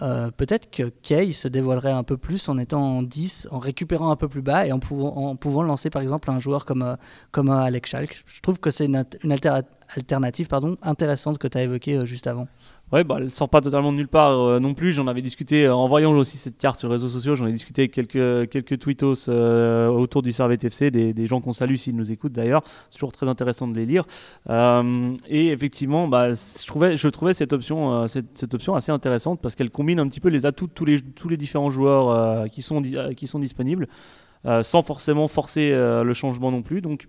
Euh, 0.00 0.30
peut-être 0.30 0.70
que 0.70 0.84
Kay 0.84 1.32
se 1.32 1.48
dévoilerait 1.48 1.90
un 1.92 2.02
peu 2.02 2.16
plus 2.16 2.48
en 2.48 2.56
étant 2.56 2.82
en 2.82 3.02
10, 3.02 3.48
en 3.50 3.58
récupérant 3.58 4.10
un 4.10 4.16
peu 4.16 4.26
plus 4.26 4.40
bas 4.40 4.66
et 4.66 4.72
en 4.72 4.78
pouvant, 4.78 5.14
en 5.14 5.36
pouvant 5.36 5.62
lancer 5.62 5.90
par 5.90 6.00
exemple 6.00 6.30
un 6.30 6.38
joueur 6.38 6.64
comme, 6.64 6.82
euh, 6.82 6.96
comme 7.30 7.50
Alex 7.50 7.90
Schalk. 7.90 8.24
Je 8.26 8.40
trouve 8.40 8.58
que 8.58 8.70
c'est 8.70 8.86
une, 8.86 9.04
alternative 9.94 10.48
intéressante 10.80 11.36
que 11.36 11.46
tu 11.46 11.58
as 11.58 11.62
évoquée 11.62 12.06
juste 12.06 12.26
avant. 12.26 12.48
Ouais, 12.92 13.04
bah, 13.04 13.16
elle 13.18 13.30
sort 13.30 13.48
pas 13.48 13.62
totalement 13.62 13.90
de 13.90 13.96
nulle 13.96 14.08
part 14.08 14.38
euh, 14.38 14.60
non 14.60 14.74
plus. 14.74 14.92
J'en 14.92 15.06
avais 15.06 15.22
discuté 15.22 15.64
euh, 15.64 15.74
en 15.74 15.88
voyant 15.88 16.12
aussi 16.12 16.36
cette 16.36 16.58
carte 16.58 16.78
sur 16.78 16.88
les 16.88 16.92
réseaux 16.92 17.08
sociaux. 17.08 17.34
J'en 17.36 17.46
ai 17.46 17.52
discuté 17.52 17.82
avec 17.82 17.92
quelques, 17.92 18.50
quelques 18.50 18.78
tweetos 18.78 19.30
euh, 19.30 19.88
autour 19.88 20.20
du 20.20 20.30
Servette 20.30 20.62
FC, 20.62 20.90
des, 20.90 21.14
des 21.14 21.26
gens 21.26 21.40
qu'on 21.40 21.54
salue 21.54 21.76
s'ils 21.76 21.96
nous 21.96 22.12
écoutent 22.12 22.34
d'ailleurs. 22.34 22.62
C'est 22.90 22.98
toujours 22.98 23.12
très 23.12 23.28
intéressant 23.28 23.66
de 23.66 23.74
les 23.74 23.86
lire. 23.86 24.04
et 24.46 25.48
effectivement, 25.48 26.06
bah, 26.06 26.34
je, 26.34 26.66
trouvais, 26.66 26.98
je 26.98 27.08
trouvais 27.08 27.32
cette 27.32 27.54
option, 27.54 28.06
cette, 28.08 28.34
cette, 28.36 28.52
option 28.52 28.74
assez 28.74 28.92
intéressante 28.92 29.40
parce 29.40 29.54
qu'elle 29.54 29.70
combine 29.70 29.98
un 29.98 30.06
petit 30.06 30.20
peu 30.20 30.28
les 30.28 30.44
atouts 30.44 30.66
de 30.66 30.72
tous 30.72 30.84
les, 30.84 31.00
tous 31.00 31.30
les 31.30 31.38
différents 31.38 31.70
joueurs 31.70 32.46
qui, 32.50 32.60
sont, 32.60 32.82
qui 33.16 33.26
sont 33.26 33.38
disponibles 33.38 33.88
sans 34.62 34.82
forcément 34.82 35.28
forcer 35.28 35.70
le 35.70 36.12
changement 36.12 36.50
non 36.50 36.62
plus. 36.62 36.82
Donc, 36.82 37.06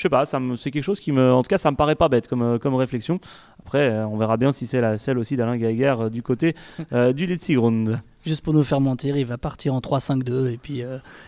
je 0.00 0.04
sais 0.04 0.08
pas, 0.08 0.24
c'est 0.24 0.70
quelque 0.70 0.82
chose 0.82 0.98
qui 0.98 1.12
me, 1.12 1.30
en 1.30 1.42
tout 1.42 1.48
cas, 1.48 1.58
ça 1.58 1.70
me 1.70 1.76
paraît 1.76 1.94
pas 1.94 2.08
bête 2.08 2.26
comme, 2.26 2.58
comme 2.58 2.74
réflexion. 2.74 3.20
Après, 3.58 3.90
euh, 3.90 4.06
on 4.06 4.16
verra 4.16 4.38
bien 4.38 4.50
si 4.50 4.66
c'est 4.66 4.80
la 4.80 4.96
celle 4.96 5.18
aussi 5.18 5.36
d'Alain 5.36 5.58
Geiger 5.58 5.94
euh, 6.00 6.08
du 6.08 6.22
côté 6.22 6.56
euh, 6.94 7.12
du 7.12 7.26
Letzigrund. 7.26 8.00
Juste 8.24 8.42
pour 8.42 8.54
nous 8.54 8.62
faire 8.62 8.80
mentir, 8.80 9.18
il 9.18 9.26
va 9.26 9.36
partir 9.36 9.74
en 9.74 9.80
3-5-2 9.80 10.52
et 10.52 10.56
puis, 10.56 10.82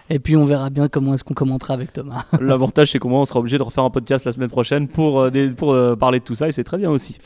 et 0.09 0.19
puis 0.19 0.37
on 0.37 0.47
verra 0.47 0.71
bien 0.71 0.89
comment 0.89 1.13
est-ce 1.13 1.25
qu'on 1.25 1.35
commentera 1.35 1.75
avec 1.75 1.93
Thomas. 1.93 2.25
L'avantage 2.41 2.93
c'est 2.93 2.99
qu'au 2.99 3.09
moins 3.09 3.21
on 3.21 3.25
sera 3.27 3.41
obligé 3.41 3.59
de 3.59 3.63
refaire 3.63 3.85
un 3.85 3.91
podcast 3.91 4.25
la 4.25 4.33
semaine 4.33 4.51
prochaine 4.51 4.89
pour, 4.89 5.27
pour 5.57 5.99
parler 5.99 6.21
de 6.21 6.25
tout 6.25 6.35
ça 6.35 6.49
et 6.49 6.53
c'est 6.53 6.65
très 6.65 6.77
bien 6.77 6.91
aussi. 6.91 7.19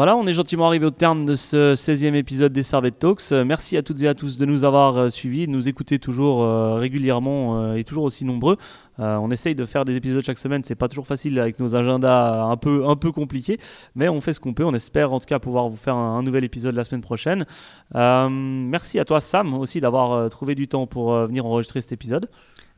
Voilà, 0.00 0.16
on 0.16 0.26
est 0.26 0.32
gentiment 0.32 0.66
arrivé 0.66 0.86
au 0.86 0.90
terme 0.90 1.26
de 1.26 1.34
ce 1.34 1.74
16e 1.74 2.14
épisode 2.14 2.54
des 2.54 2.62
Servette 2.62 2.98
Talks. 2.98 3.32
Euh, 3.32 3.44
merci 3.44 3.76
à 3.76 3.82
toutes 3.82 4.00
et 4.00 4.08
à 4.08 4.14
tous 4.14 4.38
de 4.38 4.46
nous 4.46 4.64
avoir 4.64 4.96
euh, 4.96 5.08
suivis, 5.10 5.46
de 5.46 5.52
nous 5.52 5.68
écouter 5.68 5.98
toujours 5.98 6.42
euh, 6.42 6.76
régulièrement 6.76 7.74
et 7.74 7.84
toujours 7.84 8.04
aussi 8.04 8.24
nombreux. 8.24 8.56
on 8.96 9.30
essaye 9.30 9.54
de 9.54 9.66
faire 9.66 9.84
des 9.84 9.96
épisodes 9.96 10.24
chaque 10.24 10.38
semaine, 10.38 10.62
c'est 10.62 10.74
pas 10.74 10.88
toujours 10.88 11.06
facile 11.06 11.38
avec 11.38 11.60
nos 11.60 11.76
agendas 11.76 12.44
un 12.44 12.56
peu, 12.56 12.86
un 12.86 12.96
peu 12.96 13.12
compliqués, 13.12 13.58
mais 13.94 14.08
on 14.08 14.22
fait 14.22 14.32
ce 14.32 14.40
qu'on 14.40 14.54
peut. 14.54 14.64
On 14.64 14.72
espère 14.72 15.12
en 15.12 15.20
tout 15.20 15.26
cas 15.26 15.38
pouvoir 15.38 15.68
vous 15.68 15.76
faire 15.76 15.96
un, 15.96 16.22
nouvel 16.22 16.44
épisode 16.44 16.74
la 16.74 16.84
semaine 16.84 17.02
prochaine. 17.02 17.44
merci 17.94 18.98
à 18.98 19.04
toi 19.04 19.20
Sam 19.20 19.52
aussi 19.52 19.82
d'avoir 19.82 20.30
trouvé 20.30 20.54
du 20.54 20.66
temps 20.66 20.86
pour 20.86 21.12
venir 21.12 21.44
enregistrer 21.44 21.82
cet 21.82 21.92
épisode. 21.92 22.30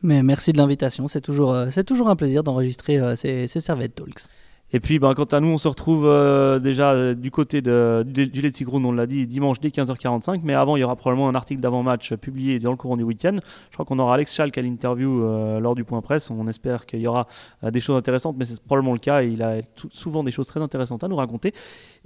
Mais 0.03 0.25
merci 0.25 0.53
de 0.53 0.59
l'invitation, 0.59 1.07
c'est 1.07 1.21
toujours, 1.21 1.55
toujours 1.87 2.09
un 2.09 2.17
plaisir 2.17 2.43
d'enregistrer 2.43 2.99
ces, 3.15 3.47
ces 3.47 3.61
Servette 3.61 3.95
Talks. 3.95 4.29
Et 4.75 4.81
puis, 4.81 4.99
ben, 4.99 5.13
quant 5.15 5.25
à 5.25 5.41
nous, 5.41 5.49
on 5.49 5.59
se 5.59 5.69
retrouve 5.69 6.07
euh, 6.07 6.59
déjà 6.59 6.93
euh, 6.93 7.15
du 7.15 7.31
côté 7.31 7.61
du, 7.61 8.27
du 8.27 8.41
Let's 8.41 8.63
on 8.73 8.93
l'a 8.93 9.07
dit, 9.07 9.27
dimanche 9.27 9.61
dès 9.61 9.69
15h45. 9.69 10.41
Mais 10.45 10.55
avant, 10.55 10.77
il 10.77 10.81
y 10.81 10.85
aura 10.85 10.97
probablement 10.97 11.29
un 11.29 11.35
article 11.35 11.61
d'avant-match 11.61 12.15
publié 12.15 12.59
dans 12.59 12.71
le 12.71 12.77
courant 12.77 12.97
du 12.97 13.03
week-end. 13.03 13.37
Je 13.69 13.75
crois 13.75 13.85
qu'on 13.85 13.99
aura 13.99 14.15
Alex 14.15 14.35
Schalk 14.35 14.57
à 14.57 14.63
l'interview 14.63 15.25
euh, 15.25 15.61
lors 15.61 15.75
du 15.75 15.85
point 15.85 16.01
presse. 16.01 16.31
On 16.31 16.47
espère 16.47 16.87
qu'il 16.87 17.01
y 17.01 17.07
aura 17.07 17.27
des 17.63 17.81
choses 17.81 17.97
intéressantes, 17.97 18.37
mais 18.39 18.47
c'est 18.47 18.63
probablement 18.63 18.95
le 18.95 18.99
cas. 18.99 19.23
il 19.23 19.43
a 19.43 19.61
souvent 19.91 20.25
des 20.25 20.31
choses 20.31 20.47
très 20.47 20.61
intéressantes 20.61 21.05
à 21.05 21.09
nous 21.09 21.17
raconter. 21.17 21.53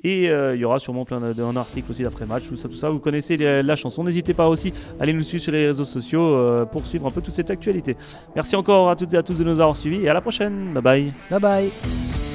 Et 0.02 0.24
il 0.24 0.58
y 0.58 0.64
aura 0.64 0.78
sûrement 0.78 1.04
plein 1.04 1.20
d'un 1.20 1.56
article 1.56 1.90
aussi 1.90 2.02
d'après-match, 2.02 2.48
tout 2.48 2.56
ça, 2.56 2.68
tout 2.68 2.76
ça. 2.76 2.90
Vous 2.90 2.98
connaissez 2.98 3.36
la 3.36 3.76
chanson. 3.76 4.04
N'hésitez 4.04 4.34
pas 4.34 4.48
aussi 4.48 4.72
à 4.98 5.04
aller 5.04 5.12
nous 5.12 5.22
suivre 5.22 5.42
sur 5.42 5.52
les 5.52 5.66
réseaux 5.66 5.84
sociaux 5.84 6.66
pour 6.72 6.86
suivre 6.86 7.06
un 7.06 7.10
peu 7.10 7.20
toute 7.20 7.34
cette 7.34 7.50
actualité. 7.50 7.96
Merci 8.34 8.56
encore 8.56 8.90
à 8.90 8.96
toutes 8.96 9.14
et 9.14 9.16
à 9.16 9.22
tous 9.22 9.38
de 9.38 9.44
nous 9.44 9.60
avoir 9.60 9.76
suivis 9.76 10.04
et 10.04 10.08
à 10.08 10.14
la 10.14 10.20
prochaine. 10.20 10.72
Bye 10.74 10.82
bye. 10.82 11.12
Bye 11.30 11.40
bye. 11.40 12.26